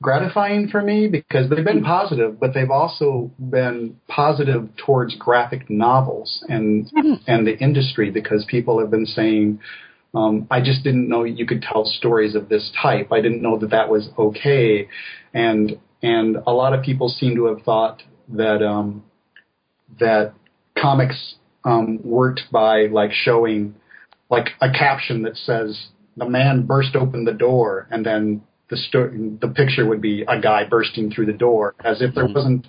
gratifying 0.00 0.68
for 0.68 0.80
me 0.80 1.08
because 1.08 1.50
they've 1.50 1.64
been 1.64 1.82
positive, 1.82 2.40
but 2.40 2.54
they've 2.54 2.70
also 2.70 3.30
been 3.38 3.96
positive 4.08 4.68
towards 4.76 5.16
graphic 5.16 5.68
novels 5.68 6.42
and 6.48 6.90
and 7.26 7.46
the 7.46 7.58
industry 7.58 8.10
because 8.10 8.46
people 8.48 8.78
have 8.78 8.90
been 8.90 9.06
saying, 9.06 9.60
um, 10.14 10.46
I 10.50 10.60
just 10.60 10.82
didn't 10.84 11.08
know 11.08 11.24
you 11.24 11.46
could 11.46 11.62
tell 11.62 11.84
stories 11.84 12.34
of 12.34 12.48
this 12.48 12.70
type. 12.80 13.12
I 13.12 13.20
didn't 13.20 13.42
know 13.42 13.58
that 13.58 13.70
that 13.70 13.88
was 13.88 14.08
okay, 14.18 14.88
and 15.34 15.78
and 16.02 16.36
a 16.46 16.52
lot 16.52 16.72
of 16.72 16.82
people 16.82 17.08
seem 17.08 17.34
to 17.36 17.46
have 17.46 17.62
thought 17.62 18.02
that 18.28 18.62
um, 18.62 19.04
that 20.00 20.34
comics 20.76 21.34
um, 21.64 22.00
worked 22.04 22.42
by 22.50 22.86
like 22.86 23.12
showing 23.12 23.74
like 24.30 24.50
a 24.60 24.70
caption 24.70 25.22
that 25.22 25.36
says 25.36 25.88
the 26.16 26.28
man 26.28 26.66
burst 26.66 26.96
open 26.96 27.24
the 27.24 27.32
door 27.32 27.86
and 27.90 28.04
then 28.04 28.42
the 28.70 28.76
sto- 28.76 29.10
the 29.40 29.48
picture 29.48 29.86
would 29.86 30.00
be 30.00 30.22
a 30.28 30.40
guy 30.40 30.64
bursting 30.64 31.10
through 31.10 31.26
the 31.26 31.32
door 31.32 31.74
as 31.84 32.02
if 32.02 32.14
there 32.14 32.26
Mhm. 32.26 32.34
wasn't 32.34 32.66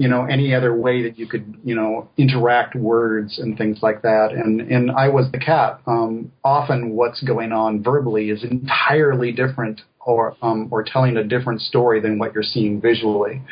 you 0.00 0.08
know 0.08 0.24
any 0.24 0.54
other 0.54 0.74
way 0.74 1.02
that 1.02 1.18
you 1.18 1.26
could 1.26 1.44
you 1.62 1.74
know 1.74 2.08
interact 2.16 2.74
words 2.74 3.38
and 3.38 3.58
things 3.58 3.80
like 3.82 4.00
that. 4.00 4.30
And 4.32 4.62
and 4.62 4.90
I 4.90 5.08
was 5.08 5.30
the 5.30 5.38
cat. 5.38 5.80
Um 5.86 6.32
often 6.42 6.90
what's 6.96 7.22
going 7.22 7.52
on 7.52 7.82
verbally 7.82 8.30
is 8.30 8.42
entirely 8.42 9.30
different 9.30 9.82
or 10.00 10.36
um 10.40 10.68
or 10.70 10.82
telling 10.82 11.18
a 11.18 11.24
different 11.24 11.60
story 11.60 12.00
than 12.00 12.18
what 12.18 12.32
you're 12.32 12.42
seeing 12.42 12.80
visually. 12.80 13.42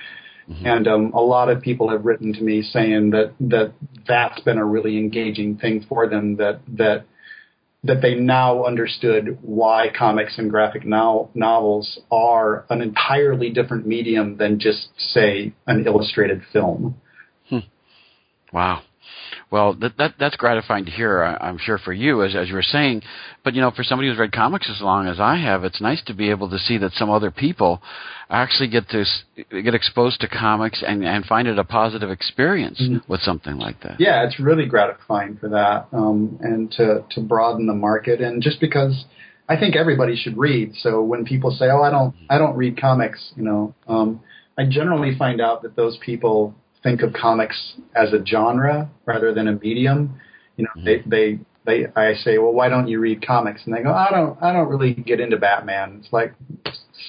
And 0.64 0.88
um, 0.88 1.12
a 1.12 1.20
lot 1.20 1.50
of 1.50 1.60
people 1.60 1.90
have 1.90 2.06
written 2.06 2.32
to 2.32 2.40
me 2.40 2.62
saying 2.62 3.10
that 3.10 3.34
that 3.40 3.74
that's 4.06 4.40
been 4.40 4.56
a 4.56 4.64
really 4.64 4.96
engaging 4.96 5.58
thing 5.58 5.84
for 5.86 6.08
them. 6.08 6.36
That 6.36 6.60
that 6.68 7.04
that 7.88 8.00
they 8.02 8.14
now 8.14 8.64
understood 8.64 9.38
why 9.42 9.88
comics 9.96 10.38
and 10.38 10.48
graphic 10.50 10.86
no- 10.86 11.30
novels 11.34 11.98
are 12.12 12.64
an 12.70 12.80
entirely 12.80 13.50
different 13.50 13.86
medium 13.86 14.36
than 14.36 14.60
just 14.60 14.88
say 14.96 15.52
an 15.66 15.84
illustrated 15.86 16.42
film. 16.52 16.94
Hmm. 17.48 17.58
Wow. 18.52 18.82
Well, 19.50 19.72
that, 19.74 19.96
that 19.96 20.14
that's 20.18 20.36
gratifying 20.36 20.84
to 20.84 20.90
hear. 20.90 21.22
I, 21.22 21.48
I'm 21.48 21.58
sure 21.58 21.78
for 21.78 21.92
you, 21.92 22.22
as 22.22 22.34
as 22.36 22.48
you 22.48 22.54
were 22.54 22.62
saying, 22.62 23.02
but 23.44 23.54
you 23.54 23.62
know, 23.62 23.70
for 23.70 23.82
somebody 23.82 24.08
who's 24.08 24.18
read 24.18 24.32
comics 24.32 24.68
as 24.68 24.82
long 24.82 25.06
as 25.06 25.18
I 25.18 25.36
have, 25.36 25.64
it's 25.64 25.80
nice 25.80 26.02
to 26.04 26.14
be 26.14 26.28
able 26.30 26.50
to 26.50 26.58
see 26.58 26.76
that 26.78 26.92
some 26.92 27.08
other 27.08 27.30
people 27.30 27.80
actually 28.28 28.68
get 28.68 28.88
to 28.90 29.04
get 29.62 29.74
exposed 29.74 30.20
to 30.20 30.28
comics 30.28 30.82
and 30.86 31.02
and 31.02 31.24
find 31.24 31.48
it 31.48 31.58
a 31.58 31.64
positive 31.64 32.10
experience 32.10 32.78
Mhm. 32.80 33.08
with 33.08 33.22
something 33.22 33.56
like 33.56 33.80
that. 33.80 33.98
Yeah, 33.98 34.24
it's 34.24 34.38
really 34.38 34.66
gratifying 34.66 35.36
for 35.36 35.48
that, 35.48 35.88
um, 35.92 36.38
and 36.42 36.70
to 36.72 37.04
to 37.10 37.20
broaden 37.20 37.66
the 37.66 37.74
market, 37.74 38.20
and 38.20 38.42
just 38.42 38.60
because 38.60 39.06
I 39.48 39.56
think 39.56 39.76
everybody 39.76 40.14
should 40.14 40.36
read. 40.36 40.74
So 40.76 41.02
when 41.02 41.24
people 41.24 41.50
say, 41.52 41.70
"Oh, 41.70 41.80
I 41.82 41.88
don't, 41.90 42.14
I 42.28 42.36
don't 42.36 42.54
read 42.54 42.78
comics," 42.78 43.32
you 43.34 43.44
know, 43.44 43.74
um, 43.86 44.20
I 44.58 44.66
generally 44.66 45.14
find 45.16 45.40
out 45.40 45.62
that 45.62 45.74
those 45.74 45.96
people 45.98 46.54
think 46.82 47.02
of 47.02 47.12
comics 47.12 47.74
as 47.94 48.12
a 48.12 48.24
genre 48.24 48.90
rather 49.06 49.32
than 49.34 49.48
a 49.48 49.52
medium. 49.52 50.20
You 50.56 50.64
know, 50.64 50.82
they 50.84 51.02
they 51.06 51.38
they. 51.64 51.86
I 51.94 52.14
say, 52.14 52.38
"Well, 52.38 52.52
why 52.52 52.68
don't 52.68 52.88
you 52.88 52.98
read 53.00 53.24
comics?" 53.26 53.62
And 53.64 53.74
they 53.74 53.82
go, 53.82 53.92
"I 53.92 54.10
don't, 54.10 54.42
I 54.42 54.52
don't 54.52 54.68
really 54.68 54.94
get 54.94 55.20
into 55.20 55.36
Batman." 55.36 55.98
It's 56.00 56.12
like, 56.12 56.34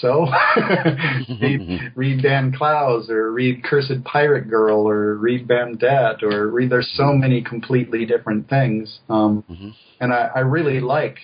so 0.01 0.27
read, 1.41 1.91
read 1.95 2.21
Dan 2.21 2.51
Clowes 2.51 3.09
or 3.09 3.31
read 3.31 3.63
Cursed 3.63 4.03
Pirate 4.03 4.49
Girl 4.49 4.87
or 4.87 5.15
read 5.15 5.47
Bandette 5.47 6.21
or 6.23 6.49
read. 6.49 6.69
There's 6.69 6.91
so 6.95 7.13
many 7.13 7.41
completely 7.41 8.05
different 8.05 8.49
things, 8.49 8.99
um, 9.09 9.43
Mhm. 9.49 9.73
and 9.99 10.13
I, 10.13 10.29
I 10.35 10.39
really 10.39 10.79
like. 10.79 11.17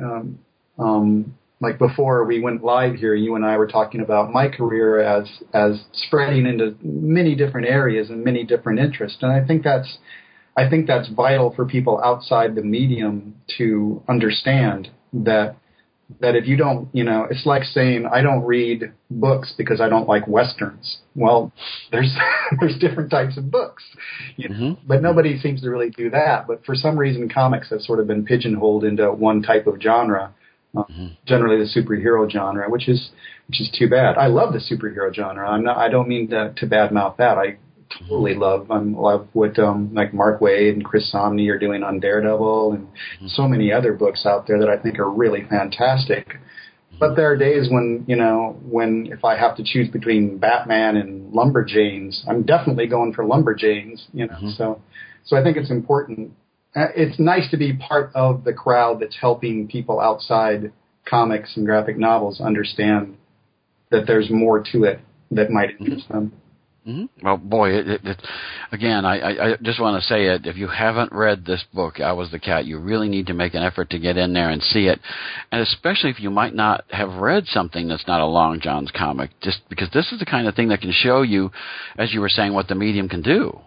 Um, 0.00 0.38
um, 0.78 1.34
like 1.62 1.78
before 1.78 2.24
we 2.24 2.40
went 2.40 2.62
live 2.64 2.96
here, 2.96 3.14
you 3.14 3.36
and 3.36 3.44
I 3.46 3.56
were 3.56 3.68
talking 3.68 4.00
about 4.00 4.32
my 4.32 4.48
career 4.48 5.00
as 5.00 5.26
as 5.54 5.84
spreading 5.92 6.44
into 6.44 6.76
many 6.82 7.34
different 7.36 7.68
areas 7.68 8.10
and 8.10 8.22
many 8.24 8.42
different 8.44 8.80
interests, 8.80 9.18
and 9.22 9.32
I 9.32 9.46
think 9.46 9.62
that's 9.62 9.98
I 10.56 10.68
think 10.68 10.86
that's 10.86 11.08
vital 11.08 11.52
for 11.54 11.64
people 11.64 12.00
outside 12.04 12.54
the 12.54 12.62
medium 12.62 13.36
to 13.58 14.02
understand 14.08 14.90
that 15.14 15.56
that 16.20 16.36
if 16.36 16.46
you 16.46 16.58
don't, 16.58 16.88
you 16.92 17.04
know, 17.04 17.26
it's 17.30 17.46
like 17.46 17.62
saying 17.64 18.04
I 18.04 18.20
don't 18.20 18.42
read 18.44 18.92
books 19.10 19.54
because 19.56 19.80
I 19.80 19.88
don't 19.88 20.06
like 20.06 20.26
westerns. 20.28 20.98
Well, 21.14 21.52
there's 21.90 22.12
there's 22.60 22.76
different 22.78 23.10
types 23.10 23.38
of 23.38 23.50
books, 23.50 23.82
you 24.36 24.48
know, 24.50 24.56
Mhm. 24.56 24.76
but 24.86 25.00
nobody 25.00 25.38
seems 25.38 25.62
to 25.62 25.70
really 25.70 25.88
do 25.90 26.10
that. 26.10 26.46
But 26.46 26.66
for 26.66 26.74
some 26.74 26.98
reason, 26.98 27.30
comics 27.30 27.70
have 27.70 27.80
sort 27.80 27.98
of 28.00 28.06
been 28.06 28.24
pigeonholed 28.26 28.84
into 28.84 29.10
one 29.12 29.40
type 29.42 29.66
of 29.66 29.80
genre, 29.80 30.34
uh, 30.76 30.84
generally 31.26 31.58
the 31.58 31.68
superhero 31.68 32.30
genre, 32.30 32.68
which 32.70 32.88
is 32.88 33.10
which 33.48 33.60
is 33.60 33.70
too 33.76 33.88
bad. 33.88 34.16
I 34.16 34.26
love 34.28 34.52
the 34.52 34.58
superhero 34.58 35.14
genre. 35.14 35.48
I'm 35.48 35.64
not. 35.64 35.76
I 35.76 35.88
don't 35.88 36.08
mean 36.08 36.28
to, 36.30 36.54
to 36.56 36.66
badmouth 36.66 37.16
that. 37.18 37.38
I 37.38 37.58
totally 37.98 38.32
mm-hmm. 38.32 38.40
love. 38.40 38.70
I 38.70 38.78
love 38.78 39.28
what 39.32 39.58
um, 39.58 39.92
like 39.94 40.14
Mark 40.14 40.40
Waid 40.40 40.72
and 40.72 40.84
Chris 40.84 41.12
Samnee 41.12 41.50
are 41.50 41.58
doing 41.58 41.82
on 41.82 42.00
Daredevil, 42.00 42.72
and 42.72 42.86
mm-hmm. 42.86 43.26
so 43.28 43.46
many 43.46 43.72
other 43.72 43.92
books 43.92 44.24
out 44.26 44.46
there 44.46 44.58
that 44.60 44.68
I 44.68 44.78
think 44.78 44.98
are 44.98 45.10
really 45.10 45.44
fantastic. 45.48 46.36
But 46.98 47.16
there 47.16 47.30
are 47.30 47.36
days 47.36 47.68
when 47.70 48.04
you 48.06 48.16
know 48.16 48.56
when 48.62 49.08
if 49.10 49.24
I 49.24 49.36
have 49.36 49.56
to 49.56 49.64
choose 49.64 49.88
between 49.88 50.38
Batman 50.38 50.96
and 50.96 51.32
Lumberjanes, 51.32 52.22
I'm 52.28 52.44
definitely 52.44 52.86
going 52.86 53.12
for 53.12 53.24
Lumberjanes. 53.24 54.04
You 54.12 54.26
know, 54.26 54.38
so 54.56 54.80
so 55.24 55.36
I 55.36 55.42
think 55.42 55.56
it's 55.56 55.70
important. 55.70 56.32
Uh, 56.74 56.86
It's 56.96 57.18
nice 57.18 57.50
to 57.50 57.56
be 57.56 57.74
part 57.74 58.10
of 58.14 58.44
the 58.44 58.52
crowd 58.52 59.00
that's 59.00 59.16
helping 59.20 59.68
people 59.68 60.00
outside 60.00 60.72
comics 61.04 61.56
and 61.56 61.66
graphic 61.66 61.98
novels 61.98 62.40
understand 62.40 63.16
that 63.90 64.06
there's 64.06 64.30
more 64.30 64.62
to 64.72 64.84
it 64.84 65.00
that 65.30 65.50
might 65.50 65.70
interest 65.80 66.08
them. 66.08 66.32
hmm 66.84 67.04
Well, 67.22 67.36
boy, 67.36 67.70
it, 67.70 67.88
it, 67.88 68.00
it, 68.04 68.22
again, 68.70 69.04
I, 69.04 69.18
I, 69.18 69.52
I 69.52 69.56
just 69.62 69.80
want 69.80 70.00
to 70.00 70.06
say 70.06 70.26
it. 70.26 70.46
If 70.46 70.56
you 70.56 70.68
haven't 70.68 71.12
read 71.12 71.44
this 71.44 71.64
book, 71.74 72.00
I 72.00 72.12
Was 72.12 72.30
the 72.30 72.38
Cat, 72.38 72.64
you 72.64 72.78
really 72.78 73.08
need 73.08 73.26
to 73.26 73.34
make 73.34 73.54
an 73.54 73.62
effort 73.62 73.90
to 73.90 73.98
get 73.98 74.16
in 74.16 74.32
there 74.32 74.50
and 74.50 74.62
see 74.62 74.86
it. 74.86 75.00
And 75.50 75.60
especially 75.60 76.10
if 76.10 76.20
you 76.20 76.30
might 76.30 76.54
not 76.54 76.84
have 76.90 77.14
read 77.14 77.46
something 77.46 77.88
that's 77.88 78.06
not 78.06 78.20
a 78.20 78.26
Long 78.26 78.60
John's 78.60 78.90
comic, 78.90 79.30
just 79.42 79.60
because 79.68 79.90
this 79.92 80.10
is 80.12 80.18
the 80.18 80.26
kind 80.26 80.46
of 80.46 80.54
thing 80.54 80.68
that 80.68 80.80
can 80.80 80.92
show 80.92 81.22
you, 81.22 81.50
as 81.98 82.14
you 82.14 82.20
were 82.20 82.28
saying, 82.28 82.54
what 82.54 82.68
the 82.68 82.74
medium 82.74 83.08
can 83.08 83.22
do. 83.22 83.60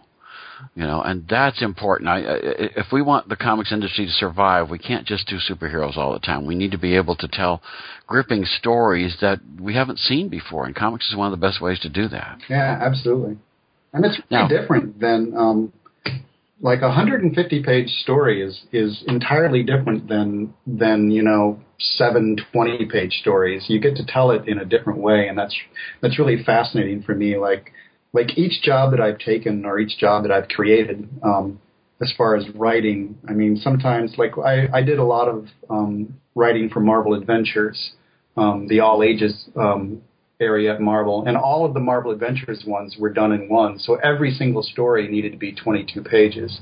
You 0.76 0.84
know, 0.84 1.02
and 1.02 1.28
that's 1.28 1.62
important. 1.62 2.10
I, 2.10 2.18
I, 2.20 2.38
if 2.78 2.88
we 2.92 3.02
want 3.02 3.30
the 3.30 3.36
comics 3.36 3.72
industry 3.72 4.06
to 4.06 4.12
survive, 4.12 4.70
we 4.70 4.80
can't 4.80 5.06
just 5.06 5.28
do 5.28 5.38
superheroes 5.38 5.98
all 5.98 6.14
the 6.14 6.20
time. 6.20 6.46
We 6.46 6.56
need 6.56 6.72
to 6.72 6.78
be 6.78 6.96
able 6.96 7.16
to 7.18 7.28
tell 7.28 7.62
gripping 8.08 8.46
stories 8.46 9.18
that 9.22 9.40
we 9.60 9.76
haven't 9.76 10.00
seen 10.00 10.30
before, 10.30 10.66
and 10.66 10.76
comics 10.76 11.10
is 11.10 11.16
one 11.16 11.32
of 11.32 11.40
the 11.40 11.46
best 11.46 11.62
ways 11.62 11.80
to 11.82 11.90
do 11.90 12.08
that. 12.10 12.40
Yeah, 12.50 12.80
absolutely. 12.82 13.38
And 13.94 14.06
it's 14.06 14.20
Now- 14.30 14.48
different 14.48 15.00
than 15.00 15.34
um, 15.38 15.74
like 16.62 16.80
a 16.82 16.88
150 16.88 17.64
page 17.64 17.90
story 17.90 18.42
is 18.42 18.64
is 18.72 19.04
entirely 19.08 19.64
different 19.64 20.08
than 20.08 20.54
than 20.66 21.12
you 21.12 21.22
know 21.22 21.60
seven 21.80 22.38
20 22.54 22.86
page 22.86 23.14
stories. 23.22 23.66
You 23.68 23.80
get 23.80 23.96
to 23.98 24.06
tell 24.06 24.32
it 24.32 24.48
in 24.48 24.58
a 24.60 24.66
different 24.66 25.00
way, 25.00 25.28
and 25.28 25.38
that's 25.38 25.56
that's 26.02 26.18
really 26.18 26.44
fascinating 26.44 27.04
for 27.04 27.14
me. 27.14 27.38
Like 27.38 27.72
like 28.16 28.38
each 28.38 28.62
job 28.64 28.92
that 28.92 29.02
I've 29.02 29.20
taken 29.20 29.66
or 29.66 29.78
each 29.78 29.98
job 30.00 30.24
that 30.24 30.32
I've 30.32 30.48
created. 30.48 31.08
Um, 31.22 31.60
as 32.02 32.12
far 32.18 32.36
as 32.36 32.44
writing, 32.56 33.18
I 33.30 33.32
mean, 33.32 33.56
sometimes 33.58 34.16
like 34.18 34.34
I, 34.38 34.68
I 34.74 34.82
did 34.82 35.00
a 35.00 35.04
lot 35.04 35.28
of 35.28 35.48
um, 35.70 36.20
writing 36.34 36.70
for 36.70 36.80
Marvel 36.82 37.14
Adventures, 37.14 37.94
um, 38.36 38.68
the 38.68 38.82
all 38.82 39.02
ages 39.04 39.48
um, 39.56 40.02
area 40.42 40.74
at 40.74 40.82
Marvel, 40.82 41.24
and 41.26 41.38
all 41.38 41.66
of 41.66 41.74
the 41.74 41.80
Marvel 41.80 42.12
Adventures 42.12 42.64
ones 42.68 42.98
were 43.00 43.12
done 43.12 43.32
in 43.32 43.48
one. 43.48 43.80
So 43.80 43.96
every 43.96 44.32
single 44.32 44.64
story 44.64 45.08
needed 45.08 45.32
to 45.32 45.38
be 45.38 45.54
22 45.54 46.02
pages 46.02 46.60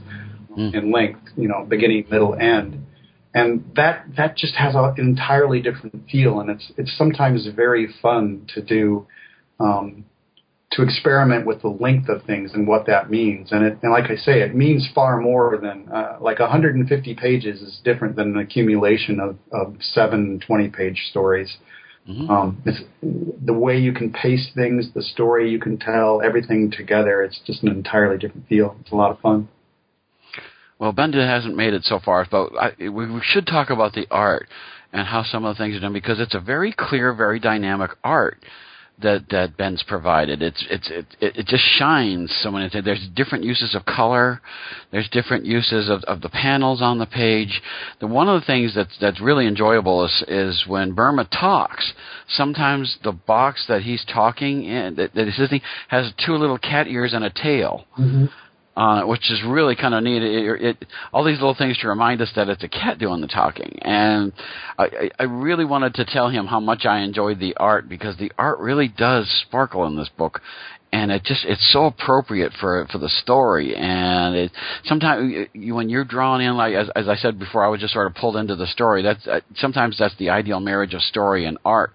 Mm. 0.58 0.74
in 0.76 0.92
length, 0.92 1.22
you 1.36 1.48
know, 1.48 1.66
beginning, 1.68 2.06
middle, 2.12 2.36
end, 2.36 2.86
and 3.34 3.64
that 3.76 4.06
that 4.18 4.38
just 4.38 4.54
has 4.56 4.76
an 4.76 4.94
entirely 5.00 5.60
different 5.60 6.08
feel, 6.12 6.40
and 6.42 6.50
it's 6.52 6.72
it's 6.78 6.96
sometimes 6.96 7.48
very 7.56 7.88
fun 8.02 8.46
to 8.54 8.62
do. 8.62 9.08
Um, 9.60 10.06
to 10.74 10.82
experiment 10.82 11.46
with 11.46 11.62
the 11.62 11.68
length 11.68 12.10
of 12.10 12.24
things 12.24 12.52
and 12.54 12.68
what 12.68 12.88
that 12.88 13.10
means, 13.10 13.52
and 13.52 13.64
it, 13.64 13.78
and 13.84 13.92
like 13.92 14.10
I 14.10 14.16
say, 14.16 14.42
it 14.42 14.56
means 14.56 14.90
far 14.94 15.22
more 15.22 15.58
than 15.58 15.88
uh, 15.90 16.18
like 16.20 16.40
150 16.40 17.16
pages 17.16 17.62
is 17.62 17.80
different 17.84 18.16
than 18.16 18.32
an 18.36 18.38
accumulation 18.38 19.20
of, 19.20 19.38
of 19.52 19.76
seven 19.82 20.42
20 20.46 20.70
page 20.70 21.00
stories. 21.10 21.58
Mhm. 22.10 22.30
Um, 22.30 22.62
it's 22.66 22.82
the 23.02 23.54
way 23.54 23.78
you 23.78 23.94
can 23.94 24.12
pace 24.12 24.52
things, 24.54 24.92
the 24.94 25.02
story 25.02 25.50
you 25.50 25.60
can 25.60 25.78
tell, 25.78 26.22
everything 26.22 26.70
together. 26.70 27.22
It's 27.22 27.40
just 27.46 27.64
an 27.64 27.70
entirely 27.70 28.18
different 28.18 28.48
feel. 28.48 28.76
It's 28.82 28.92
a 28.92 28.96
lot 28.96 29.12
of 29.12 29.20
fun. 29.20 29.48
Well, 30.80 30.92
Benda 30.92 31.26
hasn't 31.26 31.56
made 31.56 31.74
it 31.74 31.86
so 31.86 32.00
far, 32.00 32.28
but 32.30 32.52
I, 32.60 32.90
we 32.90 33.22
should 33.22 33.48
talk 33.48 33.70
about 33.70 33.94
the 33.94 34.06
art 34.12 34.50
and 34.92 35.08
how 35.08 35.24
some 35.24 35.46
of 35.46 35.56
the 35.56 35.64
things 35.64 35.78
are 35.78 35.80
done 35.80 35.94
because 35.94 36.20
it's 36.20 36.36
a 36.36 36.42
very 36.42 36.74
clear, 36.74 37.14
very 37.14 37.40
dynamic 37.40 37.92
art 38.04 38.44
that 39.02 39.26
that 39.32 39.58
Ben's 39.58 39.84
provided. 39.84 40.42
It's 40.42 40.64
it's 40.70 40.90
it 40.90 41.06
it 41.20 41.46
just 41.48 41.64
shines 41.78 42.34
so 42.42 42.52
many 42.52 42.70
things. 42.70 42.86
There's 42.86 43.08
different 43.16 43.44
uses 43.44 43.76
of 43.76 43.86
color. 43.86 44.42
There's 44.92 45.10
different 45.10 45.46
uses 45.46 45.90
of, 45.90 46.04
of 46.04 46.22
the 46.22 46.30
panels 46.30 46.82
on 46.82 47.00
the 47.00 47.06
page. 47.06 47.62
The 48.00 48.08
one 48.08 48.30
of 48.30 48.40
the 48.40 48.46
things 48.46 48.74
that's 48.76 48.96
that's 49.00 49.20
really 49.20 49.48
enjoyable 49.48 50.06
is 50.06 50.24
is 50.28 50.64
when 50.68 50.94
Burma 50.94 51.26
talks. 51.26 51.94
Sometimes 52.30 52.98
the 53.04 53.12
box 53.12 53.66
that 53.68 53.82
he's 53.82 54.06
talking 54.06 54.64
in 54.64 54.96
that, 54.96 55.14
that 55.14 55.26
he's 55.26 55.36
sitting 55.36 55.62
has 55.90 56.12
two 56.26 56.34
little 56.34 56.58
cat 56.58 56.88
ears 56.88 57.14
and 57.14 57.24
a 57.24 57.30
tail. 57.30 57.86
Mm-hmm 58.00 58.26
uh, 58.76 59.04
which 59.04 59.30
is 59.30 59.42
really 59.46 59.76
kind 59.76 59.94
of 59.94 60.04
neat. 60.04 60.24
It, 60.24 60.62
it, 60.62 60.86
all 61.12 61.24
these 61.24 61.38
little 61.38 61.56
things 61.56 61.78
to 61.80 61.88
remind 61.88 62.22
us 62.22 62.32
that 62.36 62.50
it's 62.50 62.64
a 62.64 62.68
cat 62.68 62.98
doing 62.98 63.22
the 63.22 63.28
talking, 63.28 63.78
and 63.82 64.34
I, 64.78 65.12
I 65.20 65.24
really 65.24 65.66
wanted 65.66 65.94
to 65.96 66.06
tell 66.06 66.30
him 66.30 66.48
how 66.48 66.60
much 66.60 66.86
I 66.86 67.02
enjoyed 67.02 67.40
the 67.40 67.56
art 67.58 67.88
because 67.88 68.18
the 68.18 68.32
art 68.38 68.60
really 68.60 68.88
does 68.88 69.30
sparkle 69.48 69.86
in 69.86 69.96
this 69.96 70.10
book, 70.18 70.42
and 70.92 71.12
it 71.12 71.24
just 71.24 71.46
it's 71.46 71.72
so 71.72 71.86
appropriate 71.86 72.52
for 72.60 72.88
for 72.92 72.98
the 72.98 73.10
story. 73.10 73.76
And 73.76 74.36
it 74.36 74.52
sometimes 74.86 75.50
you, 75.54 75.76
when 75.76 75.90
you're 75.90 76.04
drawn 76.04 76.42
in, 76.42 76.58
like 76.58 76.74
as, 76.74 76.90
as 76.96 77.08
I 77.08 77.16
said 77.16 77.38
before, 77.38 77.64
I 77.64 77.68
was 77.68 77.80
just 77.80 77.94
sort 77.94 78.08
of 78.08 78.16
pulled 78.16 78.38
into 78.38 78.56
the 78.56 78.68
story. 78.68 79.04
That's 79.04 79.28
uh, 79.28 79.42
sometimes 79.56 79.98
that's 80.00 80.18
the 80.18 80.32
ideal 80.32 80.60
marriage 80.60 80.96
of 80.96 81.02
story 81.02 81.46
and 81.46 81.60
art 81.64 81.94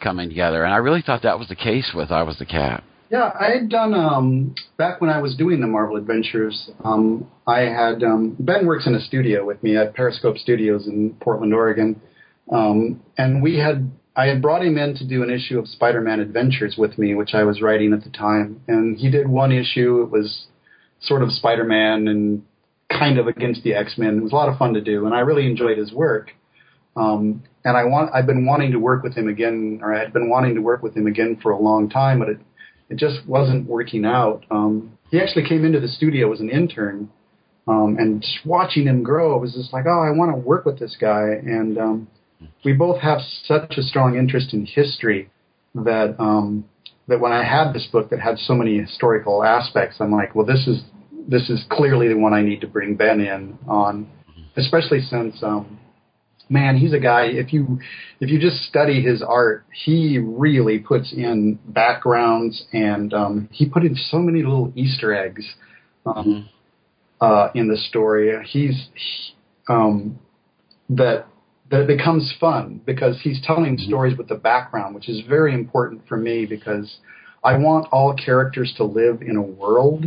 coming 0.00 0.30
together, 0.30 0.64
and 0.64 0.72
I 0.72 0.78
really 0.78 1.02
thought 1.02 1.22
that 1.22 1.38
was 1.38 1.48
the 1.48 1.54
case 1.54 1.92
with 1.94 2.10
I 2.10 2.22
Was 2.22 2.38
the 2.38 2.46
Cat. 2.46 2.82
Yeah, 3.10 3.30
I 3.38 3.50
had 3.50 3.68
done 3.68 3.94
um, 3.94 4.54
back 4.78 5.00
when 5.00 5.10
I 5.10 5.20
was 5.20 5.36
doing 5.36 5.60
the 5.60 5.66
Marvel 5.66 5.96
Adventures. 5.96 6.70
Um, 6.82 7.30
I 7.46 7.60
had 7.60 8.02
um, 8.02 8.36
Ben 8.38 8.66
works 8.66 8.86
in 8.86 8.94
a 8.94 9.00
studio 9.00 9.44
with 9.44 9.62
me 9.62 9.76
at 9.76 9.94
Periscope 9.94 10.38
Studios 10.38 10.86
in 10.86 11.14
Portland, 11.20 11.52
Oregon, 11.52 12.00
um, 12.50 13.02
and 13.18 13.42
we 13.42 13.58
had 13.58 13.90
I 14.16 14.26
had 14.26 14.40
brought 14.40 14.64
him 14.64 14.78
in 14.78 14.94
to 14.96 15.06
do 15.06 15.22
an 15.22 15.30
issue 15.30 15.58
of 15.58 15.68
Spider-Man 15.68 16.20
Adventures 16.20 16.76
with 16.78 16.98
me, 16.98 17.14
which 17.14 17.34
I 17.34 17.42
was 17.42 17.60
writing 17.60 17.92
at 17.92 18.04
the 18.04 18.10
time, 18.10 18.62
and 18.68 18.96
he 18.96 19.10
did 19.10 19.28
one 19.28 19.52
issue. 19.52 20.02
It 20.02 20.10
was 20.10 20.46
sort 21.00 21.22
of 21.22 21.30
Spider-Man 21.30 22.08
and 22.08 22.42
kind 22.88 23.18
of 23.18 23.26
against 23.26 23.64
the 23.64 23.74
X-Men. 23.74 24.18
It 24.18 24.22
was 24.22 24.32
a 24.32 24.36
lot 24.36 24.48
of 24.48 24.56
fun 24.56 24.74
to 24.74 24.80
do, 24.80 25.04
and 25.04 25.14
I 25.14 25.20
really 25.20 25.46
enjoyed 25.46 25.78
his 25.78 25.92
work. 25.92 26.30
Um, 26.96 27.42
and 27.64 27.76
I 27.76 27.84
want 27.84 28.14
I've 28.14 28.26
been 28.26 28.46
wanting 28.46 28.72
to 28.72 28.78
work 28.78 29.02
with 29.02 29.14
him 29.14 29.28
again, 29.28 29.80
or 29.82 29.94
I 29.94 29.98
had 29.98 30.12
been 30.12 30.30
wanting 30.30 30.54
to 30.54 30.62
work 30.62 30.82
with 30.82 30.96
him 30.96 31.06
again 31.06 31.38
for 31.42 31.50
a 31.50 31.58
long 31.58 31.90
time, 31.90 32.20
but 32.20 32.28
it 32.28 32.38
it 32.90 32.96
just 32.96 33.26
wasn't 33.26 33.66
working 33.68 34.04
out. 34.04 34.44
Um, 34.50 34.98
he 35.10 35.20
actually 35.20 35.48
came 35.48 35.64
into 35.64 35.80
the 35.80 35.88
studio 35.88 36.32
as 36.32 36.40
an 36.40 36.50
intern, 36.50 37.10
um, 37.66 37.96
and 37.98 38.20
just 38.20 38.44
watching 38.44 38.86
him 38.86 39.02
grow, 39.02 39.36
it 39.36 39.40
was 39.40 39.54
just 39.54 39.72
like, 39.72 39.86
oh, 39.86 40.02
I 40.02 40.10
want 40.10 40.32
to 40.32 40.36
work 40.36 40.64
with 40.64 40.78
this 40.78 40.96
guy. 41.00 41.28
And 41.44 41.78
um, 41.78 42.08
we 42.64 42.72
both 42.72 43.00
have 43.00 43.20
such 43.44 43.74
a 43.78 43.82
strong 43.82 44.18
interest 44.18 44.52
in 44.52 44.66
history 44.66 45.30
that 45.74 46.16
um, 46.18 46.64
that 47.08 47.20
when 47.20 47.32
I 47.32 47.44
had 47.44 47.72
this 47.72 47.86
book 47.90 48.10
that 48.10 48.20
had 48.20 48.38
so 48.38 48.54
many 48.54 48.78
historical 48.78 49.44
aspects, 49.44 49.96
I'm 50.00 50.12
like, 50.12 50.34
well, 50.34 50.46
this 50.46 50.66
is 50.66 50.82
this 51.26 51.48
is 51.48 51.64
clearly 51.70 52.08
the 52.08 52.16
one 52.16 52.34
I 52.34 52.42
need 52.42 52.60
to 52.60 52.66
bring 52.66 52.96
Ben 52.96 53.20
in 53.20 53.58
on, 53.66 54.08
especially 54.56 55.00
since 55.00 55.42
um, 55.42 55.78
man, 56.48 56.76
he's 56.76 56.92
a 56.92 56.98
guy. 56.98 57.26
If 57.26 57.52
you 57.52 57.80
if 58.20 58.30
you 58.30 58.38
just 58.38 58.62
study 58.64 59.02
his 59.02 59.22
art, 59.22 59.64
he 59.72 60.18
really 60.18 60.78
puts 60.78 61.12
in 61.12 61.58
backgrounds, 61.66 62.64
and 62.72 63.12
um, 63.12 63.48
he 63.52 63.68
put 63.68 63.84
in 63.84 63.94
so 63.94 64.18
many 64.18 64.42
little 64.42 64.72
Easter 64.74 65.14
eggs 65.14 65.44
um, 66.06 66.14
mm-hmm. 66.14 67.24
uh, 67.24 67.48
in 67.54 67.68
the 67.68 67.76
story. 67.76 68.32
He's 68.46 68.88
he, 68.94 69.34
um, 69.68 70.18
that 70.90 71.26
that 71.70 71.82
it 71.82 71.86
becomes 71.86 72.34
fun 72.38 72.80
because 72.84 73.20
he's 73.22 73.40
telling 73.42 73.76
mm-hmm. 73.76 73.88
stories 73.88 74.16
with 74.16 74.28
the 74.28 74.34
background, 74.34 74.94
which 74.94 75.08
is 75.08 75.22
very 75.28 75.54
important 75.54 76.06
for 76.06 76.16
me 76.16 76.46
because 76.46 76.98
I 77.42 77.58
want 77.58 77.88
all 77.92 78.14
characters 78.14 78.72
to 78.76 78.84
live 78.84 79.22
in 79.22 79.36
a 79.36 79.42
world 79.42 80.06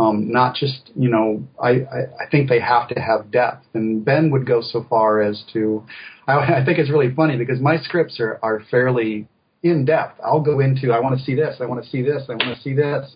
um, 0.00 0.32
not 0.32 0.54
just, 0.54 0.90
you 0.96 1.10
know, 1.10 1.46
I, 1.62 1.68
I, 1.68 2.00
I 2.22 2.30
think 2.30 2.48
they 2.48 2.60
have 2.60 2.88
to 2.88 2.98
have 3.00 3.30
depth. 3.30 3.66
And 3.74 4.02
Ben 4.02 4.30
would 4.30 4.46
go 4.46 4.62
so 4.62 4.86
far 4.88 5.20
as 5.20 5.44
to, 5.52 5.84
I, 6.26 6.32
I 6.60 6.64
think 6.64 6.78
it's 6.78 6.90
really 6.90 7.14
funny 7.14 7.36
because 7.36 7.60
my 7.60 7.76
scripts 7.78 8.18
are, 8.18 8.38
are 8.42 8.62
fairly 8.70 9.28
in 9.62 9.84
depth. 9.84 10.18
I'll 10.24 10.40
go 10.40 10.60
into, 10.60 10.92
I 10.92 11.00
want 11.00 11.18
to 11.18 11.24
see 11.24 11.34
this, 11.34 11.56
I 11.60 11.66
want 11.66 11.84
to 11.84 11.90
see 11.90 12.00
this, 12.02 12.22
I 12.28 12.32
want 12.32 12.56
to 12.56 12.62
see 12.62 12.72
this. 12.72 13.14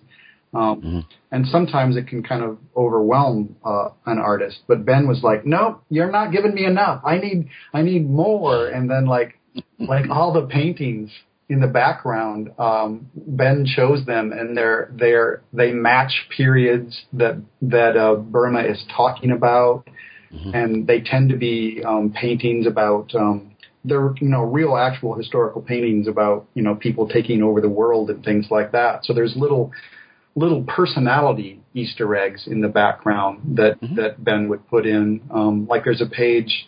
Um, 0.53 0.83
mm-hmm. 0.83 1.01
And 1.33 1.47
sometimes 1.47 1.97
it 1.97 2.07
can 2.07 2.23
kind 2.23 2.45
of 2.45 2.59
overwhelm 2.77 3.57
uh, 3.65 3.89
an 4.07 4.19
artist. 4.19 4.59
But 4.69 4.85
Ben 4.85 5.09
was 5.09 5.21
like, 5.25 5.45
"No, 5.45 5.81
you're 5.91 6.13
not 6.13 6.31
giving 6.31 6.55
me 6.55 6.65
enough. 6.65 7.03
I 7.05 7.19
need, 7.19 7.49
I 7.73 7.83
need 7.83 8.09
more." 8.09 8.69
And 8.69 8.89
then 8.89 9.07
like, 9.07 9.41
like 9.81 10.09
all 10.09 10.33
the 10.33 10.47
paintings 10.47 11.11
in 11.49 11.61
the 11.61 11.67
background, 11.67 12.51
um, 12.59 13.11
Ben 13.15 13.67
shows 13.67 14.05
them, 14.07 14.33
and 14.33 14.57
they're 14.57 14.91
they're 14.99 15.43
they 15.53 15.73
match 15.73 16.27
periods 16.35 17.03
that 17.13 17.37
that 17.63 17.97
uh, 17.97 18.15
Burma 18.17 18.61
is 18.61 18.83
talking 18.97 19.31
about, 19.31 19.87
mm-hmm. 20.33 20.55
and 20.55 20.87
they 20.87 21.01
tend 21.01 21.31
to 21.31 21.37
be 21.37 21.83
um, 21.87 22.13
paintings 22.13 22.67
about. 22.67 23.15
Um, 23.15 23.51
they're 23.85 24.15
you 24.21 24.29
know 24.29 24.43
real 24.43 24.77
actual 24.77 25.15
historical 25.15 25.61
paintings 25.61 26.09
about 26.09 26.47
you 26.55 26.63
know 26.63 26.75
people 26.75 27.07
taking 27.07 27.43
over 27.43 27.61
the 27.61 27.69
world 27.69 28.09
and 28.09 28.25
things 28.25 28.47
like 28.51 28.73
that. 28.73 29.05
So 29.05 29.13
there's 29.13 29.35
little 29.37 29.71
little 30.35 30.63
personality 30.65 31.61
Easter 31.75 32.17
eggs 32.17 32.47
in 32.47 32.63
the 32.63 32.69
background 32.69 33.59
that 33.59 33.79
mm-hmm. 33.83 33.97
that 33.97 34.25
Ben 34.25 34.49
would 34.49 34.67
put 34.69 34.87
in. 34.87 35.21
Um, 35.31 35.67
like 35.67 35.85
there's 35.85 36.01
a 36.01 36.07
page 36.07 36.67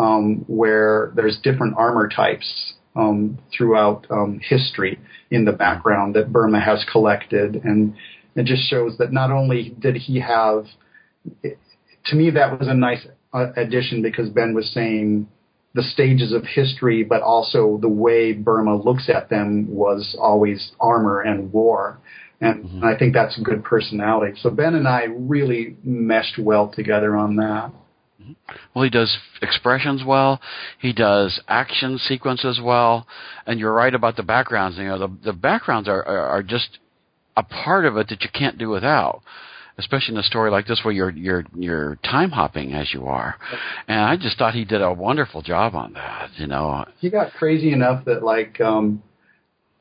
um, 0.00 0.44
where 0.48 1.12
there's 1.14 1.38
different 1.40 1.74
armor 1.76 2.08
types 2.08 2.74
um, 2.96 3.38
throughout 3.56 4.06
um, 4.10 4.40
history 4.42 4.98
in 5.30 5.44
the 5.44 5.52
background 5.52 6.14
that 6.14 6.32
Burma 6.32 6.60
has 6.60 6.84
collected, 6.90 7.56
and 7.64 7.94
it 8.34 8.46
just 8.46 8.68
shows 8.68 8.98
that 8.98 9.12
not 9.12 9.30
only 9.30 9.74
did 9.78 9.96
he 9.96 10.20
have, 10.20 10.66
to 11.42 12.16
me 12.16 12.30
that 12.30 12.58
was 12.58 12.68
a 12.68 12.74
nice 12.74 13.06
uh, 13.32 13.52
addition 13.56 14.02
because 14.02 14.28
Ben 14.28 14.54
was 14.54 14.70
saying 14.72 15.28
the 15.74 15.82
stages 15.82 16.32
of 16.32 16.44
history, 16.44 17.04
but 17.04 17.22
also 17.22 17.78
the 17.80 17.88
way 17.88 18.32
Burma 18.32 18.76
looks 18.76 19.08
at 19.08 19.28
them 19.28 19.72
was 19.72 20.16
always 20.20 20.72
armor 20.80 21.20
and 21.20 21.52
war. 21.52 22.00
And 22.40 22.64
mm-hmm. 22.64 22.84
I 22.84 22.98
think 22.98 23.14
that's 23.14 23.38
a 23.38 23.42
good 23.42 23.62
personality. 23.62 24.38
So 24.40 24.50
Ben 24.50 24.74
and 24.74 24.88
I 24.88 25.04
really 25.04 25.76
meshed 25.84 26.38
well 26.38 26.68
together 26.74 27.16
on 27.16 27.36
that. 27.36 27.70
Well, 28.74 28.84
he 28.84 28.90
does 28.90 29.16
expressions 29.42 30.02
well. 30.04 30.40
He 30.78 30.92
does 30.92 31.40
action 31.48 31.98
sequences 31.98 32.60
well. 32.62 33.06
And 33.46 33.58
you're 33.58 33.72
right 33.72 33.94
about 33.94 34.16
the 34.16 34.22
backgrounds. 34.22 34.78
You 34.78 34.84
know, 34.84 34.98
the 34.98 35.16
the 35.24 35.32
backgrounds 35.32 35.88
are 35.88 36.02
are, 36.06 36.26
are 36.26 36.42
just 36.42 36.78
a 37.36 37.42
part 37.42 37.84
of 37.84 37.96
it 37.96 38.08
that 38.08 38.22
you 38.22 38.28
can't 38.32 38.58
do 38.58 38.68
without. 38.68 39.22
Especially 39.78 40.14
in 40.14 40.20
a 40.20 40.24
story 40.24 40.50
like 40.50 40.66
this, 40.66 40.80
where 40.84 40.92
you're 40.92 41.10
you're 41.10 41.44
you're 41.54 41.96
time 42.04 42.30
hopping 42.30 42.74
as 42.74 42.92
you 42.92 43.06
are, 43.06 43.36
and 43.88 44.00
I 44.00 44.16
just 44.16 44.36
thought 44.36 44.52
he 44.52 44.66
did 44.66 44.82
a 44.82 44.92
wonderful 44.92 45.40
job 45.40 45.74
on 45.74 45.94
that. 45.94 46.30
You 46.36 46.48
know, 46.48 46.84
he 46.98 47.08
got 47.08 47.32
crazy 47.32 47.72
enough 47.72 48.04
that 48.04 48.22
like 48.22 48.60
um, 48.60 49.02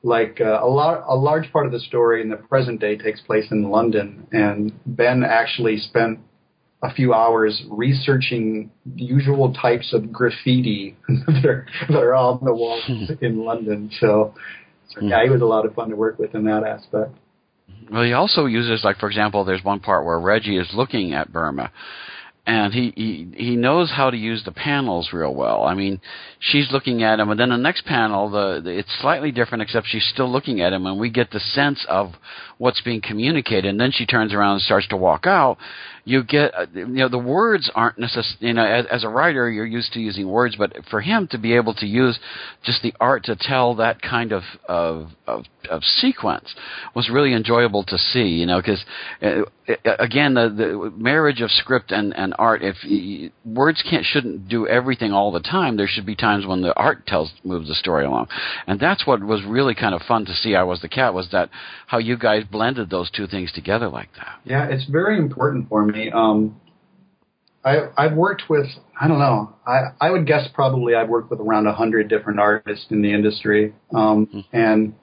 like 0.01 0.39
uh, 0.39 0.59
a 0.61 0.67
lot 0.67 1.03
a 1.05 1.15
large 1.15 1.51
part 1.51 1.65
of 1.65 1.73
the 1.73 1.81
story 1.81 2.21
in 2.21 2.29
the 2.29 2.37
present 2.37 2.79
day 2.79 2.95
takes 2.97 3.19
place 3.19 3.51
in 3.51 3.69
London, 3.69 4.25
and 4.31 4.71
Ben 4.85 5.23
actually 5.23 5.77
spent 5.77 6.19
a 6.81 6.93
few 6.93 7.13
hours 7.13 7.61
researching 7.69 8.71
the 8.85 9.03
usual 9.03 9.53
types 9.53 9.93
of 9.93 10.11
graffiti 10.11 10.95
that, 11.07 11.45
are, 11.45 11.67
that 11.89 11.97
are 11.97 12.15
on 12.15 12.43
the 12.43 12.53
walls 12.53 12.83
in 13.21 13.43
London. 13.43 13.91
So, 13.99 14.33
so 14.89 15.01
yeah, 15.01 15.19
hmm. 15.19 15.25
he 15.25 15.29
was 15.29 15.41
a 15.41 15.45
lot 15.45 15.65
of 15.65 15.73
fun 15.73 15.89
to 15.89 15.95
work 15.95 16.17
with 16.17 16.33
in 16.35 16.45
that 16.45 16.63
aspect. 16.63 17.15
Well, 17.91 18.03
he 18.03 18.13
also 18.13 18.45
uses, 18.45 18.83
like, 18.83 18.97
for 18.97 19.07
example, 19.07 19.43
there's 19.43 19.63
one 19.63 19.79
part 19.79 20.05
where 20.05 20.19
Reggie 20.19 20.57
is 20.57 20.67
looking 20.73 21.13
at 21.13 21.31
Burma, 21.31 21.71
and 22.49 22.73
he, 22.73 22.91
he 22.95 23.27
he 23.35 23.55
knows 23.55 23.91
how 23.91 24.09
to 24.09 24.17
use 24.17 24.43
the 24.43 24.51
panels 24.51 25.13
real 25.13 25.35
well. 25.35 25.65
I 25.65 25.75
mean, 25.75 26.01
she's 26.39 26.71
looking 26.71 27.03
at 27.03 27.19
him, 27.19 27.29
and 27.29 27.39
then 27.39 27.49
the 27.49 27.57
next 27.57 27.85
panel, 27.85 28.27
the, 28.27 28.59
the 28.63 28.71
it's 28.71 28.89
slightly 29.01 29.31
different, 29.31 29.61
except 29.61 29.85
she's 29.87 30.09
still 30.11 30.31
looking 30.31 30.59
at 30.59 30.73
him, 30.73 30.87
and 30.87 30.99
we 30.99 31.11
get 31.11 31.29
the 31.29 31.39
sense 31.39 31.85
of 31.87 32.13
what's 32.57 32.81
being 32.81 33.01
communicated. 33.01 33.65
And 33.65 33.79
then 33.79 33.91
she 33.91 34.07
turns 34.07 34.33
around 34.33 34.53
and 34.53 34.61
starts 34.63 34.87
to 34.87 34.97
walk 34.97 35.27
out, 35.27 35.59
you 36.09 36.23
get 36.23 36.53
uh, 36.55 36.65
you 36.73 36.85
know 36.87 37.07
the 37.07 37.19
words 37.19 37.69
aren't 37.75 37.99
necessary. 37.99 38.35
you 38.39 38.53
know 38.53 38.65
as, 38.65 38.85
as, 38.91 39.03
a 39.03 39.09
writer 39.09 39.49
you're 39.49 39.65
used 39.65 39.93
to 39.93 39.99
using 39.99 40.27
words 40.27 40.55
but 40.55 40.73
for 40.89 41.01
him 41.01 41.27
to 41.27 41.37
be 41.37 41.55
able 41.55 41.73
to 41.73 41.85
use 41.85 42.19
just 42.63 42.81
the 42.81 42.93
art 42.99 43.23
to 43.23 43.35
tell 43.39 43.75
that 43.75 44.01
kind 44.01 44.31
of 44.31 44.41
of 44.67 45.09
of, 45.27 45.45
of 45.69 45.83
sequence 45.83 46.53
was 46.95 47.09
really 47.09 47.33
enjoyable 47.33 47.83
to 47.83 47.97
see 47.97 48.27
you 48.27 48.45
know 48.45 48.59
because 48.59 48.83
uh, 49.21 49.41
again 49.99 50.33
the, 50.33 50.49
the 50.49 50.91
marriage 50.97 51.41
of 51.41 51.51
script 51.51 51.91
and 51.91 52.15
and 52.15 52.33
art 52.39 52.63
if 52.63 52.77
you, 52.83 53.31
words 53.45 53.83
can't 53.87 54.05
shouldn't 54.05 54.47
do 54.47 54.67
everything 54.67 55.11
all 55.11 55.31
the 55.31 55.39
time 55.39 55.77
there 55.77 55.87
should 55.87 56.05
be 56.05 56.15
times 56.15 56.45
when 56.45 56.61
the 56.61 56.73
art 56.75 57.05
tells 57.05 57.31
moves 57.43 57.67
the 57.67 57.75
story 57.75 58.05
along 58.05 58.27
and 58.65 58.79
that's 58.79 59.05
what 59.05 59.21
was 59.21 59.43
really 59.43 59.75
kind 59.75 59.93
of 59.93 60.01
fun 60.01 60.25
to 60.25 60.33
see 60.33 60.55
I 60.55 60.63
was 60.63 60.81
the 60.81 60.89
cat 60.89 61.13
was 61.13 61.29
that 61.31 61.49
how 61.87 61.97
you 61.99 62.17
guys 62.17 62.43
blended 62.49 62.89
those 62.89 63.11
two 63.11 63.27
things 63.27 63.51
together 63.51 63.89
like 63.89 64.09
that 64.15 64.39
yeah 64.45 64.67
it's 64.69 64.85
very 64.85 65.17
important 65.17 65.69
for 65.69 65.85
me. 65.85 66.11
Um, 66.11 66.59
I, 67.63 67.89
I've 67.97 68.13
worked 68.13 68.43
with, 68.49 68.67
I 68.99 69.07
don't 69.07 69.19
know, 69.19 69.53
I, 69.67 69.89
I 69.99 70.11
would 70.11 70.25
guess 70.25 70.47
probably 70.53 70.95
I've 70.95 71.09
worked 71.09 71.29
with 71.29 71.41
around 71.41 71.67
a 71.67 71.73
hundred 71.73 72.07
different 72.07 72.39
artists 72.39 72.85
in 72.89 73.01
the 73.01 73.13
industry. 73.13 73.73
Um, 73.93 74.27
mm-hmm. 74.27 74.55
and 74.55 74.93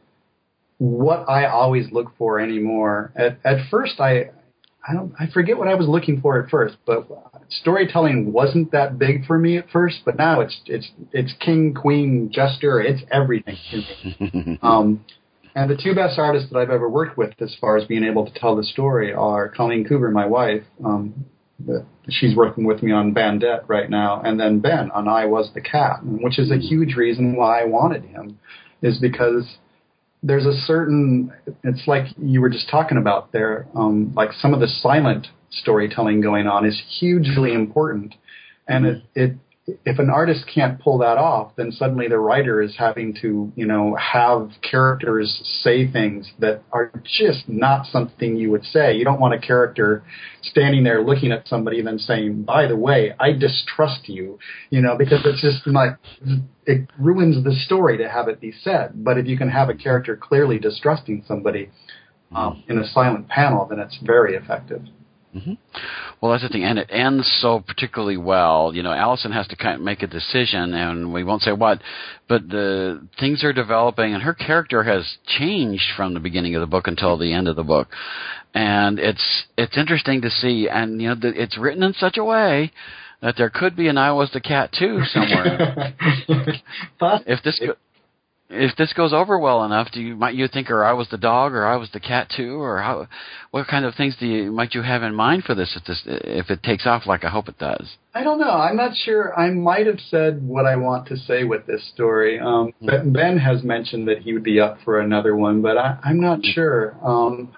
what 0.79 1.29
I 1.29 1.47
always 1.47 1.87
look 1.93 2.13
for 2.19 2.39
anymore. 2.39 3.13
At 3.17 3.39
at 3.45 3.69
first, 3.71 3.99
I 3.99 4.31
I 4.89 4.95
don't 4.95 5.13
I 5.19 5.27
forget 5.27 5.59
what 5.59 5.69
I 5.69 5.75
was 5.75 5.89
looking 5.89 6.21
for 6.21 6.41
at 6.41 6.49
first, 6.49 6.77
but 6.87 7.09
storytelling 7.51 8.33
wasn't 8.33 8.73
that 8.73 8.99
big 8.99 9.27
for 9.27 9.39
me 9.39 9.59
at 9.59 9.69
first. 9.71 10.03
But 10.05 10.17
now 10.17 10.41
it's 10.41 10.61
it's 10.67 10.91
it's 11.13 11.33
king, 11.41 11.75
queen, 11.75 12.31
jester. 12.33 12.81
It's 12.81 13.03
everything 13.11 13.57
to 13.71 13.77
me. 13.77 14.59
um, 14.63 15.05
and 15.55 15.71
the 15.71 15.77
two 15.77 15.95
best 15.95 16.19
artists 16.19 16.51
that 16.51 16.59
I've 16.59 16.71
ever 16.71 16.89
worked 16.89 17.17
with, 17.17 17.33
as 17.41 17.57
far 17.59 17.79
as 17.79 17.87
being 17.87 18.05
able 18.05 18.27
to 18.27 18.33
tell 18.39 18.55
the 18.55 18.63
story, 18.63 19.13
are 19.13 19.49
Colleen 19.49 19.87
Coover, 19.89 20.13
my 20.13 20.27
wife. 20.27 20.63
Um, 20.85 21.25
she's 22.11 22.37
working 22.37 22.65
with 22.65 22.83
me 22.83 22.93
on 22.93 23.15
Bandette 23.15 23.65
right 23.67 23.89
now, 23.89 24.21
and 24.23 24.39
then 24.39 24.61
Ben 24.61 24.91
on 24.91 25.09
I 25.09 25.25
Was 25.25 25.51
the 25.55 25.63
Cat, 25.63 26.01
which 26.03 26.39
is 26.39 26.51
a 26.51 26.59
huge 26.59 26.95
reason 26.95 27.37
why 27.37 27.63
I 27.63 27.65
wanted 27.65 28.05
him, 28.05 28.39
is 28.83 28.99
because 28.99 29.57
there's 30.27 30.47
a 30.47 30.53
certain 30.67 31.33
it's 31.63 31.87
like 31.87 32.07
you 32.19 32.41
were 32.41 32.51
just 32.51 32.69
talking 32.69 32.99
about 32.99 33.33
there 33.33 33.67
um, 33.75 34.13
like 34.15 34.33
some 34.33 34.53
of 34.53 34.61
the 34.61 34.67
silent 34.67 35.29
storytelling 35.51 36.21
going 36.21 36.47
on 36.47 36.67
is 36.67 36.81
hugely 36.99 37.53
important. 37.53 38.15
And 38.69 38.87
it, 38.87 39.03
it 39.15 39.33
if 39.85 39.99
an 39.99 40.11
artist 40.11 40.45
can't 40.53 40.81
pull 40.81 40.99
that 40.99 41.19
off, 41.19 41.53
then 41.57 41.73
suddenly 41.73 42.07
the 42.07 42.19
writer 42.19 42.63
is 42.63 42.77
having 42.79 43.17
to, 43.21 43.53
you 43.57 43.67
know, 43.67 43.97
have 43.97 44.51
characters 44.63 45.41
say 45.63 45.91
things 45.91 46.31
that 46.39 46.63
are 46.71 46.93
just 47.03 47.49
not 47.49 47.87
something 47.87 48.37
you 48.37 48.51
would 48.53 48.65
say. 48.65 48.95
You 48.95 49.05
don't 49.05 49.21
want 49.21 49.35
a 49.35 49.39
character 49.39 50.05
standing 50.43 50.85
there 50.85 51.03
looking 51.03 51.33
at 51.33 51.49
somebody 51.49 51.79
and 51.79 51.87
then 51.87 51.99
saying, 51.99 52.43
"By 52.43 52.69
the 52.69 52.77
way, 52.77 53.13
I 53.19 53.33
distrust 53.33 54.09
you," 54.09 54.39
you 54.71 54.81
know, 54.81 54.97
because 54.97 55.27
it's 55.27 55.41
just 55.41 55.67
like 55.67 55.97
it 56.65 56.89
ruins 56.99 57.43
the 57.43 57.53
story 57.53 57.99
to 57.99 58.09
have 58.09 58.29
it 58.29 58.41
be 58.41 58.53
said. 58.53 58.93
But 59.05 59.19
if 59.19 59.27
you 59.27 59.37
can 59.37 59.49
have 59.49 59.69
a 59.69 59.75
character 59.75 60.17
clearly 60.17 60.61
distrusting 60.61 61.25
somebody 61.27 61.71
um, 62.33 62.63
in 62.69 62.79
a 62.79 62.87
silent 62.87 63.29
panel, 63.29 63.67
then 63.67 63.81
it's 63.81 63.99
very 64.05 64.37
effective. 64.37 64.83
Mm-hmm. 65.37 65.53
Well, 66.21 66.33
that's 66.33 66.45
the 66.45 66.49
thing, 66.49 66.65
and 66.65 66.79
it 66.79 66.89
ends 66.91 67.31
so 67.43 67.61
particularly 67.61 68.17
well. 68.17 68.73
You 68.75 68.83
know, 68.83 68.93
Allison 68.93 69.33
has 69.33 69.47
to 69.49 69.57
kind 69.57 69.75
of 69.75 69.83
make 69.83 70.03
a 70.03 70.07
decision, 70.07 70.73
and 70.73 71.13
we 71.13 71.25
won't 71.25 71.43
say 71.43 71.53
what, 71.53 71.83
but 72.27 72.49
the 72.49 73.07
things 73.21 73.45
are 73.45 73.53
developing, 73.53 74.15
and 74.15 74.23
her 74.23 74.33
character 74.33 74.83
has 74.85 75.19
changed 75.39 75.85
from 75.95 76.15
the 76.15 76.21
beginning 76.21 76.55
of 76.55 76.63
the 76.63 76.67
book 76.67 76.87
until 76.87 77.19
the 77.19 77.35
end 77.35 77.49
of 77.49 77.57
the 77.57 77.63
book, 77.63 77.89
and 78.55 78.99
it's 78.99 79.45
it's 79.59 79.77
interesting 79.77 80.23
to 80.23 80.31
see, 80.31 80.69
and 80.71 81.03
you 81.03 81.09
know, 81.09 81.15
the, 81.15 81.41
it's 81.41 81.59
written 81.59 81.83
in 81.83 81.93
such 81.93 82.17
a 82.17 82.25
way 82.25 82.73
that 83.21 83.35
there 83.37 83.51
could 83.51 83.77
be 83.77 83.89
an 83.89 83.99
I 83.99 84.13
was 84.13 84.31
the 84.33 84.41
cat 84.41 84.71
too 84.79 85.01
somewhere. 85.05 85.95
if 87.27 87.43
this 87.43 87.61
if 88.49 88.77
this 88.77 88.93
goes 88.93 89.13
over 89.13 89.39
well 89.39 89.65
enough, 89.65 89.91
do 89.93 90.01
you 90.01 90.15
might 90.15 90.35
you 90.35 90.47
think, 90.47 90.71
or 90.71 90.85
I 90.85 90.93
was 90.93 91.09
the 91.11 91.19
dog, 91.19 91.53
or 91.53 91.67
I 91.67 91.77
was 91.77 91.91
the 91.93 92.01
cat 92.01 92.31
too, 92.35 92.61
or 92.61 92.81
how? 92.81 93.09
What 93.51 93.67
kind 93.67 93.85
of 93.85 93.95
things 93.95 94.17
do 94.19 94.27
you 94.27 94.53
might 94.53 94.75
you 94.75 94.83
have 94.83 95.03
in 95.03 95.15
mind 95.15 95.45
for 95.45 95.55
this 95.55 95.77
if 95.77 95.85
this 95.85 96.03
if 96.07 96.51
it 96.51 96.63
takes 96.63 96.87
off 96.87 97.07
like 97.07 97.25
I 97.25 97.29
hope 97.29 97.49
it 97.49 97.59
does? 97.59 97.97
I 98.15 98.23
don't 98.23 98.39
know. 98.39 98.51
I'm 98.51 98.77
not 98.77 98.95
sure. 98.95 99.39
I 99.39 99.51
might 99.51 99.87
have 99.87 100.01
said 100.11 100.47
what 100.47 100.65
I 100.65 100.77
want 100.77 101.09
to 101.09 101.17
say 101.17 101.45
with 101.45 101.67
this 101.67 101.87
story. 101.93 102.39
Um, 102.39 102.73
mm-hmm. 102.83 103.13
Ben 103.13 103.39
has 103.39 103.63
mentioned 103.65 104.07
that 104.09 104.19
he 104.19 104.33
would 104.33 104.45
be 104.45 104.61
up 104.61 104.79
for 104.85 105.01
another 105.01 105.35
one, 105.35 105.61
but 105.61 105.77
I, 105.77 105.99
I'm 106.05 106.21
not 106.21 106.39
mm-hmm. 106.39 106.53
sure. 106.53 106.97
Um, 107.05 107.53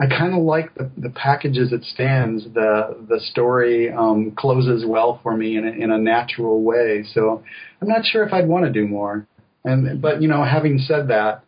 I 0.00 0.06
kind 0.06 0.34
of 0.34 0.42
like 0.42 0.74
the, 0.74 0.90
the 0.96 1.10
package 1.10 1.58
as 1.58 1.72
it 1.72 1.84
stands. 1.84 2.44
The 2.52 2.96
the 3.08 3.20
story 3.30 3.92
um, 3.92 4.32
closes 4.36 4.84
well 4.84 5.20
for 5.22 5.36
me 5.36 5.56
in 5.56 5.66
a, 5.66 5.70
in 5.70 5.92
a 5.92 5.98
natural 5.98 6.62
way. 6.62 7.04
So 7.14 7.44
I'm 7.80 7.88
not 7.88 8.04
sure 8.04 8.24
if 8.24 8.32
I'd 8.32 8.48
want 8.48 8.64
to 8.64 8.72
do 8.72 8.88
more. 8.88 9.28
And 9.64 10.00
but 10.00 10.22
you 10.22 10.28
know, 10.28 10.44
having 10.44 10.78
said 10.78 11.08
that, 11.08 11.44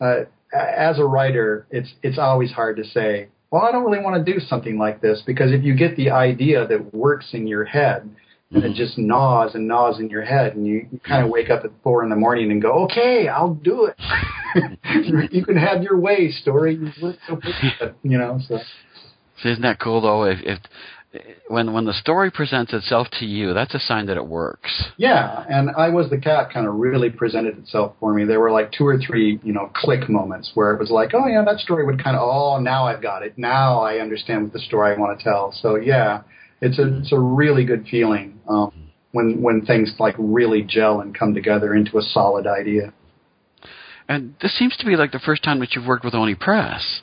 uh, 0.00 0.24
as 0.52 0.98
a 0.98 1.04
writer, 1.04 1.66
it's 1.70 1.92
it's 2.02 2.18
always 2.18 2.52
hard 2.52 2.76
to 2.76 2.84
say. 2.84 3.28
Well, 3.50 3.62
I 3.62 3.72
don't 3.72 3.84
really 3.84 4.02
want 4.02 4.24
to 4.24 4.32
do 4.32 4.38
something 4.38 4.78
like 4.78 5.00
this 5.00 5.22
because 5.26 5.52
if 5.52 5.64
you 5.64 5.74
get 5.74 5.96
the 5.96 6.10
idea 6.10 6.68
that 6.68 6.94
works 6.94 7.30
in 7.32 7.48
your 7.48 7.64
head, 7.64 8.08
and 8.52 8.62
mm-hmm. 8.62 8.72
it 8.72 8.76
just 8.76 8.96
gnaws 8.96 9.54
and 9.54 9.66
gnaws 9.66 9.98
in 9.98 10.08
your 10.08 10.22
head, 10.22 10.54
and 10.54 10.66
you, 10.66 10.86
you 10.90 11.00
kind 11.00 11.24
of 11.24 11.30
wake 11.30 11.50
up 11.50 11.64
at 11.64 11.70
four 11.82 12.04
in 12.04 12.10
the 12.10 12.16
morning 12.16 12.50
and 12.50 12.62
go, 12.62 12.84
"Okay, 12.84 13.28
I'll 13.28 13.54
do 13.54 13.86
it." 13.86 15.30
you 15.32 15.44
can 15.44 15.56
have 15.56 15.82
your 15.82 15.98
way, 15.98 16.30
story. 16.30 16.78
You 18.02 18.18
know, 18.18 18.40
so. 18.46 18.58
Isn't 19.44 19.62
that 19.62 19.78
cool 19.78 20.00
though? 20.00 20.24
If, 20.24 20.38
if 20.42 20.58
when 21.48 21.72
when 21.72 21.84
the 21.84 21.92
story 21.92 22.30
presents 22.30 22.72
itself 22.72 23.08
to 23.18 23.26
you, 23.26 23.52
that's 23.52 23.74
a 23.74 23.80
sign 23.80 24.06
that 24.06 24.16
it 24.16 24.26
works. 24.26 24.70
Yeah, 24.96 25.44
and 25.48 25.70
I 25.76 25.88
was 25.88 26.08
the 26.08 26.18
cat 26.18 26.52
kind 26.52 26.66
of 26.66 26.74
really 26.74 27.10
presented 27.10 27.58
itself 27.58 27.94
for 27.98 28.14
me. 28.14 28.24
There 28.24 28.38
were 28.38 28.52
like 28.52 28.70
two 28.70 28.86
or 28.86 28.96
three, 28.98 29.40
you 29.42 29.52
know, 29.52 29.70
click 29.74 30.08
moments 30.08 30.52
where 30.54 30.72
it 30.72 30.78
was 30.78 30.90
like, 30.90 31.10
oh 31.12 31.26
yeah, 31.26 31.42
that 31.44 31.58
story 31.58 31.84
would 31.84 32.02
kind 32.02 32.16
of, 32.16 32.22
oh 32.22 32.60
now 32.60 32.86
I've 32.86 33.02
got 33.02 33.22
it. 33.24 33.36
Now 33.36 33.80
I 33.80 33.98
understand 33.98 34.44
what 34.44 34.52
the 34.52 34.60
story 34.60 34.94
I 34.94 34.98
want 34.98 35.18
to 35.18 35.24
tell. 35.24 35.52
So 35.60 35.74
yeah, 35.74 36.22
it's 36.60 36.78
a 36.78 36.98
it's 36.98 37.12
a 37.12 37.18
really 37.18 37.64
good 37.64 37.86
feeling 37.90 38.38
um, 38.48 38.90
when 39.10 39.42
when 39.42 39.66
things 39.66 39.92
like 39.98 40.14
really 40.16 40.62
gel 40.62 41.00
and 41.00 41.16
come 41.18 41.34
together 41.34 41.74
into 41.74 41.98
a 41.98 42.02
solid 42.02 42.46
idea. 42.46 42.92
And 44.08 44.34
this 44.42 44.56
seems 44.58 44.76
to 44.78 44.86
be 44.86 44.96
like 44.96 45.12
the 45.12 45.20
first 45.20 45.44
time 45.44 45.60
that 45.60 45.74
you've 45.74 45.86
worked 45.86 46.04
with 46.04 46.14
Oni 46.14 46.34
Press. 46.34 47.00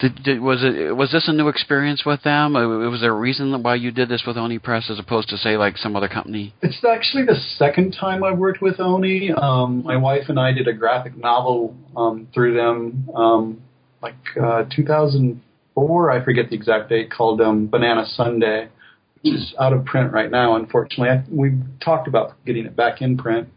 Did, 0.00 0.22
did, 0.24 0.40
was 0.40 0.64
it 0.64 0.96
was 0.96 1.12
this 1.12 1.28
a 1.28 1.32
new 1.32 1.48
experience 1.48 2.04
with 2.04 2.22
them? 2.22 2.56
Uh, 2.56 2.66
was 2.90 3.00
there 3.00 3.12
a 3.12 3.18
reason 3.18 3.62
why 3.62 3.76
you 3.76 3.92
did 3.92 4.08
this 4.08 4.24
with 4.26 4.36
Oni 4.36 4.58
Press 4.58 4.90
as 4.90 4.98
opposed 4.98 5.28
to 5.28 5.36
say 5.36 5.56
like 5.56 5.76
some 5.76 5.94
other 5.94 6.08
company? 6.08 6.52
It's 6.62 6.84
actually 6.84 7.24
the 7.24 7.36
second 7.56 7.92
time 7.98 8.24
I've 8.24 8.38
worked 8.38 8.60
with 8.60 8.80
Oni. 8.80 9.30
Um, 9.32 9.84
my 9.84 9.96
wife 9.96 10.24
and 10.28 10.38
I 10.38 10.52
did 10.52 10.66
a 10.66 10.72
graphic 10.72 11.16
novel 11.16 11.76
um, 11.96 12.26
through 12.34 12.54
them, 12.54 13.08
um, 13.14 13.62
like 14.02 14.16
uh, 14.42 14.64
2004. 14.74 16.10
I 16.10 16.24
forget 16.24 16.50
the 16.50 16.56
exact 16.56 16.88
date. 16.88 17.12
Called 17.12 17.40
um, 17.40 17.68
Banana 17.68 18.04
Sunday, 18.04 18.68
which 19.22 19.34
is 19.34 19.54
out 19.60 19.72
of 19.72 19.84
print 19.84 20.12
right 20.12 20.30
now. 20.30 20.56
Unfortunately, 20.56 21.08
I, 21.08 21.24
we've 21.30 21.60
talked 21.82 22.08
about 22.08 22.44
getting 22.44 22.66
it 22.66 22.74
back 22.74 23.00
in 23.00 23.16
print. 23.16 23.48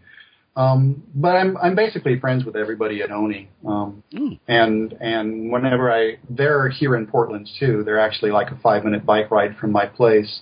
Um, 0.57 1.03
but 1.13 1.35
I'm 1.35 1.55
I'm 1.57 1.75
basically 1.75 2.19
friends 2.19 2.43
with 2.43 2.55
everybody 2.55 3.03
at 3.03 3.11
Oni, 3.11 3.47
um, 3.63 4.03
mm. 4.11 4.39
and 4.47 4.91
and 4.99 5.51
whenever 5.51 5.93
I 5.93 6.17
they're 6.31 6.67
here 6.69 6.95
in 6.95 7.05
Portland 7.05 7.47
too. 7.59 7.83
They're 7.85 7.99
actually 7.99 8.31
like 8.31 8.49
a 8.49 8.57
five 8.57 8.83
minute 8.83 9.05
bike 9.05 9.29
ride 9.29 9.55
from 9.57 9.71
my 9.71 9.85
place, 9.85 10.41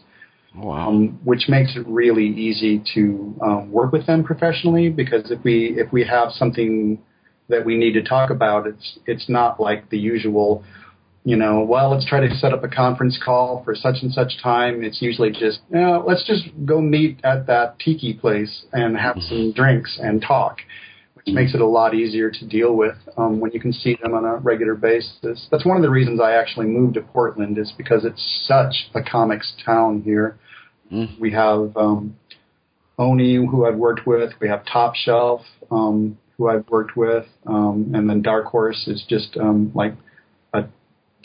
wow. 0.56 0.88
um, 0.88 1.20
which 1.26 1.50
makes 1.50 1.76
it 1.76 1.86
really 1.86 2.28
easy 2.28 2.82
to 2.94 3.36
um, 3.42 3.72
work 3.74 3.92
with 3.92 4.08
them 4.08 4.24
professionally. 4.24 4.88
Because 4.88 5.32
if 5.32 5.44
we 5.44 5.76
if 5.78 5.92
we 5.92 6.06
have 6.06 6.32
something 6.32 6.98
that 7.50 7.66
we 7.66 7.76
need 7.76 7.92
to 7.96 8.02
talk 8.02 8.30
about, 8.30 8.68
it's 8.68 9.00
it's 9.06 9.28
not 9.28 9.60
like 9.60 9.90
the 9.90 10.00
usual 10.00 10.64
you 11.26 11.36
know, 11.36 11.66
well, 11.68 11.90
let's 11.90 12.06
try 12.06 12.20
to 12.20 12.34
set 12.36 12.54
up 12.54 12.64
a 12.64 12.68
conference 12.68 13.20
call 13.24 13.64
for 13.64 13.74
such 13.74 13.96
and 14.04 14.14
such 14.14 14.40
time. 14.42 14.84
It's 14.84 15.02
usually 15.02 15.32
just, 15.32 15.60
you 15.72 15.82
know, 15.82 16.04
let's 16.08 16.24
just 16.24 16.44
go 16.66 16.80
meet 16.80 17.20
at 17.24 17.48
that 17.48 17.80
tiki 17.80 18.14
place 18.14 18.66
and 18.72 18.96
have 18.96 19.16
some 19.28 19.38
mm-hmm. 19.38 19.60
drinks 19.60 19.98
and 20.00 20.22
talk, 20.22 20.60
which 21.16 21.26
makes 21.30 21.56
it 21.56 21.62
a 21.62 21.66
lot 21.66 21.96
easier 21.96 22.30
to 22.30 22.48
deal 22.48 22.76
with 22.76 22.96
um, 23.18 23.40
when 23.40 23.52
you 23.54 23.60
can 23.60 23.74
see 23.74 23.98
them 24.04 24.14
on 24.14 24.24
a 24.24 24.36
regular 24.36 24.76
basis. 24.76 25.48
That's 25.50 25.66
one 25.66 25.78
of 25.78 25.82
the 25.82 25.90
reasons 25.90 26.22
I 26.22 26.34
actually 26.34 26.68
moved 26.68 26.94
to 26.94 27.02
Portland 27.02 27.58
is 27.58 27.74
because 27.76 28.06
it's 28.06 28.46
such 28.48 28.92
a 28.94 29.02
comics 29.02 29.52
town 29.66 30.04
here. 30.04 30.38
Mm. 30.94 31.20
We 31.20 31.32
have 31.32 31.76
um, 31.76 32.18
Oni, 33.00 33.38
who 33.38 33.66
I've 33.66 33.78
worked 33.78 34.06
with. 34.06 34.34
We 34.40 34.48
have 34.48 34.64
Top 34.72 34.94
Shelf, 34.94 35.42
um, 35.72 36.20
who 36.38 36.50
I've 36.50 36.70
worked 36.70 36.96
with, 36.96 37.26
um, 37.48 37.94
and 37.96 38.08
then 38.08 38.22
Dark 38.22 38.46
Horse 38.46 38.88
is 38.88 39.04
just 39.10 39.38
um, 39.38 39.72
like 39.74 39.96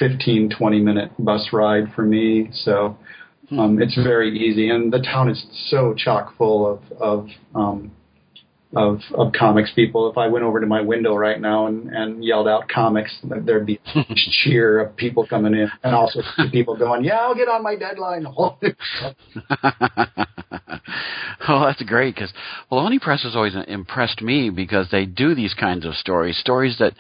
15, 0.01 0.51
20 0.59 0.81
minute 0.81 1.13
bus 1.19 1.51
ride 1.53 1.93
for 1.95 2.03
me. 2.03 2.49
So 2.53 2.99
hmm. 3.49 3.61
um, 3.61 3.81
it's 3.81 3.95
very 3.95 4.37
easy, 4.37 4.71
and 4.71 4.93
the 4.93 4.99
town 4.99 5.31
is 5.31 5.45
so 5.69 5.95
chock 5.95 6.37
full 6.37 6.67
of 6.67 6.81
of 7.01 7.29
um, 7.55 7.93
of 8.75 9.01
of 9.15 9.33
comics 9.33 9.71
people. 9.75 10.11
If 10.11 10.17
I 10.17 10.29
went 10.29 10.45
over 10.45 10.59
to 10.61 10.67
my 10.67 10.81
window 10.81 11.15
right 11.15 11.41
now 11.41 11.67
and, 11.67 11.91
and 11.91 12.25
yelled 12.25 12.49
out 12.49 12.69
comics, 12.69 13.15
there'd 13.23 13.67
be 13.67 13.79
a 13.95 14.05
cheer 14.15 14.81
of 14.81 14.97
people 14.97 15.27
coming 15.27 15.53
in, 15.55 15.71
and 15.83 15.95
also 15.95 16.23
people 16.51 16.77
going, 16.77 17.05
"Yeah, 17.05 17.19
I'll 17.19 17.35
get 17.35 17.49
on 17.49 17.63
my 17.63 17.77
deadline." 17.77 18.27
oh, 18.37 18.57
that's 21.67 21.83
great 21.83 22.15
because 22.15 22.33
well, 22.71 22.81
Oni 22.81 22.99
Press 22.99 23.23
has 23.25 23.37
always 23.37 23.55
impressed 23.69 24.23
me 24.23 24.49
because 24.49 24.89
they 24.91 25.05
do 25.05 25.35
these 25.35 25.53
kinds 25.53 25.85
of 25.85 25.95
stories, 25.95 26.39
stories 26.39 26.79
that 26.79 26.95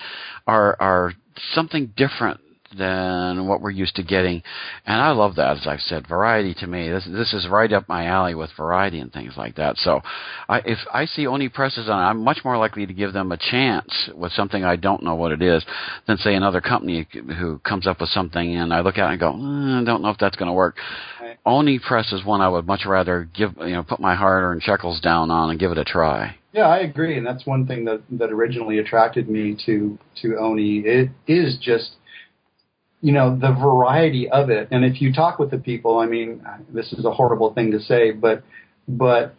are 0.46 0.76
are 0.80 1.14
something 1.55 1.94
different 1.96 2.40
than 2.76 3.46
what 3.46 3.60
we're 3.60 3.70
used 3.70 3.96
to 3.96 4.02
getting. 4.02 4.42
And 4.86 5.00
I 5.00 5.10
love 5.10 5.36
that, 5.36 5.58
as 5.58 5.66
I've 5.66 5.80
said, 5.80 6.06
variety 6.06 6.54
to 6.54 6.66
me. 6.66 6.88
This 6.88 7.06
this 7.10 7.32
is 7.32 7.48
right 7.48 7.72
up 7.72 7.88
my 7.88 8.06
alley 8.06 8.34
with 8.34 8.50
variety 8.56 9.00
and 9.00 9.12
things 9.12 9.34
like 9.36 9.56
that. 9.56 9.76
So, 9.78 10.00
I, 10.48 10.58
if 10.64 10.78
I 10.92 11.06
see 11.06 11.26
Oni 11.26 11.48
presses 11.48 11.88
on, 11.88 11.98
I'm 11.98 12.22
much 12.22 12.38
more 12.44 12.58
likely 12.58 12.86
to 12.86 12.92
give 12.92 13.12
them 13.12 13.32
a 13.32 13.36
chance 13.36 14.10
with 14.14 14.32
something 14.32 14.64
I 14.64 14.76
don't 14.76 15.02
know 15.02 15.14
what 15.14 15.32
it 15.32 15.42
is 15.42 15.64
than 16.06 16.16
say 16.18 16.34
another 16.34 16.60
company 16.60 17.06
who 17.12 17.58
comes 17.58 17.86
up 17.86 18.00
with 18.00 18.10
something 18.10 18.56
and 18.56 18.72
I 18.72 18.80
look 18.80 18.98
at 18.98 19.08
it 19.08 19.12
and 19.12 19.20
go, 19.20 19.32
mm, 19.32 19.82
I 19.82 19.84
don't 19.84 20.02
know 20.02 20.10
if 20.10 20.18
that's 20.18 20.36
going 20.36 20.48
to 20.48 20.52
work. 20.52 20.76
Oni 21.46 21.78
Press 21.78 22.12
is 22.12 22.24
one 22.24 22.40
I 22.40 22.48
would 22.48 22.66
much 22.66 22.84
rather 22.86 23.28
give, 23.34 23.52
you 23.58 23.72
know, 23.72 23.82
put 23.82 24.00
my 24.00 24.14
hard-earned 24.14 24.62
shekels 24.62 25.00
down 25.00 25.30
on 25.30 25.50
and 25.50 25.58
give 25.58 25.72
it 25.72 25.78
a 25.78 25.84
try. 25.84 26.36
Yeah, 26.52 26.66
I 26.66 26.78
agree, 26.78 27.16
and 27.16 27.24
that's 27.24 27.46
one 27.46 27.64
thing 27.64 27.84
that 27.84 28.02
that 28.10 28.32
originally 28.32 28.80
attracted 28.80 29.28
me 29.28 29.56
to 29.66 29.96
to 30.22 30.36
Oni. 30.36 30.80
It 30.80 31.10
is 31.28 31.56
just 31.60 31.92
you 33.01 33.12
know 33.12 33.36
the 33.36 33.53
variety 33.53 34.28
of 34.28 34.51
it, 34.51 34.68
and 34.70 34.84
if 34.84 35.01
you 35.01 35.12
talk 35.12 35.38
with 35.38 35.51
the 35.51 35.59
people, 35.59 35.98
I 35.98 36.07
mean, 36.07 36.44
this 36.72 36.92
is 36.92 37.05
a 37.05 37.11
horrible 37.11 37.55
thing 37.55 37.72
to 37.72 37.80
say, 37.80 38.11
but 38.12 38.42
but 38.86 39.34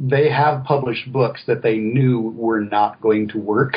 they 0.00 0.30
have 0.30 0.64
published 0.64 1.12
books 1.12 1.42
that 1.46 1.62
they 1.62 1.76
knew 1.76 2.32
were 2.36 2.60
not 2.60 3.00
going 3.00 3.28
to 3.28 3.38
work. 3.38 3.74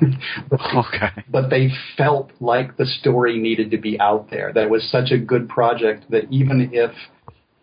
but, 0.50 0.60
okay. 0.74 1.24
But 1.28 1.50
they 1.50 1.70
felt 1.96 2.32
like 2.40 2.76
the 2.76 2.86
story 2.86 3.38
needed 3.38 3.70
to 3.70 3.78
be 3.78 3.98
out 4.00 4.28
there. 4.30 4.52
That 4.52 4.64
it 4.64 4.70
was 4.70 4.88
such 4.90 5.12
a 5.12 5.18
good 5.18 5.48
project 5.48 6.10
that 6.10 6.24
even 6.30 6.70
if 6.72 6.90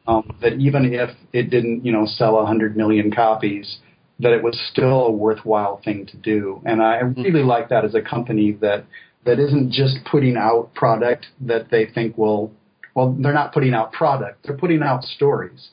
um, 0.08 0.36
that 0.42 0.54
even 0.54 0.94
if 0.94 1.12
it 1.32 1.50
didn't, 1.50 1.86
you 1.86 1.92
know, 1.92 2.06
sell 2.06 2.40
a 2.40 2.46
hundred 2.46 2.76
million 2.76 3.12
copies, 3.12 3.78
that 4.20 4.32
it 4.32 4.44
was 4.44 4.60
still 4.72 5.06
a 5.06 5.12
worthwhile 5.12 5.82
thing 5.84 6.06
to 6.08 6.18
do. 6.18 6.62
And 6.66 6.82
I 6.82 6.98
really 6.98 7.32
mm-hmm. 7.32 7.48
like 7.48 7.70
that 7.70 7.86
as 7.86 7.96
a 7.96 8.02
company 8.02 8.52
that 8.62 8.86
that 9.26 9.40
isn't 9.40 9.72
just 9.72 9.98
putting 10.10 10.38
out 10.38 10.74
product 10.74 11.28
that 11.42 11.70
they 11.72 11.86
think 11.86 12.18
will 12.18 12.52
well 12.96 13.16
they're 13.20 13.34
not 13.34 13.54
putting 13.54 13.74
out 13.74 13.92
product 13.92 14.46
they're 14.46 14.58
putting 14.58 14.82
out 14.82 15.04
stories 15.04 15.70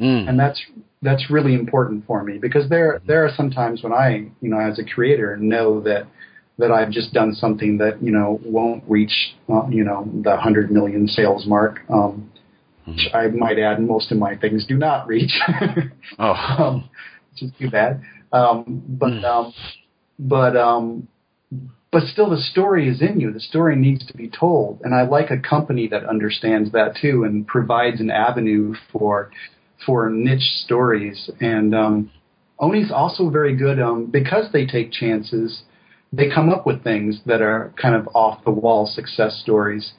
mm. 0.00 0.28
and 0.28 0.38
that's 0.38 0.60
that's 1.02 1.30
really 1.30 1.54
important 1.54 2.06
for 2.06 2.22
me 2.22 2.38
because 2.38 2.68
there 2.68 3.00
there 3.06 3.24
are 3.24 3.30
some 3.36 3.50
times 3.50 3.82
when 3.82 3.92
I 3.92 4.30
you 4.40 4.50
know 4.50 4.58
as 4.58 4.78
a 4.78 4.84
creator 4.84 5.36
know 5.36 5.80
that 5.82 6.06
that 6.56 6.70
I've 6.70 6.90
just 6.90 7.12
done 7.12 7.34
something 7.34 7.78
that 7.78 8.02
you 8.02 8.12
know 8.12 8.40
won't 8.44 8.84
reach 8.88 9.34
uh, 9.48 9.66
you 9.68 9.84
know 9.84 10.08
the 10.22 10.36
hundred 10.36 10.70
million 10.70 11.06
sales 11.06 11.46
mark 11.46 11.80
um, 11.90 12.30
which 12.86 13.08
I 13.14 13.28
might 13.28 13.58
add 13.58 13.80
most 13.80 14.12
of 14.12 14.18
my 14.18 14.36
things 14.36 14.66
do 14.66 14.76
not 14.76 15.06
reach 15.06 15.32
oh 16.18 16.32
um, 16.58 16.90
which 17.34 17.50
is 17.50 17.58
too 17.58 17.70
bad. 17.70 18.02
Um, 18.32 18.82
but 18.88 19.10
mm. 19.10 19.24
um, 19.24 19.54
but 20.18 20.56
um, 20.56 21.08
but 21.94 22.08
still, 22.08 22.28
the 22.28 22.38
story 22.38 22.88
is 22.88 23.00
in 23.00 23.20
you. 23.20 23.32
The 23.32 23.38
story 23.38 23.76
needs 23.76 24.04
to 24.06 24.16
be 24.16 24.28
told, 24.28 24.80
and 24.82 24.92
I 24.92 25.02
like 25.02 25.30
a 25.30 25.38
company 25.38 25.86
that 25.86 26.04
understands 26.04 26.72
that 26.72 26.96
too 27.00 27.22
and 27.22 27.46
provides 27.46 28.00
an 28.00 28.10
avenue 28.10 28.74
for 28.90 29.30
for 29.86 30.10
niche 30.10 30.64
stories. 30.64 31.30
And 31.40 31.72
um, 31.72 32.10
Oni's 32.58 32.90
also 32.90 33.30
very 33.30 33.54
good 33.54 33.78
um, 33.78 34.06
because 34.06 34.50
they 34.52 34.66
take 34.66 34.90
chances. 34.90 35.62
They 36.12 36.28
come 36.28 36.48
up 36.48 36.66
with 36.66 36.82
things 36.82 37.20
that 37.26 37.40
are 37.40 37.72
kind 37.80 37.94
of 37.94 38.08
off 38.12 38.42
the 38.44 38.50
wall 38.50 38.90
success 38.92 39.40
stories. 39.40 39.92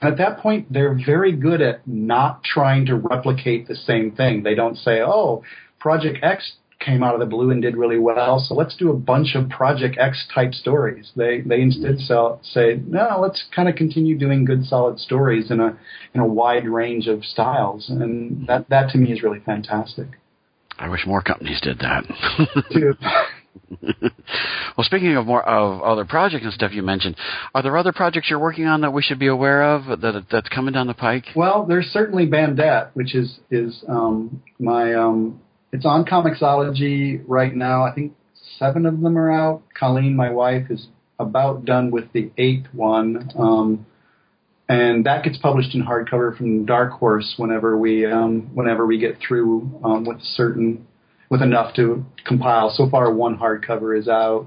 And 0.00 0.12
at 0.12 0.16
that 0.16 0.38
point, 0.38 0.72
they're 0.72 0.98
very 1.04 1.32
good 1.32 1.60
at 1.60 1.86
not 1.86 2.42
trying 2.42 2.86
to 2.86 2.94
replicate 2.96 3.68
the 3.68 3.76
same 3.76 4.12
thing. 4.12 4.44
They 4.44 4.54
don't 4.54 4.78
say, 4.78 5.02
"Oh, 5.02 5.42
Project 5.78 6.20
X 6.22 6.54
came 6.84 7.02
out 7.02 7.14
of 7.14 7.20
the 7.20 7.26
blue 7.26 7.50
and 7.50 7.62
did 7.62 7.76
really 7.76 7.98
well. 7.98 8.38
So 8.38 8.54
let's 8.54 8.76
do 8.76 8.90
a 8.90 8.94
bunch 8.94 9.34
of 9.34 9.48
Project 9.48 9.96
X 9.98 10.26
type 10.34 10.54
stories. 10.54 11.12
They 11.16 11.40
they 11.40 11.60
instead 11.60 11.98
sell, 11.98 12.40
say 12.42 12.80
no, 12.86 13.18
let's 13.20 13.44
kind 13.54 13.68
of 13.68 13.76
continue 13.76 14.18
doing 14.18 14.44
good 14.44 14.64
solid 14.64 14.98
stories 14.98 15.50
in 15.50 15.60
a 15.60 15.78
in 16.14 16.20
a 16.20 16.26
wide 16.26 16.68
range 16.68 17.06
of 17.06 17.24
styles, 17.24 17.88
and 17.88 18.46
that 18.46 18.68
that 18.68 18.90
to 18.90 18.98
me 18.98 19.12
is 19.12 19.22
really 19.22 19.40
fantastic. 19.40 20.08
I 20.78 20.88
wish 20.88 21.06
more 21.06 21.22
companies 21.22 21.60
did 21.60 21.78
that. 21.78 22.04
well, 23.80 24.84
speaking 24.84 25.16
of 25.16 25.26
more 25.26 25.42
of 25.42 25.80
other 25.82 26.04
projects 26.04 26.44
and 26.44 26.52
stuff 26.52 26.72
you 26.72 26.82
mentioned, 26.82 27.16
are 27.54 27.62
there 27.62 27.76
other 27.76 27.92
projects 27.92 28.28
you're 28.28 28.38
working 28.38 28.66
on 28.66 28.80
that 28.80 28.92
we 28.92 29.02
should 29.02 29.18
be 29.18 29.26
aware 29.26 29.62
of 29.62 30.00
that 30.00 30.26
that's 30.30 30.48
coming 30.48 30.74
down 30.74 30.86
the 30.86 30.94
pike? 30.94 31.26
Well, 31.34 31.64
there's 31.64 31.86
certainly 31.86 32.26
Bandette, 32.26 32.90
which 32.94 33.14
is 33.14 33.38
is 33.50 33.84
um, 33.88 34.42
my 34.58 34.94
um, 34.94 35.40
it's 35.74 35.84
on 35.84 36.04
Comixology 36.04 37.20
right 37.26 37.52
now. 37.52 37.84
I 37.84 37.92
think 37.92 38.14
seven 38.60 38.86
of 38.86 39.00
them 39.00 39.18
are 39.18 39.30
out. 39.32 39.64
Colleen, 39.74 40.14
my 40.14 40.30
wife, 40.30 40.70
is 40.70 40.86
about 41.18 41.64
done 41.64 41.90
with 41.90 42.04
the 42.12 42.30
eighth 42.38 42.68
one. 42.72 43.28
Um, 43.36 43.84
and 44.68 45.04
that 45.04 45.24
gets 45.24 45.36
published 45.36 45.74
in 45.74 45.84
hardcover 45.84 46.36
from 46.36 46.64
Dark 46.64 46.92
Horse 46.92 47.34
whenever 47.38 47.76
we 47.76 48.06
um, 48.06 48.54
whenever 48.54 48.86
we 48.86 48.98
get 48.98 49.18
through 49.18 49.68
um, 49.82 50.04
with 50.04 50.20
certain 50.22 50.86
with 51.28 51.42
enough 51.42 51.74
to 51.74 52.06
compile. 52.24 52.72
So 52.72 52.88
far, 52.88 53.12
one 53.12 53.36
hardcover 53.36 53.98
is 53.98 54.06
out. 54.06 54.46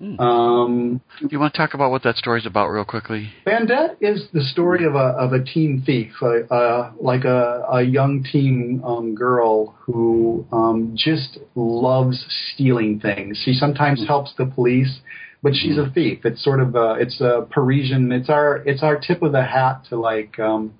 Mm. 0.00 0.18
Um, 0.18 1.00
Do 1.20 1.28
you 1.30 1.38
want 1.38 1.52
to 1.52 1.58
talk 1.58 1.74
about 1.74 1.90
what 1.90 2.02
that 2.04 2.16
story 2.16 2.40
is 2.40 2.46
about, 2.46 2.68
real 2.68 2.86
quickly? 2.86 3.30
Bandette 3.46 3.96
is 4.00 4.28
the 4.32 4.40
story 4.40 4.86
of 4.86 4.94
a 4.94 4.98
of 4.98 5.34
a 5.34 5.44
teen 5.44 5.82
thief, 5.84 6.12
uh, 6.22 6.90
like 6.98 7.24
a, 7.24 7.66
a 7.70 7.82
young 7.82 8.24
teen 8.24 8.80
um, 8.84 9.14
girl 9.14 9.74
who 9.80 10.46
um, 10.52 10.94
just 10.96 11.38
loves 11.54 12.24
stealing 12.54 12.98
things. 12.98 13.42
She 13.44 13.52
sometimes 13.52 14.00
mm. 14.00 14.06
helps 14.06 14.32
the 14.38 14.46
police, 14.46 15.00
but 15.42 15.54
she's 15.54 15.76
mm. 15.76 15.90
a 15.90 15.92
thief. 15.92 16.20
It's 16.24 16.42
sort 16.42 16.60
of 16.60 16.74
a, 16.74 16.96
it's 16.98 17.20
a 17.20 17.46
Parisian. 17.50 18.10
It's 18.10 18.30
our 18.30 18.56
it's 18.66 18.82
our 18.82 18.98
tip 18.98 19.22
of 19.22 19.32
the 19.32 19.44
hat 19.44 19.84
to 19.90 20.00
like. 20.00 20.38
Um, 20.38 20.74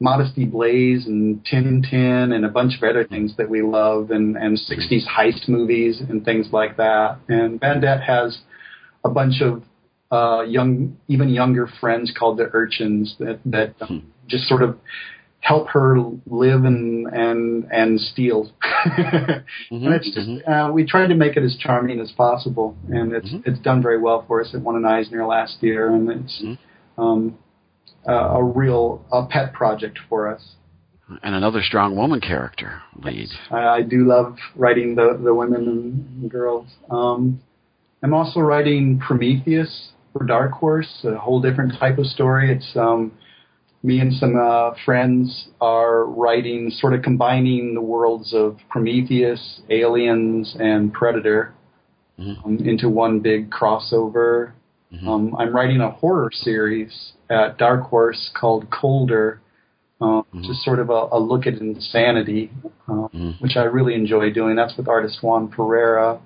Modesty 0.00 0.44
Blaise 0.44 1.06
and 1.06 1.44
Tintin 1.44 2.32
and 2.32 2.44
a 2.44 2.48
bunch 2.48 2.76
of 2.76 2.88
other 2.88 3.04
things 3.04 3.36
that 3.36 3.50
we 3.50 3.62
love 3.62 4.10
and, 4.10 4.36
and 4.36 4.56
60s 4.56 5.06
heist 5.06 5.48
movies 5.48 6.00
and 6.00 6.24
things 6.24 6.46
like 6.52 6.76
that. 6.76 7.18
And 7.28 7.60
Bandette 7.60 8.04
has 8.04 8.38
a 9.04 9.08
bunch 9.08 9.42
of 9.42 9.62
uh, 10.12 10.42
young, 10.42 10.96
even 11.08 11.28
younger 11.28 11.68
friends 11.80 12.12
called 12.16 12.38
the 12.38 12.48
urchins 12.52 13.16
that 13.18 13.40
that 13.44 13.74
hmm. 13.80 13.98
just 14.28 14.44
sort 14.44 14.62
of 14.62 14.78
help 15.40 15.68
her 15.68 15.98
live 16.26 16.64
and 16.64 17.06
and 17.08 17.64
and 17.70 18.00
steal. 18.00 18.50
mm-hmm, 18.62 19.40
and 19.70 19.94
it's 19.94 20.06
just 20.06 20.28
mm-hmm. 20.28 20.50
uh, 20.50 20.70
we 20.70 20.84
tried 20.84 21.08
to 21.08 21.14
make 21.14 21.36
it 21.36 21.42
as 21.42 21.56
charming 21.58 22.00
as 22.00 22.12
possible, 22.12 22.76
and 22.88 23.12
it's 23.12 23.28
mm-hmm. 23.28 23.50
it's 23.50 23.60
done 23.60 23.82
very 23.82 23.98
well 24.00 24.24
for 24.26 24.40
us. 24.40 24.54
It 24.54 24.60
won 24.62 24.76
an 24.76 24.84
Eisner 24.84 25.26
last 25.26 25.62
year, 25.62 25.94
and 25.94 26.08
it's 26.08 26.42
mm-hmm. 26.42 27.02
um, 27.02 27.38
uh, 28.08 28.36
a 28.38 28.42
real 28.42 29.04
a 29.12 29.26
pet 29.26 29.52
project 29.52 29.98
for 30.08 30.32
us. 30.32 30.54
And 31.22 31.34
another 31.34 31.62
strong 31.62 31.96
woman 31.96 32.20
character 32.20 32.82
lead. 33.02 33.28
I, 33.50 33.58
I 33.58 33.82
do 33.82 34.06
love 34.06 34.36
writing 34.56 34.94
the 34.94 35.18
the 35.22 35.34
women 35.34 36.06
and 36.22 36.30
girls. 36.30 36.66
Um, 36.90 37.40
I'm 38.02 38.14
also 38.14 38.40
writing 38.40 39.00
Prometheus 39.04 39.92
for 40.12 40.24
Dark 40.24 40.52
Horse, 40.52 41.04
a 41.04 41.16
whole 41.16 41.40
different 41.40 41.74
type 41.78 41.98
of 41.98 42.06
story. 42.06 42.52
It's 42.54 42.76
um, 42.76 43.12
me 43.82 44.00
and 44.00 44.12
some 44.14 44.36
uh, 44.36 44.72
friends 44.84 45.48
are 45.60 46.04
writing, 46.04 46.70
sort 46.70 46.94
of 46.94 47.02
combining 47.02 47.74
the 47.74 47.80
worlds 47.80 48.34
of 48.34 48.58
Prometheus, 48.68 49.60
Aliens, 49.70 50.56
and 50.58 50.92
Predator 50.92 51.54
mm-hmm. 52.18 52.44
um, 52.44 52.58
into 52.58 52.88
one 52.88 53.20
big 53.20 53.50
crossover. 53.50 54.52
Mm-hmm. 54.92 55.08
Um, 55.08 55.36
I'm 55.36 55.54
writing 55.54 55.80
a 55.80 55.90
horror 55.90 56.30
series 56.32 57.12
at 57.30 57.58
Dark 57.58 57.84
Horse 57.84 58.30
called 58.38 58.70
Colder, 58.70 59.40
uh, 60.00 60.04
mm-hmm. 60.04 60.40
is 60.40 60.64
sort 60.64 60.78
of 60.78 60.90
a, 60.90 61.08
a 61.12 61.18
look 61.18 61.46
at 61.46 61.54
insanity, 61.54 62.50
uh, 62.86 62.92
mm-hmm. 62.92 63.30
which 63.40 63.56
I 63.56 63.64
really 63.64 63.94
enjoy 63.94 64.30
doing. 64.30 64.56
That's 64.56 64.76
with 64.76 64.88
artist 64.88 65.18
Juan 65.22 65.50
Ferreyra. 65.50 66.20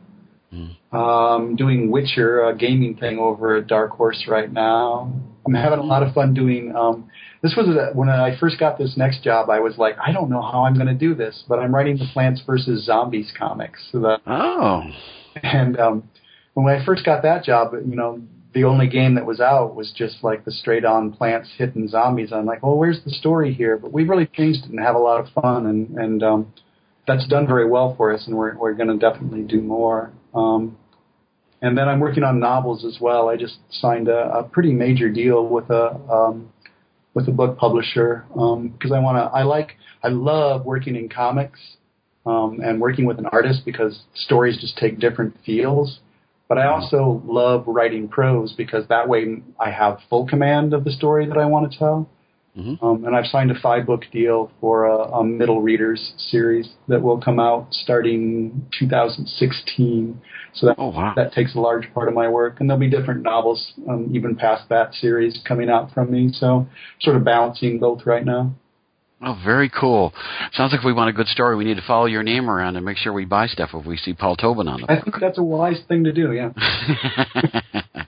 Mm. 0.53 0.77
Um, 0.95 1.57
doing 1.57 1.91
Witcher, 1.91 2.45
a 2.45 2.55
gaming 2.55 2.95
thing 2.97 3.19
over 3.19 3.57
at 3.57 3.67
Dark 3.67 3.93
Horse 3.93 4.27
right 4.29 4.53
now. 4.53 5.11
I'm 5.47 5.55
having 5.55 5.79
a 5.79 5.83
lot 5.83 6.03
of 6.03 6.13
fun 6.13 6.35
doing. 6.35 6.77
Um, 6.77 7.09
this 7.43 7.55
was 7.57 7.67
a, 7.69 7.97
when 7.97 8.11
I 8.11 8.39
first 8.39 8.61
got 8.61 8.77
this 8.77 8.95
next 8.97 9.25
job. 9.25 9.49
I 9.49 9.61
was 9.61 9.79
like, 9.79 9.97
I 9.99 10.13
don't 10.13 10.29
know 10.29 10.43
how 10.43 10.65
I'm 10.65 10.75
going 10.75 10.89
to 10.89 10.95
do 10.95 11.15
this, 11.15 11.43
but 11.49 11.59
I'm 11.59 11.75
writing 11.75 11.97
the 11.97 12.07
Plants 12.13 12.43
vs 12.47 12.85
Zombies 12.85 13.33
comics. 13.37 13.89
So 13.91 14.01
that, 14.01 14.21
oh, 14.27 14.83
and 15.43 15.81
um, 15.81 16.11
when 16.53 16.67
I 16.67 16.85
first 16.85 17.05
got 17.05 17.23
that 17.23 17.45
job, 17.45 17.73
you 17.73 17.97
know, 17.97 18.21
the 18.55 18.65
only 18.65 18.87
game 18.87 19.15
that 19.15 19.27
was 19.27 19.41
out 19.41 19.75
was 19.75 19.93
just 19.97 20.23
like 20.23 20.45
the 20.45 20.53
straight 20.53 20.85
on 20.85 21.13
plants 21.13 21.49
hitting 21.57 21.89
zombies. 21.89 22.33
I'm 22.33 22.45
like, 22.45 22.63
well, 22.63 22.77
where's 22.77 23.03
the 23.05 23.11
story 23.11 23.53
here? 23.53 23.77
But 23.79 23.93
we 23.93 24.05
really 24.05 24.27
changed 24.27 24.65
it 24.65 24.71
and 24.71 24.81
have 24.81 24.95
a 24.95 24.99
lot 24.99 25.21
of 25.21 25.33
fun, 25.33 25.67
and 25.67 25.99
and 25.99 26.23
um, 26.23 26.53
that's 27.07 27.27
done 27.29 27.47
very 27.47 27.69
well 27.69 27.95
for 27.97 28.13
us, 28.13 28.27
and 28.27 28.37
we're 28.37 28.57
we're 28.57 28.75
going 28.75 28.89
to 28.89 28.99
definitely 28.99 29.43
do 29.43 29.61
more. 29.61 30.13
Um, 30.35 30.77
and 31.63 31.79
then 31.79 31.89
I'm 31.89 32.01
working 32.01 32.25
on 32.25 32.41
novels 32.41 32.85
as 32.85 32.99
well. 33.01 33.29
I 33.29 33.37
just 33.37 33.59
signed 33.71 34.09
a, 34.09 34.39
a 34.39 34.43
pretty 34.43 34.73
major 34.73 35.09
deal 35.09 35.47
with 35.47 35.71
a 35.71 35.95
um, 36.11 36.53
with 37.15 37.29
a 37.29 37.33
book 37.33 37.57
publisher 37.57 38.25
because 38.29 38.91
um, 38.91 38.93
I 38.93 38.99
want 38.99 39.17
to. 39.17 39.37
I 39.37 39.45
like. 39.45 39.77
I 40.03 40.09
love 40.09 40.65
working 40.65 40.97
in 40.97 41.09
comics 41.09 41.61
um, 42.27 42.61
and 42.63 42.81
working 42.81 43.05
with 43.05 43.19
an 43.19 43.27
artist 43.27 43.65
because 43.65 44.03
stories 44.15 44.59
just 44.61 44.77
take 44.77 44.99
different 44.99 45.37
feels. 45.47 46.01
But 46.53 46.61
I 46.61 46.67
also 46.67 47.23
love 47.25 47.65
writing 47.67 48.09
prose 48.09 48.53
because 48.53 48.87
that 48.89 49.09
way 49.09 49.43
I 49.59 49.71
have 49.71 50.01
full 50.11 50.27
command 50.27 50.75
of 50.75 50.85
the 50.85 50.91
story 50.91 51.25
that 51.25 51.39
I 51.39 51.47
want 51.47 51.73
to 51.73 51.79
tell. 51.79 52.11
Mm-hmm. 52.55 52.85
Um, 52.85 53.07
and 53.07 53.17
I've 53.17 53.25
signed 53.25 53.51
a 53.51 53.59
five 53.59 53.87
book 53.87 54.03
deal 54.13 54.53
for 54.61 54.85
a, 54.85 54.99
a, 54.99 55.25
middle 55.25 55.63
readers 55.63 56.13
series 56.19 56.69
that 56.89 57.01
will 57.01 57.19
come 57.19 57.41
out 57.41 57.69
starting 57.71 58.67
2016. 58.79 60.21
So 60.53 60.67
that, 60.67 60.75
oh, 60.77 60.89
wow. 60.89 61.15
that 61.17 61.33
takes 61.33 61.55
a 61.55 61.59
large 61.59 61.91
part 61.95 62.09
of 62.09 62.13
my 62.13 62.29
work. 62.29 62.61
And 62.61 62.69
there'll 62.69 62.79
be 62.79 62.91
different 62.91 63.23
novels 63.23 63.73
um, 63.89 64.11
even 64.15 64.37
past 64.37 64.69
that 64.69 64.93
series 64.93 65.41
coming 65.49 65.71
out 65.71 65.91
from 65.95 66.11
me. 66.11 66.33
So 66.35 66.69
sort 67.01 67.17
of 67.17 67.25
balancing 67.25 67.79
both 67.79 68.05
right 68.05 68.27
now. 68.27 68.55
Oh, 69.25 69.39
very 69.45 69.71
cool. 69.71 70.13
Sounds 70.53 70.73
like 70.73 70.81
if 70.81 70.85
we 70.85 70.93
want 70.93 71.11
a 71.11 71.13
good 71.13 71.29
story, 71.29 71.55
we 71.55 71.65
need 71.65 71.77
to 71.77 71.87
follow 71.87 72.07
your 72.07 72.25
name 72.25 72.51
around 72.51 72.77
and 72.77 72.85
make 72.85 72.97
sure 72.97 73.13
we 73.13 73.25
buy 73.25 73.47
stuff 73.47 73.71
if 73.73 73.87
we 73.87 73.97
see 73.97 74.15
Paul 74.15 74.37
Tobin 74.37 74.67
on 74.67 74.81
the 74.81 74.87
book. 74.89 74.99
I 74.99 75.01
think 75.01 75.17
that's 75.21 75.39
a 75.39 75.43
wise 75.43 75.81
thing 75.87 76.05
to 76.05 76.13
do, 76.13 76.33
yeah. 76.33 76.51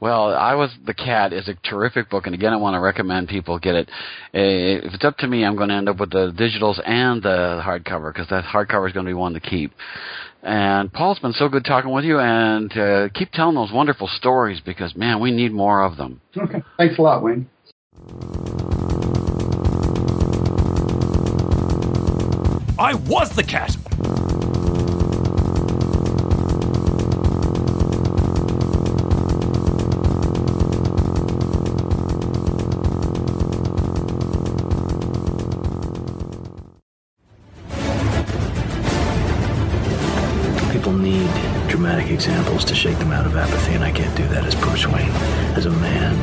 well, 0.00 0.34
I 0.34 0.54
was 0.54 0.70
the 0.86 0.94
cat 0.94 1.34
is 1.34 1.48
a 1.48 1.54
terrific 1.68 2.08
book, 2.08 2.24
and 2.24 2.34
again, 2.34 2.54
I 2.54 2.56
want 2.56 2.74
to 2.74 2.80
recommend 2.80 3.28
people 3.28 3.58
get 3.58 3.74
it. 3.74 3.90
Eh, 4.32 4.80
if 4.82 4.94
it's 4.94 5.04
up 5.04 5.18
to 5.18 5.28
me, 5.28 5.44
I'm 5.44 5.56
going 5.56 5.68
to 5.68 5.74
end 5.74 5.90
up 5.90 6.00
with 6.00 6.10
the 6.10 6.32
digitals 6.32 6.80
and 6.86 7.22
the 7.22 7.60
hardcover 7.62 8.12
because 8.12 8.28
that 8.30 8.44
hardcover 8.44 8.86
is 8.86 8.94
going 8.94 9.04
to 9.04 9.10
be 9.10 9.14
one 9.14 9.34
to 9.34 9.40
keep. 9.40 9.72
And 10.42 10.90
Paul, 10.92 11.12
it's 11.12 11.20
been 11.20 11.32
so 11.34 11.48
good 11.48 11.64
talking 11.64 11.92
with 11.92 12.04
you, 12.04 12.18
and 12.18 12.72
uh, 12.76 13.08
keep 13.10 13.32
telling 13.32 13.54
those 13.54 13.70
wonderful 13.70 14.08
stories 14.08 14.60
because 14.64 14.96
man, 14.96 15.20
we 15.20 15.30
need 15.30 15.52
more 15.52 15.84
of 15.84 15.98
them. 15.98 16.22
Okay, 16.36 16.62
thanks 16.78 16.98
a 16.98 17.02
lot, 17.02 17.22
Wayne. 17.22 17.48
I 22.82 22.94
was 22.94 23.30
the 23.30 23.44
cat. 23.44 23.76
People 40.72 40.92
need 40.92 41.30
dramatic 41.68 42.10
examples 42.10 42.64
to 42.64 42.74
shake 42.74 42.98
them 42.98 43.12
out 43.12 43.26
of 43.26 43.36
apathy, 43.36 43.74
and 43.74 43.84
I 43.84 43.92
can't 43.92 44.16
do 44.16 44.26
that 44.26 44.44
as 44.44 44.56
Bruce 44.56 44.88
Wayne. 44.88 45.08
As 45.54 45.66
a 45.66 45.70
man, 45.70 46.16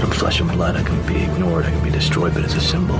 from 0.00 0.10
flesh 0.10 0.40
and 0.40 0.50
blood, 0.52 0.76
I 0.76 0.82
can 0.82 1.06
be 1.06 1.22
ignored, 1.22 1.66
I 1.66 1.70
can 1.70 1.84
be 1.84 1.90
destroyed, 1.90 2.32
but 2.32 2.44
as 2.44 2.54
a 2.54 2.62
symbol. 2.62 2.96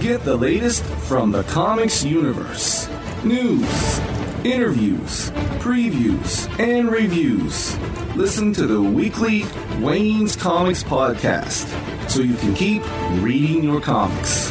Get 0.00 0.24
the 0.24 0.34
latest 0.34 0.82
from 0.82 1.30
the 1.30 1.42
comics 1.42 2.02
universe 2.02 2.88
news, 3.22 3.98
interviews, 4.44 5.30
previews, 5.60 6.48
and 6.58 6.90
reviews. 6.90 7.76
Listen 8.16 8.50
to 8.54 8.66
the 8.66 8.80
weekly 8.80 9.44
Wayne's 9.78 10.36
Comics 10.36 10.82
podcast 10.82 11.68
so 12.08 12.22
you 12.22 12.34
can 12.36 12.54
keep 12.54 12.82
reading 13.22 13.62
your 13.62 13.82
comics. 13.82 14.50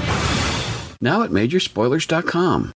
Now 1.02 1.24
at 1.24 1.32
majorspoilers.com. 1.32 2.72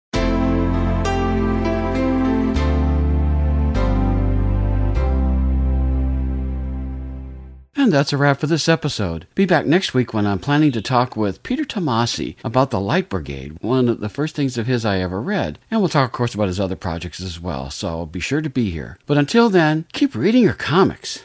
And 7.82 7.92
that's 7.92 8.12
a 8.12 8.16
wrap 8.16 8.38
for 8.38 8.46
this 8.46 8.68
episode. 8.68 9.26
Be 9.34 9.44
back 9.44 9.66
next 9.66 9.92
week 9.92 10.14
when 10.14 10.24
I'm 10.24 10.38
planning 10.38 10.70
to 10.70 10.80
talk 10.80 11.16
with 11.16 11.42
Peter 11.42 11.64
Tomasi 11.64 12.36
about 12.44 12.70
the 12.70 12.78
Light 12.78 13.08
Brigade, 13.08 13.58
one 13.60 13.88
of 13.88 13.98
the 13.98 14.08
first 14.08 14.36
things 14.36 14.56
of 14.56 14.68
his 14.68 14.84
I 14.84 15.00
ever 15.00 15.20
read. 15.20 15.58
And 15.68 15.80
we'll 15.80 15.88
talk, 15.88 16.10
of 16.10 16.12
course, 16.12 16.32
about 16.32 16.46
his 16.46 16.60
other 16.60 16.76
projects 16.76 17.20
as 17.20 17.40
well, 17.40 17.70
so 17.70 18.06
be 18.06 18.20
sure 18.20 18.40
to 18.40 18.48
be 18.48 18.70
here. 18.70 18.98
But 19.04 19.18
until 19.18 19.50
then, 19.50 19.86
keep 19.92 20.14
reading 20.14 20.44
your 20.44 20.52
comics. 20.52 21.24